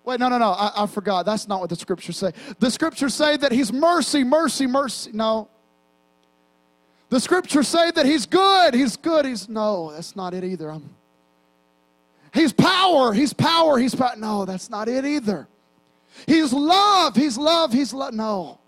Wait, 0.04 0.18
no, 0.18 0.28
no, 0.28 0.36
no, 0.36 0.50
I, 0.50 0.82
I 0.82 0.86
forgot. 0.86 1.24
That's 1.24 1.46
not 1.46 1.60
what 1.60 1.70
the 1.70 1.76
scriptures 1.76 2.18
say. 2.18 2.32
The 2.58 2.70
scriptures 2.70 3.14
say 3.14 3.36
that 3.36 3.52
He's 3.52 3.72
mercy, 3.72 4.24
mercy, 4.24 4.66
mercy. 4.66 5.12
No. 5.14 5.48
The 7.08 7.20
scriptures 7.20 7.68
say 7.68 7.92
that 7.92 8.04
He's 8.04 8.26
good, 8.26 8.74
He's 8.74 8.96
good, 8.96 9.24
He's 9.24 9.48
no, 9.48 9.92
that's 9.92 10.16
not 10.16 10.34
it 10.34 10.42
either. 10.42 10.70
I'm 10.70 10.90
He's 12.34 12.52
power. 12.52 13.12
He's 13.12 13.32
power. 13.32 13.78
He's 13.78 13.94
power. 13.94 14.16
No, 14.16 14.44
that's 14.44 14.68
not 14.68 14.88
it 14.88 15.04
either. 15.04 15.46
He's 16.26 16.52
love. 16.52 17.14
He's 17.14 17.38
love. 17.38 17.72
He's 17.72 17.94
love. 17.94 18.12
No. 18.12 18.58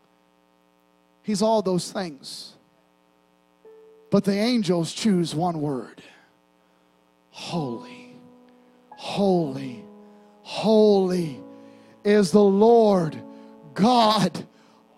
He's 1.22 1.42
all 1.42 1.60
those 1.62 1.90
things. 1.90 2.54
But 4.10 4.24
the 4.24 4.32
angels 4.32 4.92
choose 4.92 5.34
one 5.34 5.60
word 5.60 6.02
Holy, 7.30 8.16
holy, 8.90 9.84
holy 10.42 11.38
is 12.02 12.30
the 12.30 12.42
Lord 12.42 13.20
God 13.74 14.46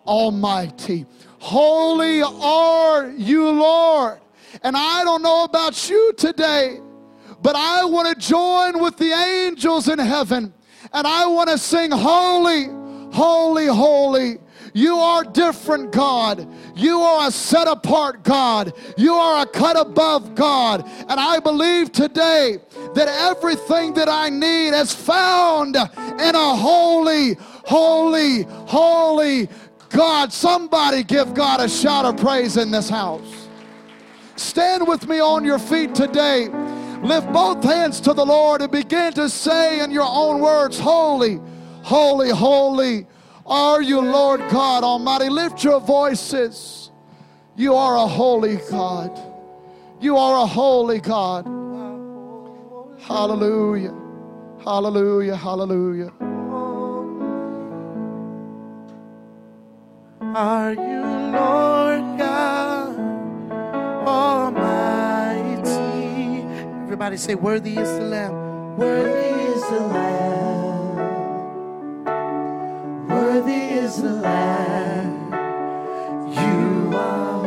Almighty. 0.06 1.06
Holy 1.40 2.22
are 2.22 3.10
you, 3.10 3.50
Lord. 3.50 4.20
And 4.62 4.76
I 4.76 5.02
don't 5.04 5.22
know 5.22 5.44
about 5.44 5.88
you 5.90 6.12
today, 6.16 6.78
but 7.42 7.56
I 7.56 7.84
want 7.84 8.08
to 8.08 8.14
join 8.14 8.80
with 8.80 8.96
the 8.96 9.12
angels 9.12 9.88
in 9.88 9.98
heaven 9.98 10.52
and 10.92 11.06
I 11.06 11.26
want 11.26 11.50
to 11.50 11.58
sing, 11.58 11.90
Holy, 11.90 12.66
holy, 13.12 13.66
holy. 13.66 14.38
You 14.74 14.96
are 14.96 15.24
different, 15.24 15.92
God. 15.92 16.46
You 16.76 17.00
are 17.00 17.28
a 17.28 17.30
set 17.32 17.66
apart 17.66 18.22
God. 18.22 18.72
You 18.96 19.14
are 19.14 19.42
a 19.42 19.46
cut 19.46 19.76
above 19.78 20.34
God. 20.34 20.86
And 21.08 21.18
I 21.18 21.40
believe 21.40 21.90
today 21.90 22.58
that 22.94 23.08
everything 23.08 23.94
that 23.94 24.08
I 24.08 24.28
need 24.28 24.68
is 24.70 24.94
found 24.94 25.74
in 25.74 26.34
a 26.34 26.56
holy, 26.56 27.34
holy, 27.64 28.42
holy 28.42 29.48
God. 29.88 30.32
Somebody 30.32 31.02
give 31.02 31.34
God 31.34 31.60
a 31.60 31.68
shout 31.68 32.04
of 32.04 32.16
praise 32.18 32.56
in 32.56 32.70
this 32.70 32.88
house. 32.88 33.48
Stand 34.36 34.86
with 34.86 35.08
me 35.08 35.18
on 35.18 35.44
your 35.44 35.58
feet 35.58 35.94
today. 35.94 36.48
Lift 37.02 37.32
both 37.32 37.62
hands 37.62 38.00
to 38.00 38.12
the 38.12 38.24
Lord 38.24 38.60
and 38.60 38.72
begin 38.72 39.12
to 39.14 39.28
say 39.28 39.80
in 39.80 39.90
your 39.90 40.06
own 40.06 40.40
words, 40.40 40.78
Holy, 40.78 41.40
holy, 41.82 42.30
holy 42.30 43.06
are 43.46 43.80
you, 43.80 44.00
Lord 44.00 44.40
God 44.50 44.84
Almighty. 44.84 45.30
Lift 45.30 45.64
your 45.64 45.80
voices. 45.80 46.90
You 47.56 47.74
are 47.74 47.96
a 47.96 48.06
holy 48.06 48.56
God. 48.70 49.18
You 50.00 50.16
are 50.16 50.42
a 50.42 50.46
holy 50.46 51.00
God. 51.00 51.46
Hallelujah. 53.00 53.94
Hallelujah. 54.62 55.36
Hallelujah. 55.36 56.12
Are 60.20 60.72
you 60.74 61.02
Lord 61.32 62.18
God? 62.18 62.48
Everybody 66.98 67.16
say, 67.16 67.36
Worthy 67.36 67.78
is 67.78 67.88
the 67.96 68.06
Lamb. 68.06 68.76
Worthy 68.76 69.28
is 69.52 69.62
the 69.70 69.80
Lamb. 69.86 70.96
Worthy 73.06 73.52
is 73.52 74.02
the 74.02 74.14
Lamb. 74.14 75.32
You 76.32 76.96
are 76.96 77.37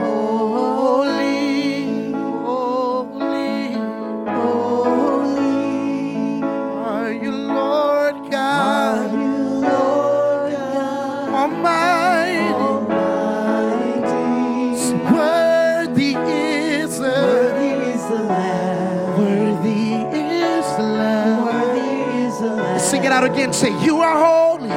Sing 23.01 23.07
it 23.07 23.13
out 23.13 23.23
again. 23.23 23.51
Say, 23.51 23.83
You 23.83 23.99
are 24.01 24.15
holy. 24.15 24.69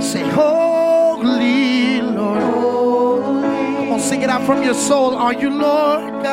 Say, 0.00 0.22
Holy 0.30 2.00
Lord. 2.00 2.40
Come 2.40 3.92
on, 3.92 4.00
sing 4.00 4.22
it 4.22 4.30
out 4.30 4.46
from 4.46 4.62
your 4.62 4.72
soul. 4.72 5.14
Are 5.14 5.34
you 5.34 5.50
Lord 5.50 6.24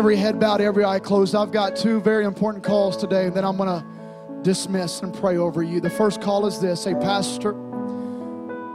every 0.00 0.16
head 0.16 0.40
bowed, 0.40 0.62
every 0.62 0.82
eye 0.82 0.98
closed, 0.98 1.34
I've 1.34 1.52
got 1.52 1.76
two 1.76 2.00
very 2.00 2.24
important 2.24 2.64
calls 2.64 2.96
today, 2.96 3.26
and 3.26 3.36
then 3.36 3.44
I'm 3.44 3.58
going 3.58 3.68
to 3.68 4.40
dismiss 4.40 5.02
and 5.02 5.12
pray 5.12 5.36
over 5.36 5.62
you. 5.62 5.78
The 5.78 5.90
first 5.90 6.22
call 6.22 6.46
is 6.46 6.58
this 6.58 6.84
Say, 6.84 6.94
Pastor, 6.94 7.50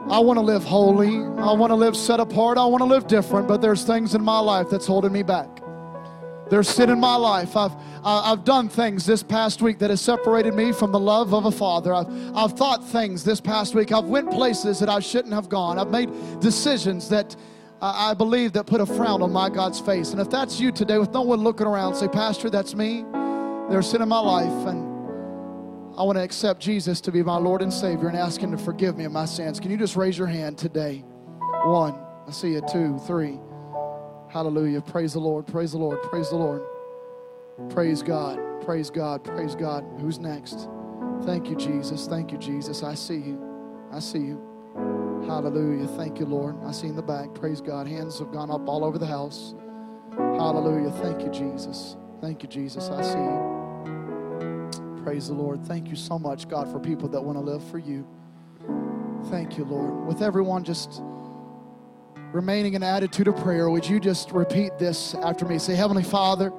I 0.07 0.19
want 0.19 0.37
to 0.37 0.41
live 0.41 0.63
holy. 0.63 1.15
I 1.41 1.51
want 1.53 1.71
to 1.71 1.75
live 1.75 1.97
set 1.97 2.19
apart. 2.19 2.59
I 2.59 2.65
want 2.65 2.81
to 2.81 2.85
live 2.85 3.07
different, 3.07 3.47
but 3.47 3.59
there's 3.59 3.83
things 3.83 4.13
in 4.13 4.21
my 4.21 4.37
life 4.37 4.69
that's 4.69 4.85
holding 4.85 5.11
me 5.11 5.23
back. 5.23 5.63
There's 6.51 6.69
sin 6.69 6.91
in 6.91 6.99
my 6.99 7.15
life. 7.15 7.57
I've, 7.57 7.73
I've 8.03 8.43
done 8.43 8.69
things 8.69 9.03
this 9.07 9.23
past 9.23 9.63
week 9.63 9.79
that 9.79 9.89
has 9.89 10.01
separated 10.01 10.53
me 10.53 10.73
from 10.73 10.91
the 10.91 10.99
love 10.99 11.33
of 11.33 11.45
a 11.45 11.51
father. 11.51 11.91
I've, 11.91 12.35
I've 12.35 12.53
thought 12.53 12.87
things 12.87 13.23
this 13.23 13.41
past 13.41 13.73
week. 13.73 13.91
I've 13.91 14.05
went 14.05 14.29
places 14.29 14.77
that 14.77 14.89
I 14.89 14.99
shouldn't 14.99 15.33
have 15.33 15.49
gone. 15.49 15.79
I've 15.79 15.89
made 15.89 16.11
decisions 16.39 17.09
that 17.09 17.35
I 17.81 18.13
believe 18.13 18.53
that 18.53 18.65
put 18.65 18.81
a 18.81 18.85
frown 18.85 19.21
on 19.21 19.31
my 19.31 19.49
God's 19.49 19.79
face. 19.79 20.11
And 20.11 20.21
if 20.21 20.29
that's 20.29 20.59
you 20.59 20.71
today, 20.71 20.97
with 20.97 21.11
no 21.11 21.21
one 21.21 21.41
looking 21.41 21.67
around, 21.67 21.95
say, 21.95 22.07
Pastor, 22.07 22.49
that's 22.49 22.73
me. 22.73 23.05
There's 23.69 23.89
sin 23.89 24.01
in 24.01 24.09
my 24.09 24.19
life, 24.19 24.67
and 24.67 24.85
I 25.97 26.03
want 26.03 26.17
to 26.17 26.23
accept 26.23 26.61
Jesus 26.61 27.01
to 27.01 27.11
be 27.11 27.21
my 27.21 27.37
Lord 27.37 27.61
and 27.61 27.71
Savior 27.71 28.07
and 28.07 28.17
ask 28.17 28.39
Him 28.39 28.51
to 28.51 28.57
forgive 28.57 28.97
me 28.97 29.03
of 29.05 29.11
my 29.11 29.25
sins. 29.25 29.59
Can 29.59 29.71
you 29.71 29.77
just 29.77 29.95
raise 29.95 30.17
your 30.17 30.27
hand 30.27 30.57
today? 30.57 31.03
One. 31.63 31.95
I 32.27 32.31
see 32.31 32.53
you. 32.53 32.61
Two, 32.71 32.97
three. 33.05 33.39
Hallelujah. 34.29 34.81
Praise 34.81 35.13
the 35.13 35.19
Lord. 35.19 35.45
Praise 35.45 35.71
the 35.71 35.77
Lord. 35.77 36.01
Praise 36.03 36.29
the 36.29 36.37
Lord. 36.37 36.61
Praise 37.69 38.01
God. 38.01 38.39
Praise 38.65 38.89
God. 38.89 39.23
Praise 39.23 39.55
God. 39.55 39.85
Who's 39.99 40.19
next? 40.19 40.67
Thank 41.23 41.49
you, 41.49 41.55
Jesus. 41.55 42.07
Thank 42.07 42.31
you, 42.31 42.37
Jesus. 42.37 42.83
I 42.83 42.95
see 42.95 43.17
you. 43.17 43.87
I 43.91 43.99
see 43.99 44.19
you. 44.19 44.54
Hallelujah. 45.25 45.87
Thank 45.87 46.19
you, 46.19 46.25
Lord. 46.27 46.55
I 46.63 46.71
see 46.71 46.87
in 46.87 46.95
the 46.95 47.01
back. 47.01 47.33
Praise 47.33 47.59
God. 47.59 47.87
Hands 47.87 48.17
have 48.19 48.31
gone 48.31 48.51
up 48.51 48.67
all 48.67 48.85
over 48.85 48.99
the 48.99 49.07
house. 49.07 49.55
Hallelujah. 50.15 50.91
Thank 51.01 51.23
you, 51.23 51.29
Jesus. 51.29 51.97
Thank 52.21 52.43
you, 52.43 52.49
Jesus. 52.49 52.89
I 52.89 53.01
see 53.01 53.17
you. 53.17 55.01
Praise 55.03 55.27
the 55.27 55.33
Lord. 55.33 55.65
Thank 55.65 55.87
you 55.87 55.95
so 55.95 56.19
much, 56.19 56.47
God, 56.47 56.71
for 56.71 56.79
people 56.79 57.09
that 57.09 57.21
want 57.21 57.37
to 57.37 57.41
live 57.41 57.63
for 57.69 57.79
you. 57.79 58.07
Thank 59.29 59.57
you, 59.57 59.65
Lord. 59.65 60.05
With 60.05 60.21
everyone 60.21 60.63
just 60.63 61.01
remaining 62.31 62.75
in 62.75 62.83
an 62.83 62.89
attitude 62.89 63.27
of 63.27 63.35
prayer, 63.37 63.69
would 63.69 63.87
you 63.87 63.99
just 63.99 64.31
repeat 64.31 64.77
this 64.77 65.15
after 65.15 65.45
me? 65.45 65.57
Say, 65.57 65.73
Heavenly 65.75 66.03
Father, 66.03 66.53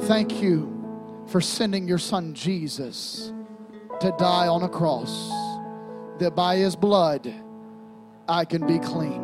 thank 0.00 0.42
you 0.42 1.24
for 1.28 1.40
sending 1.40 1.88
your 1.88 1.98
son 1.98 2.34
Jesus 2.34 3.32
to 4.00 4.14
die 4.18 4.46
on 4.46 4.62
a 4.62 4.68
cross, 4.68 5.30
that 6.18 6.34
by 6.34 6.56
his 6.56 6.76
blood 6.76 7.32
I 8.28 8.44
can 8.44 8.66
be 8.66 8.78
clean. 8.78 9.22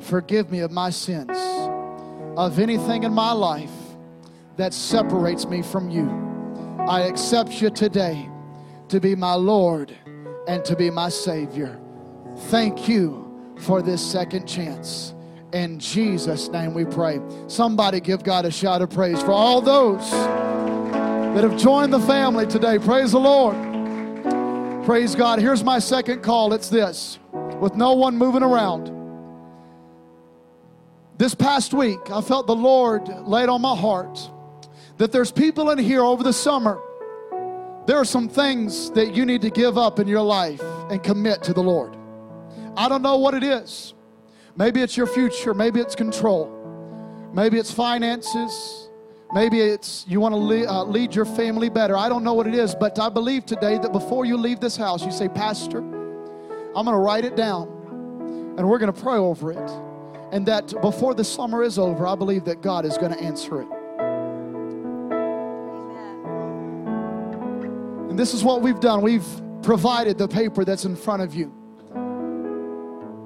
Forgive 0.00 0.50
me 0.50 0.60
of 0.60 0.70
my 0.70 0.90
sins, 0.90 1.38
of 2.36 2.58
anything 2.58 3.04
in 3.04 3.12
my 3.12 3.32
life 3.32 3.70
that 4.56 4.74
separates 4.74 5.46
me 5.46 5.62
from 5.62 5.90
you. 5.90 6.08
I 6.86 7.02
accept 7.02 7.62
you 7.62 7.70
today 7.70 8.28
to 8.88 9.00
be 9.00 9.14
my 9.14 9.34
Lord 9.34 9.96
and 10.46 10.64
to 10.66 10.76
be 10.76 10.90
my 10.90 11.08
Savior. 11.08 11.80
Thank 12.48 12.88
you 12.88 13.54
for 13.58 13.80
this 13.80 14.04
second 14.04 14.46
chance. 14.46 15.14
In 15.52 15.78
Jesus' 15.78 16.48
name 16.48 16.74
we 16.74 16.84
pray. 16.84 17.20
Somebody 17.46 18.00
give 18.00 18.22
God 18.24 18.44
a 18.44 18.50
shout 18.50 18.82
of 18.82 18.90
praise 18.90 19.22
for 19.22 19.32
all 19.32 19.60
those 19.60 20.10
that 20.10 21.42
have 21.42 21.56
joined 21.56 21.92
the 21.92 22.00
family 22.00 22.46
today. 22.46 22.78
Praise 22.78 23.12
the 23.12 23.20
Lord. 23.20 23.56
Praise 24.84 25.14
God. 25.14 25.38
Here's 25.38 25.64
my 25.64 25.78
second 25.78 26.22
call 26.22 26.52
it's 26.52 26.68
this 26.68 27.18
with 27.64 27.76
no 27.76 27.94
one 27.94 28.18
moving 28.18 28.42
around. 28.42 28.92
This 31.16 31.34
past 31.34 31.72
week, 31.72 32.10
I 32.10 32.20
felt 32.20 32.46
the 32.46 32.54
Lord 32.54 33.08
laid 33.08 33.48
on 33.48 33.62
my 33.62 33.74
heart 33.74 34.30
that 34.98 35.12
there's 35.12 35.32
people 35.32 35.70
in 35.70 35.78
here 35.78 36.02
over 36.02 36.22
the 36.22 36.32
summer. 36.34 36.78
There 37.86 37.96
are 37.96 38.04
some 38.04 38.28
things 38.28 38.90
that 38.90 39.14
you 39.14 39.24
need 39.24 39.40
to 39.40 39.50
give 39.50 39.78
up 39.78 39.98
in 39.98 40.06
your 40.06 40.20
life 40.20 40.60
and 40.90 41.02
commit 41.02 41.42
to 41.44 41.54
the 41.54 41.62
Lord. 41.62 41.96
I 42.76 42.86
don't 42.86 43.00
know 43.00 43.16
what 43.16 43.32
it 43.32 43.42
is. 43.42 43.94
Maybe 44.56 44.82
it's 44.82 44.94
your 44.94 45.06
future, 45.06 45.54
maybe 45.54 45.80
it's 45.80 45.94
control, 45.94 46.50
maybe 47.32 47.58
it's 47.58 47.72
finances, 47.72 48.90
maybe 49.32 49.58
it's 49.62 50.04
you 50.06 50.20
want 50.20 50.34
to 50.34 50.38
lead, 50.38 50.66
uh, 50.66 50.84
lead 50.84 51.14
your 51.14 51.24
family 51.24 51.70
better. 51.70 51.96
I 51.96 52.10
don't 52.10 52.24
know 52.24 52.34
what 52.34 52.46
it 52.46 52.54
is, 52.54 52.74
but 52.74 52.98
I 52.98 53.08
believe 53.08 53.46
today 53.46 53.78
that 53.78 53.90
before 53.90 54.26
you 54.26 54.36
leave 54.36 54.60
this 54.60 54.76
house, 54.76 55.02
you 55.02 55.10
say, 55.10 55.28
Pastor, 55.28 56.03
I'm 56.76 56.84
going 56.84 56.96
to 56.96 57.00
write 57.00 57.24
it 57.24 57.36
down 57.36 57.68
and 58.58 58.68
we're 58.68 58.78
going 58.78 58.92
to 58.92 59.00
pray 59.00 59.16
over 59.16 59.52
it. 59.52 59.70
And 60.32 60.46
that 60.46 60.72
before 60.80 61.14
the 61.14 61.24
summer 61.24 61.62
is 61.62 61.78
over, 61.78 62.06
I 62.06 62.16
believe 62.16 62.44
that 62.44 62.60
God 62.62 62.84
is 62.84 62.98
going 62.98 63.12
to 63.12 63.20
answer 63.20 63.62
it. 63.62 63.68
And 68.10 68.18
this 68.18 68.34
is 68.34 68.42
what 68.42 68.62
we've 68.62 68.80
done. 68.80 69.02
We've 69.02 69.26
provided 69.62 70.18
the 70.18 70.28
paper 70.28 70.64
that's 70.64 70.84
in 70.84 70.96
front 70.96 71.22
of 71.22 71.34
you. 71.34 71.52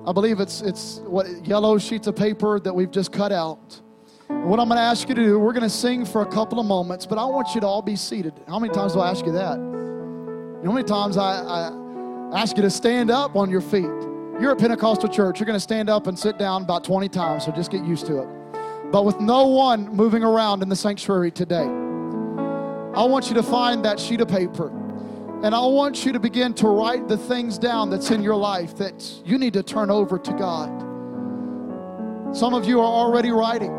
I 0.07 0.13
believe 0.13 0.41
it's 0.41 0.63
it's 0.63 1.01
what 1.01 1.27
yellow 1.47 1.77
sheets 1.79 2.07
of 2.07 2.17
paper 2.17 2.59
that 2.61 2.75
we've 2.75 2.91
just 2.91 3.13
cut 3.13 3.33
out. 3.33 3.81
What 4.29 4.61
I'm 4.61 4.69
going 4.69 4.79
to 4.79 4.83
ask 4.83 5.09
you 5.09 5.15
to 5.15 5.23
do, 5.23 5.39
we're 5.39 5.53
going 5.53 5.63
to 5.63 5.71
sing 5.71 6.05
for 6.05 6.23
a 6.23 6.27
couple 6.27 6.61
of 6.61 6.67
moments, 6.67 7.07
but 7.07 7.19
I 7.19 7.25
want 7.25 7.55
you 7.55 7.61
to 7.63 7.67
all 7.67 7.83
be 7.83 7.97
seated. 7.97 8.35
How 8.47 8.59
many 8.59 8.73
times 8.73 8.93
do 8.93 9.01
I 9.01 9.11
ask 9.11 9.25
you 9.25 9.33
that? 9.33 9.57
You 9.59 10.65
know 10.65 10.71
how 10.71 10.73
many 10.73 10.87
times 10.87 11.17
I, 11.17 11.69
I 12.33 12.43
ask 12.43 12.57
you 12.57 12.63
to 12.63 12.71
stand 12.71 13.11
up 13.11 13.37
on 13.37 13.51
your 13.51 13.61
feet? 13.61 13.85
You're 14.41 14.53
a 14.53 14.57
Pentecostal 14.57 15.09
church. 15.09 15.41
You're 15.41 15.47
going 15.47 15.57
to 15.57 15.61
stand 15.61 15.89
up 15.89 16.07
and 16.07 16.19
sit 16.19 16.39
down 16.39 16.63
about 16.63 16.85
20 16.85 17.09
times, 17.09 17.47
so 17.47 17.53
just 17.53 17.71
get 17.71 17.85
used 17.85 18.07
to 18.07 18.21
it. 18.21 18.29
But 18.93 19.05
with 19.05 19.19
no 19.21 19.47
one 19.47 19.89
moving 19.89 20.23
around 20.23 20.63
in 20.63 20.69
the 20.69 20.77
sanctuary 20.77 21.31
today, 21.31 21.65
I 21.65 23.05
want 23.05 23.29
you 23.29 23.35
to 23.35 23.43
find 23.43 23.85
that 23.85 23.99
sheet 23.99 24.21
of 24.21 24.29
paper 24.29 24.69
and 25.43 25.55
I 25.55 25.65
want 25.65 26.05
you 26.05 26.13
to 26.13 26.19
begin 26.19 26.53
to 26.55 26.67
write 26.67 27.07
the 27.07 27.17
things 27.17 27.59
down 27.59 27.91
that's 27.91 28.11
in 28.11 28.25
your 28.25 28.35
life 28.35 28.77
that 28.79 29.09
you 29.25 29.39
need 29.39 29.53
to 29.53 29.63
turn 29.63 29.89
over 29.89 30.19
to 30.19 30.33
God. 30.33 30.69
Some 32.37 32.55
of 32.55 32.67
you 32.67 32.81
are 32.81 32.85
already 32.85 33.31
writing. 33.31 33.71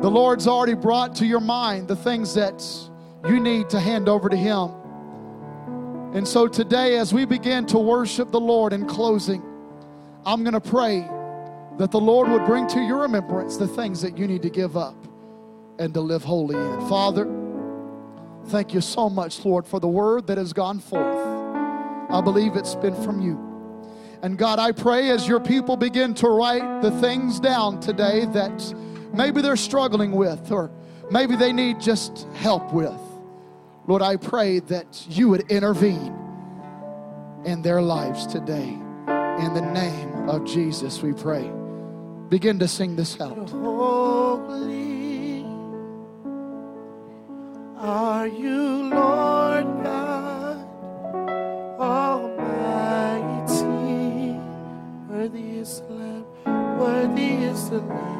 The 0.00 0.08
Lord's 0.08 0.46
already 0.46 0.74
brought 0.74 1.16
to 1.16 1.26
your 1.26 1.40
mind 1.40 1.88
the 1.88 1.96
things 1.96 2.34
that 2.34 2.64
you 3.28 3.40
need 3.40 3.68
to 3.70 3.80
hand 3.80 4.08
over 4.08 4.28
to 4.28 4.36
Him. 4.36 4.79
And 6.12 6.26
so 6.26 6.48
today, 6.48 6.98
as 6.98 7.14
we 7.14 7.24
begin 7.24 7.66
to 7.66 7.78
worship 7.78 8.32
the 8.32 8.40
Lord 8.40 8.72
in 8.72 8.84
closing, 8.86 9.42
I'm 10.26 10.42
going 10.42 10.54
to 10.54 10.60
pray 10.60 11.08
that 11.78 11.92
the 11.92 12.00
Lord 12.00 12.28
would 12.28 12.44
bring 12.46 12.66
to 12.68 12.80
your 12.80 13.02
remembrance 13.02 13.56
the 13.56 13.68
things 13.68 14.02
that 14.02 14.18
you 14.18 14.26
need 14.26 14.42
to 14.42 14.50
give 14.50 14.76
up 14.76 14.96
and 15.78 15.94
to 15.94 16.00
live 16.00 16.24
holy 16.24 16.56
in. 16.56 16.88
Father, 16.88 17.26
thank 18.46 18.74
you 18.74 18.80
so 18.80 19.08
much, 19.08 19.44
Lord, 19.44 19.66
for 19.66 19.78
the 19.78 19.88
word 19.88 20.26
that 20.26 20.36
has 20.36 20.52
gone 20.52 20.80
forth. 20.80 21.16
I 22.10 22.20
believe 22.20 22.56
it's 22.56 22.74
been 22.74 23.00
from 23.04 23.20
you. 23.20 23.38
And 24.22 24.36
God, 24.36 24.58
I 24.58 24.72
pray 24.72 25.10
as 25.10 25.28
your 25.28 25.40
people 25.40 25.76
begin 25.76 26.12
to 26.14 26.28
write 26.28 26.82
the 26.82 26.90
things 27.00 27.38
down 27.38 27.78
today 27.78 28.26
that 28.26 28.74
maybe 29.14 29.40
they're 29.42 29.56
struggling 29.56 30.10
with 30.10 30.50
or 30.50 30.72
maybe 31.10 31.36
they 31.36 31.52
need 31.52 31.80
just 31.80 32.26
help 32.34 32.72
with. 32.72 33.00
Lord, 33.90 34.02
I 34.02 34.14
pray 34.14 34.60
that 34.60 35.04
you 35.08 35.28
would 35.30 35.50
intervene 35.50 36.14
in 37.44 37.60
their 37.62 37.82
lives 37.82 38.24
today. 38.24 38.68
In 38.68 39.52
the 39.52 39.68
name 39.74 40.28
of 40.28 40.44
Jesus, 40.44 41.02
we 41.02 41.12
pray. 41.12 41.50
Begin 42.28 42.60
to 42.60 42.68
sing 42.68 42.94
this 42.94 43.20
out. 43.20 43.50
Holy 43.50 45.44
are 47.78 48.28
you, 48.28 48.90
Lord 48.94 49.64
God 49.82 50.64
Almighty. 51.80 53.58
Worthy 55.08 55.58
is 55.58 55.80
the 55.80 55.94
Lamb, 55.94 56.24
worthy 56.78 57.42
is 57.42 57.70
the 57.70 57.80
Lamb, 57.80 58.19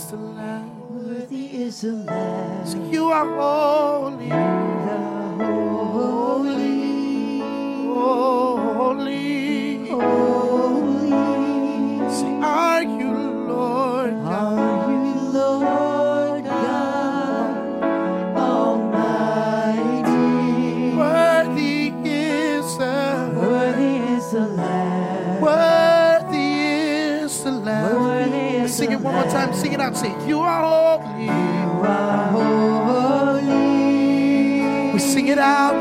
is 0.00 0.10
the 0.10 0.16
Lamb. 0.16 0.70
Worthy 0.90 1.62
is 1.62 1.80
the 1.82 1.92
Lamb. 1.92 2.66
So 2.66 2.78
you 2.90 3.10
are 3.10 3.26
holy, 3.26 4.28
holy, 5.60 6.30
Holy 9.90 11.10
Say, 12.10 12.32
are 12.40 12.82
you 12.82 13.09
time. 29.94 30.00
Sing 30.00 30.12
it 30.12 30.18
out. 30.18 30.22
Say, 30.22 30.28
You 30.28 30.40
are 30.40 30.62
holy. 30.62 31.24
You 31.24 31.30
are 31.30 32.28
holy. 33.40 34.92
We 34.92 34.98
sing 34.98 35.28
it 35.28 35.38
out 35.38 35.79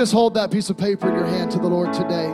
just 0.00 0.12
hold 0.14 0.32
that 0.32 0.50
piece 0.50 0.70
of 0.70 0.78
paper 0.78 1.10
in 1.10 1.14
your 1.14 1.26
hand 1.26 1.50
to 1.50 1.58
the 1.58 1.68
Lord 1.68 1.92
today? 1.92 2.32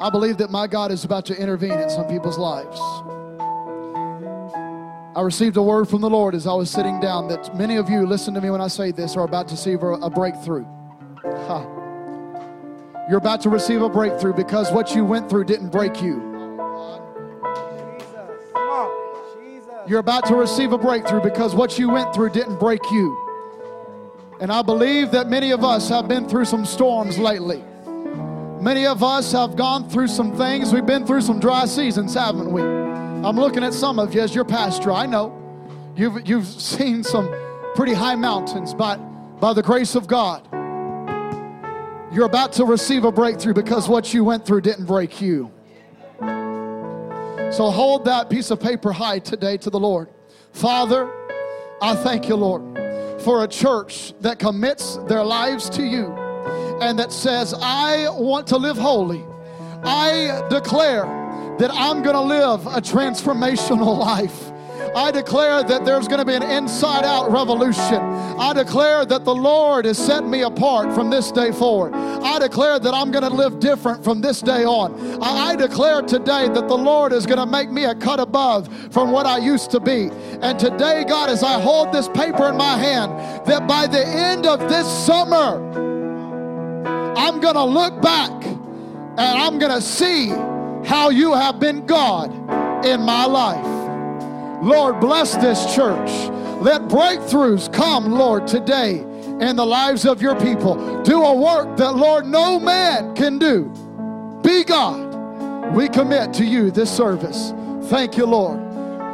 I 0.00 0.08
believe 0.10 0.36
that 0.36 0.48
my 0.48 0.68
God 0.68 0.92
is 0.92 1.02
about 1.02 1.26
to 1.26 1.36
intervene 1.36 1.72
in 1.72 1.90
some 1.90 2.06
people's 2.06 2.38
lives. 2.38 2.78
I 5.16 5.22
received 5.22 5.56
a 5.56 5.62
word 5.62 5.88
from 5.88 6.02
the 6.02 6.08
Lord 6.08 6.36
as 6.36 6.46
I 6.46 6.52
was 6.52 6.70
sitting 6.70 7.00
down 7.00 7.26
that 7.30 7.52
many 7.56 7.74
of 7.78 7.90
you, 7.90 8.06
listen 8.06 8.32
to 8.34 8.40
me 8.40 8.50
when 8.50 8.60
I 8.60 8.68
say 8.68 8.92
this, 8.92 9.16
are 9.16 9.24
about 9.24 9.48
to 9.48 9.54
receive 9.54 9.82
a 9.82 10.08
breakthrough. 10.08 10.66
You're 13.08 13.18
about 13.18 13.40
to 13.40 13.50
receive 13.50 13.82
a 13.82 13.88
breakthrough 13.88 14.34
because 14.34 14.70
what 14.70 14.94
you 14.94 15.04
went 15.04 15.28
through 15.28 15.46
didn't 15.46 15.70
break 15.70 16.00
you. 16.00 16.29
You're 19.90 19.98
about 19.98 20.24
to 20.26 20.36
receive 20.36 20.70
a 20.70 20.78
breakthrough 20.78 21.20
because 21.20 21.56
what 21.56 21.76
you 21.76 21.90
went 21.90 22.14
through 22.14 22.30
didn't 22.30 22.60
break 22.60 22.80
you. 22.92 23.18
And 24.40 24.52
I 24.52 24.62
believe 24.62 25.10
that 25.10 25.28
many 25.28 25.50
of 25.50 25.64
us 25.64 25.88
have 25.88 26.06
been 26.06 26.28
through 26.28 26.44
some 26.44 26.64
storms 26.64 27.18
lately. 27.18 27.64
Many 28.60 28.86
of 28.86 29.02
us 29.02 29.32
have 29.32 29.56
gone 29.56 29.90
through 29.90 30.06
some 30.06 30.36
things. 30.36 30.72
We've 30.72 30.86
been 30.86 31.04
through 31.04 31.22
some 31.22 31.40
dry 31.40 31.64
seasons, 31.64 32.14
haven't 32.14 32.52
we? 32.52 32.62
I'm 32.62 33.34
looking 33.34 33.64
at 33.64 33.74
some 33.74 33.98
of 33.98 34.14
you 34.14 34.20
as 34.20 34.32
your 34.32 34.44
pastor. 34.44 34.92
I 34.92 35.06
know 35.06 35.36
you've, 35.96 36.24
you've 36.24 36.46
seen 36.72 37.02
some 37.02 37.28
pretty 37.74 37.92
high 37.92 38.14
mountains, 38.14 38.72
but 38.72 38.98
by 39.40 39.52
the 39.52 39.62
grace 39.62 39.96
of 39.96 40.06
God, 40.06 40.46
you're 42.14 42.26
about 42.26 42.52
to 42.52 42.64
receive 42.64 43.02
a 43.02 43.10
breakthrough 43.10 43.54
because 43.54 43.88
what 43.88 44.14
you 44.14 44.22
went 44.22 44.46
through 44.46 44.60
didn't 44.60 44.86
break 44.86 45.20
you. 45.20 45.50
So 47.50 47.68
hold 47.68 48.04
that 48.04 48.30
piece 48.30 48.52
of 48.52 48.60
paper 48.60 48.92
high 48.92 49.18
today 49.18 49.56
to 49.56 49.70
the 49.70 49.80
Lord. 49.80 50.08
Father, 50.52 51.12
I 51.82 51.96
thank 51.96 52.28
you, 52.28 52.36
Lord, 52.36 52.62
for 53.22 53.42
a 53.42 53.48
church 53.48 54.12
that 54.20 54.38
commits 54.38 54.98
their 55.08 55.24
lives 55.24 55.68
to 55.70 55.82
you 55.82 56.12
and 56.80 56.96
that 57.00 57.10
says, 57.10 57.52
I 57.60 58.08
want 58.10 58.46
to 58.48 58.56
live 58.56 58.78
holy. 58.78 59.24
I 59.82 60.46
declare 60.48 61.04
that 61.58 61.70
I'm 61.72 62.02
going 62.02 62.14
to 62.14 62.20
live 62.20 62.66
a 62.66 62.80
transformational 62.80 63.98
life. 64.10 64.49
I 64.94 65.10
declare 65.12 65.62
that 65.62 65.84
there's 65.84 66.08
going 66.08 66.18
to 66.18 66.24
be 66.24 66.34
an 66.34 66.42
inside 66.42 67.04
out 67.04 67.30
revolution. 67.30 68.00
I 68.00 68.52
declare 68.52 69.04
that 69.06 69.24
the 69.24 69.34
Lord 69.34 69.84
has 69.84 69.98
set 69.98 70.24
me 70.24 70.42
apart 70.42 70.92
from 70.92 71.10
this 71.10 71.30
day 71.30 71.52
forward. 71.52 71.94
I 71.94 72.38
declare 72.38 72.78
that 72.80 72.92
I'm 72.92 73.10
going 73.10 73.22
to 73.22 73.30
live 73.30 73.60
different 73.60 74.02
from 74.02 74.20
this 74.20 74.40
day 74.40 74.64
on. 74.64 75.22
I, 75.22 75.50
I 75.50 75.56
declare 75.56 76.02
today 76.02 76.48
that 76.48 76.66
the 76.66 76.76
Lord 76.76 77.12
is 77.12 77.24
going 77.24 77.38
to 77.38 77.46
make 77.46 77.70
me 77.70 77.84
a 77.84 77.94
cut 77.94 78.18
above 78.18 78.68
from 78.92 79.12
what 79.12 79.26
I 79.26 79.38
used 79.38 79.70
to 79.72 79.80
be. 79.80 80.10
And 80.42 80.58
today, 80.58 81.04
God, 81.04 81.30
as 81.30 81.42
I 81.42 81.60
hold 81.60 81.92
this 81.92 82.08
paper 82.08 82.48
in 82.48 82.56
my 82.56 82.76
hand, 82.76 83.46
that 83.46 83.68
by 83.68 83.86
the 83.86 84.04
end 84.04 84.46
of 84.46 84.60
this 84.68 84.86
summer, 85.06 85.66
I'm 87.16 87.40
going 87.40 87.54
to 87.54 87.64
look 87.64 88.00
back 88.02 88.30
and 88.44 89.20
I'm 89.20 89.58
going 89.58 89.72
to 89.72 89.82
see 89.82 90.28
how 90.84 91.10
you 91.10 91.34
have 91.34 91.60
been 91.60 91.86
God 91.86 92.32
in 92.84 93.02
my 93.02 93.26
life. 93.26 93.79
Lord, 94.62 95.00
bless 95.00 95.36
this 95.36 95.74
church. 95.74 96.10
Let 96.60 96.82
breakthroughs 96.82 97.72
come, 97.72 98.12
Lord, 98.12 98.46
today 98.46 98.98
in 98.98 99.56
the 99.56 99.64
lives 99.64 100.04
of 100.04 100.20
your 100.20 100.38
people. 100.38 101.02
Do 101.02 101.22
a 101.22 101.34
work 101.34 101.78
that, 101.78 101.96
Lord, 101.96 102.26
no 102.26 102.60
man 102.60 103.14
can 103.14 103.38
do. 103.38 103.72
Be 104.42 104.64
God. 104.64 105.74
We 105.74 105.88
commit 105.88 106.34
to 106.34 106.44
you 106.44 106.70
this 106.70 106.94
service. 106.94 107.54
Thank 107.84 108.18
you, 108.18 108.26
Lord. 108.26 108.58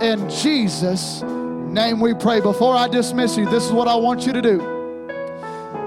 In 0.02 0.28
Jesus' 0.28 1.22
name 1.22 2.00
we 2.00 2.14
pray. 2.14 2.40
Before 2.40 2.74
I 2.74 2.88
dismiss 2.88 3.36
you, 3.36 3.48
this 3.48 3.64
is 3.64 3.72
what 3.72 3.86
I 3.86 3.94
want 3.94 4.26
you 4.26 4.32
to 4.32 4.42
do. 4.42 4.58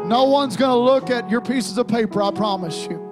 No 0.05 0.24
one's 0.24 0.55
going 0.55 0.72
to 0.72 0.78
look 0.78 1.10
at 1.10 1.30
your 1.30 1.41
pieces 1.41 1.78
of 1.78 1.88
paper, 1.88 2.22
I 2.22 2.32
promise 2.32 2.88
you. 2.89 3.05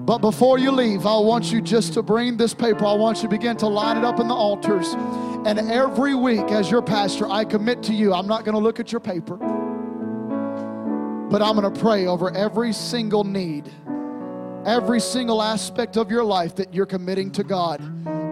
But 0.00 0.18
before 0.18 0.58
you 0.58 0.72
leave, 0.72 1.06
I 1.06 1.18
want 1.18 1.52
you 1.52 1.60
just 1.60 1.94
to 1.94 2.02
bring 2.02 2.36
this 2.36 2.54
paper. 2.54 2.86
I 2.86 2.94
want 2.94 3.18
you 3.18 3.22
to 3.24 3.28
begin 3.28 3.56
to 3.58 3.66
line 3.66 3.98
it 3.98 4.04
up 4.04 4.18
in 4.18 4.28
the 4.28 4.34
altars. 4.34 4.94
And 5.46 5.58
every 5.58 6.14
week, 6.14 6.50
as 6.50 6.70
your 6.70 6.82
pastor, 6.82 7.26
I 7.26 7.46
commit 7.46 7.82
to 7.84 7.94
you, 7.94 8.12
I'm 8.12 8.26
not 8.26 8.44
going 8.44 8.54
to 8.54 8.60
look 8.60 8.78
at 8.78 8.92
your 8.92 9.00
paper, 9.00 9.36
but 11.30 11.40
I'm 11.40 11.56
going 11.56 11.72
to 11.72 11.80
pray 11.80 12.06
over 12.06 12.30
every 12.36 12.74
single 12.74 13.24
need, 13.24 13.72
every 14.66 15.00
single 15.00 15.40
aspect 15.40 15.96
of 15.96 16.10
your 16.10 16.24
life 16.24 16.56
that 16.56 16.74
you're 16.74 16.84
committing 16.84 17.32
to 17.32 17.42
God. 17.42 17.80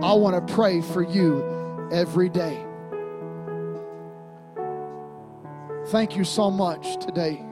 I 0.04 0.12
want 0.12 0.46
to 0.46 0.54
pray 0.54 0.82
for 0.82 1.02
you 1.02 1.88
every 1.90 2.28
day. 2.28 2.62
Thank 5.86 6.14
you 6.14 6.24
so 6.24 6.50
much 6.50 7.02
today 7.02 7.42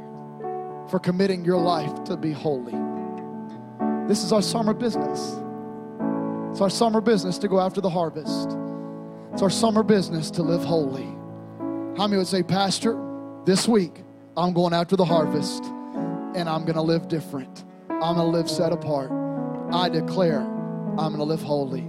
for 0.91 0.99
committing 0.99 1.47
your 1.47 1.59
life 1.59 2.05
to 2.05 2.19
be 2.19 2.31
holy. 2.31 2.75
This 4.07 4.23
is 4.23 4.33
our 4.33 4.43
summer 4.43 4.75
business. 4.75 5.35
It's 6.51 6.61
our 6.61 6.69
summer 6.69 7.01
business 7.01 7.39
to 7.39 7.49
go 7.49 7.59
after 7.59 7.81
the 7.81 7.89
harvest. 7.89 8.66
It's 9.37 9.43
our 9.43 9.51
summer 9.51 9.83
business 9.83 10.31
to 10.31 10.43
live 10.43 10.65
holy. 10.65 11.05
How 11.99 12.07
many 12.07 12.17
would 12.17 12.27
say, 12.27 12.43
Pastor, 12.43 12.99
this 13.45 13.69
week 13.69 14.03
I'm 14.35 14.55
going 14.55 14.73
after 14.73 14.97
the 14.97 15.05
harvest 15.05 15.63
and 16.35 16.49
I'm 16.49 16.63
going 16.63 16.77
to 16.77 16.81
live 16.81 17.07
different. 17.09 17.67
I'm 17.91 18.17
going 18.17 18.17
to 18.17 18.25
live 18.25 18.49
set 18.49 18.73
apart. 18.73 19.11
I 19.75 19.91
declare 19.91 20.41
I'm 20.41 20.97
going 20.97 21.19
to 21.19 21.25
live 21.25 21.43
holy. 21.43 21.87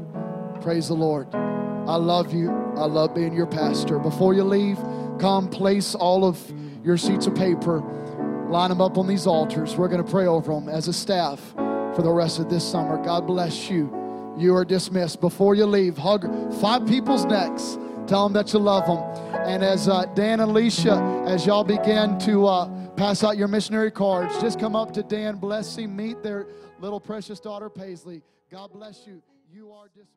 Praise 0.60 0.90
the 0.90 0.96
Lord. 0.96 1.34
I 1.34 1.96
love 1.96 2.34
you. 2.34 2.52
I 2.52 2.84
love 2.84 3.16
being 3.16 3.34
your 3.34 3.48
pastor. 3.48 3.98
Before 3.98 4.34
you 4.34 4.44
leave, 4.44 4.78
come 5.18 5.48
place 5.48 5.96
all 5.96 6.26
of 6.26 6.38
your 6.84 6.98
sheets 6.98 7.28
of 7.28 7.36
paper, 7.36 7.80
line 8.50 8.72
them 8.72 8.82
up 8.82 8.98
on 8.98 9.08
these 9.08 9.26
altars. 9.26 9.78
We're 9.78 9.88
going 9.88 10.04
to 10.04 10.12
pray 10.12 10.28
over 10.28 10.54
them 10.54 10.68
as 10.68 10.90
a 10.90 10.94
staff 10.94 11.40
for 11.96 12.02
the 12.04 12.12
rest 12.12 12.40
of 12.40 12.50
this 12.50 12.70
summer. 12.70 13.02
God 13.02 13.26
bless 13.26 13.70
you. 13.70 14.07
You 14.38 14.56
are 14.56 14.64
dismissed. 14.64 15.20
Before 15.20 15.56
you 15.56 15.66
leave, 15.66 15.98
hug 15.98 16.24
five 16.62 16.86
people's 16.88 17.26
necks. 17.26 17.78
Tell 18.06 18.24
them 18.24 18.34
that 18.34 18.54
you 18.54 18.60
love 18.60 18.86
them. 18.86 19.00
And 19.48 19.64
as 19.64 19.90
uh, 19.90 20.06
Dan 20.14 20.40
and 20.40 20.52
Alicia, 20.52 21.24
as 21.28 21.46
y'all 21.46 21.64
begin 21.64 22.18
to 22.20 22.46
uh, 22.46 22.88
pass 22.92 23.24
out 23.24 23.36
your 23.36 23.48
missionary 23.48 23.92
cards, 23.92 24.40
just 24.40 24.60
come 24.60 24.76
up 24.76 24.94
to 24.94 25.04
Dan, 25.04 25.38
bless 25.38 25.76
him, 25.76 25.96
meet 25.96 26.22
their 26.22 26.48
little 26.80 27.00
precious 27.00 27.40
daughter 27.40 27.70
Paisley. 27.70 28.22
God 28.52 28.72
bless 28.72 29.06
you. 29.08 29.22
You 29.52 29.72
are 29.72 29.88
dismissed. 29.88 30.17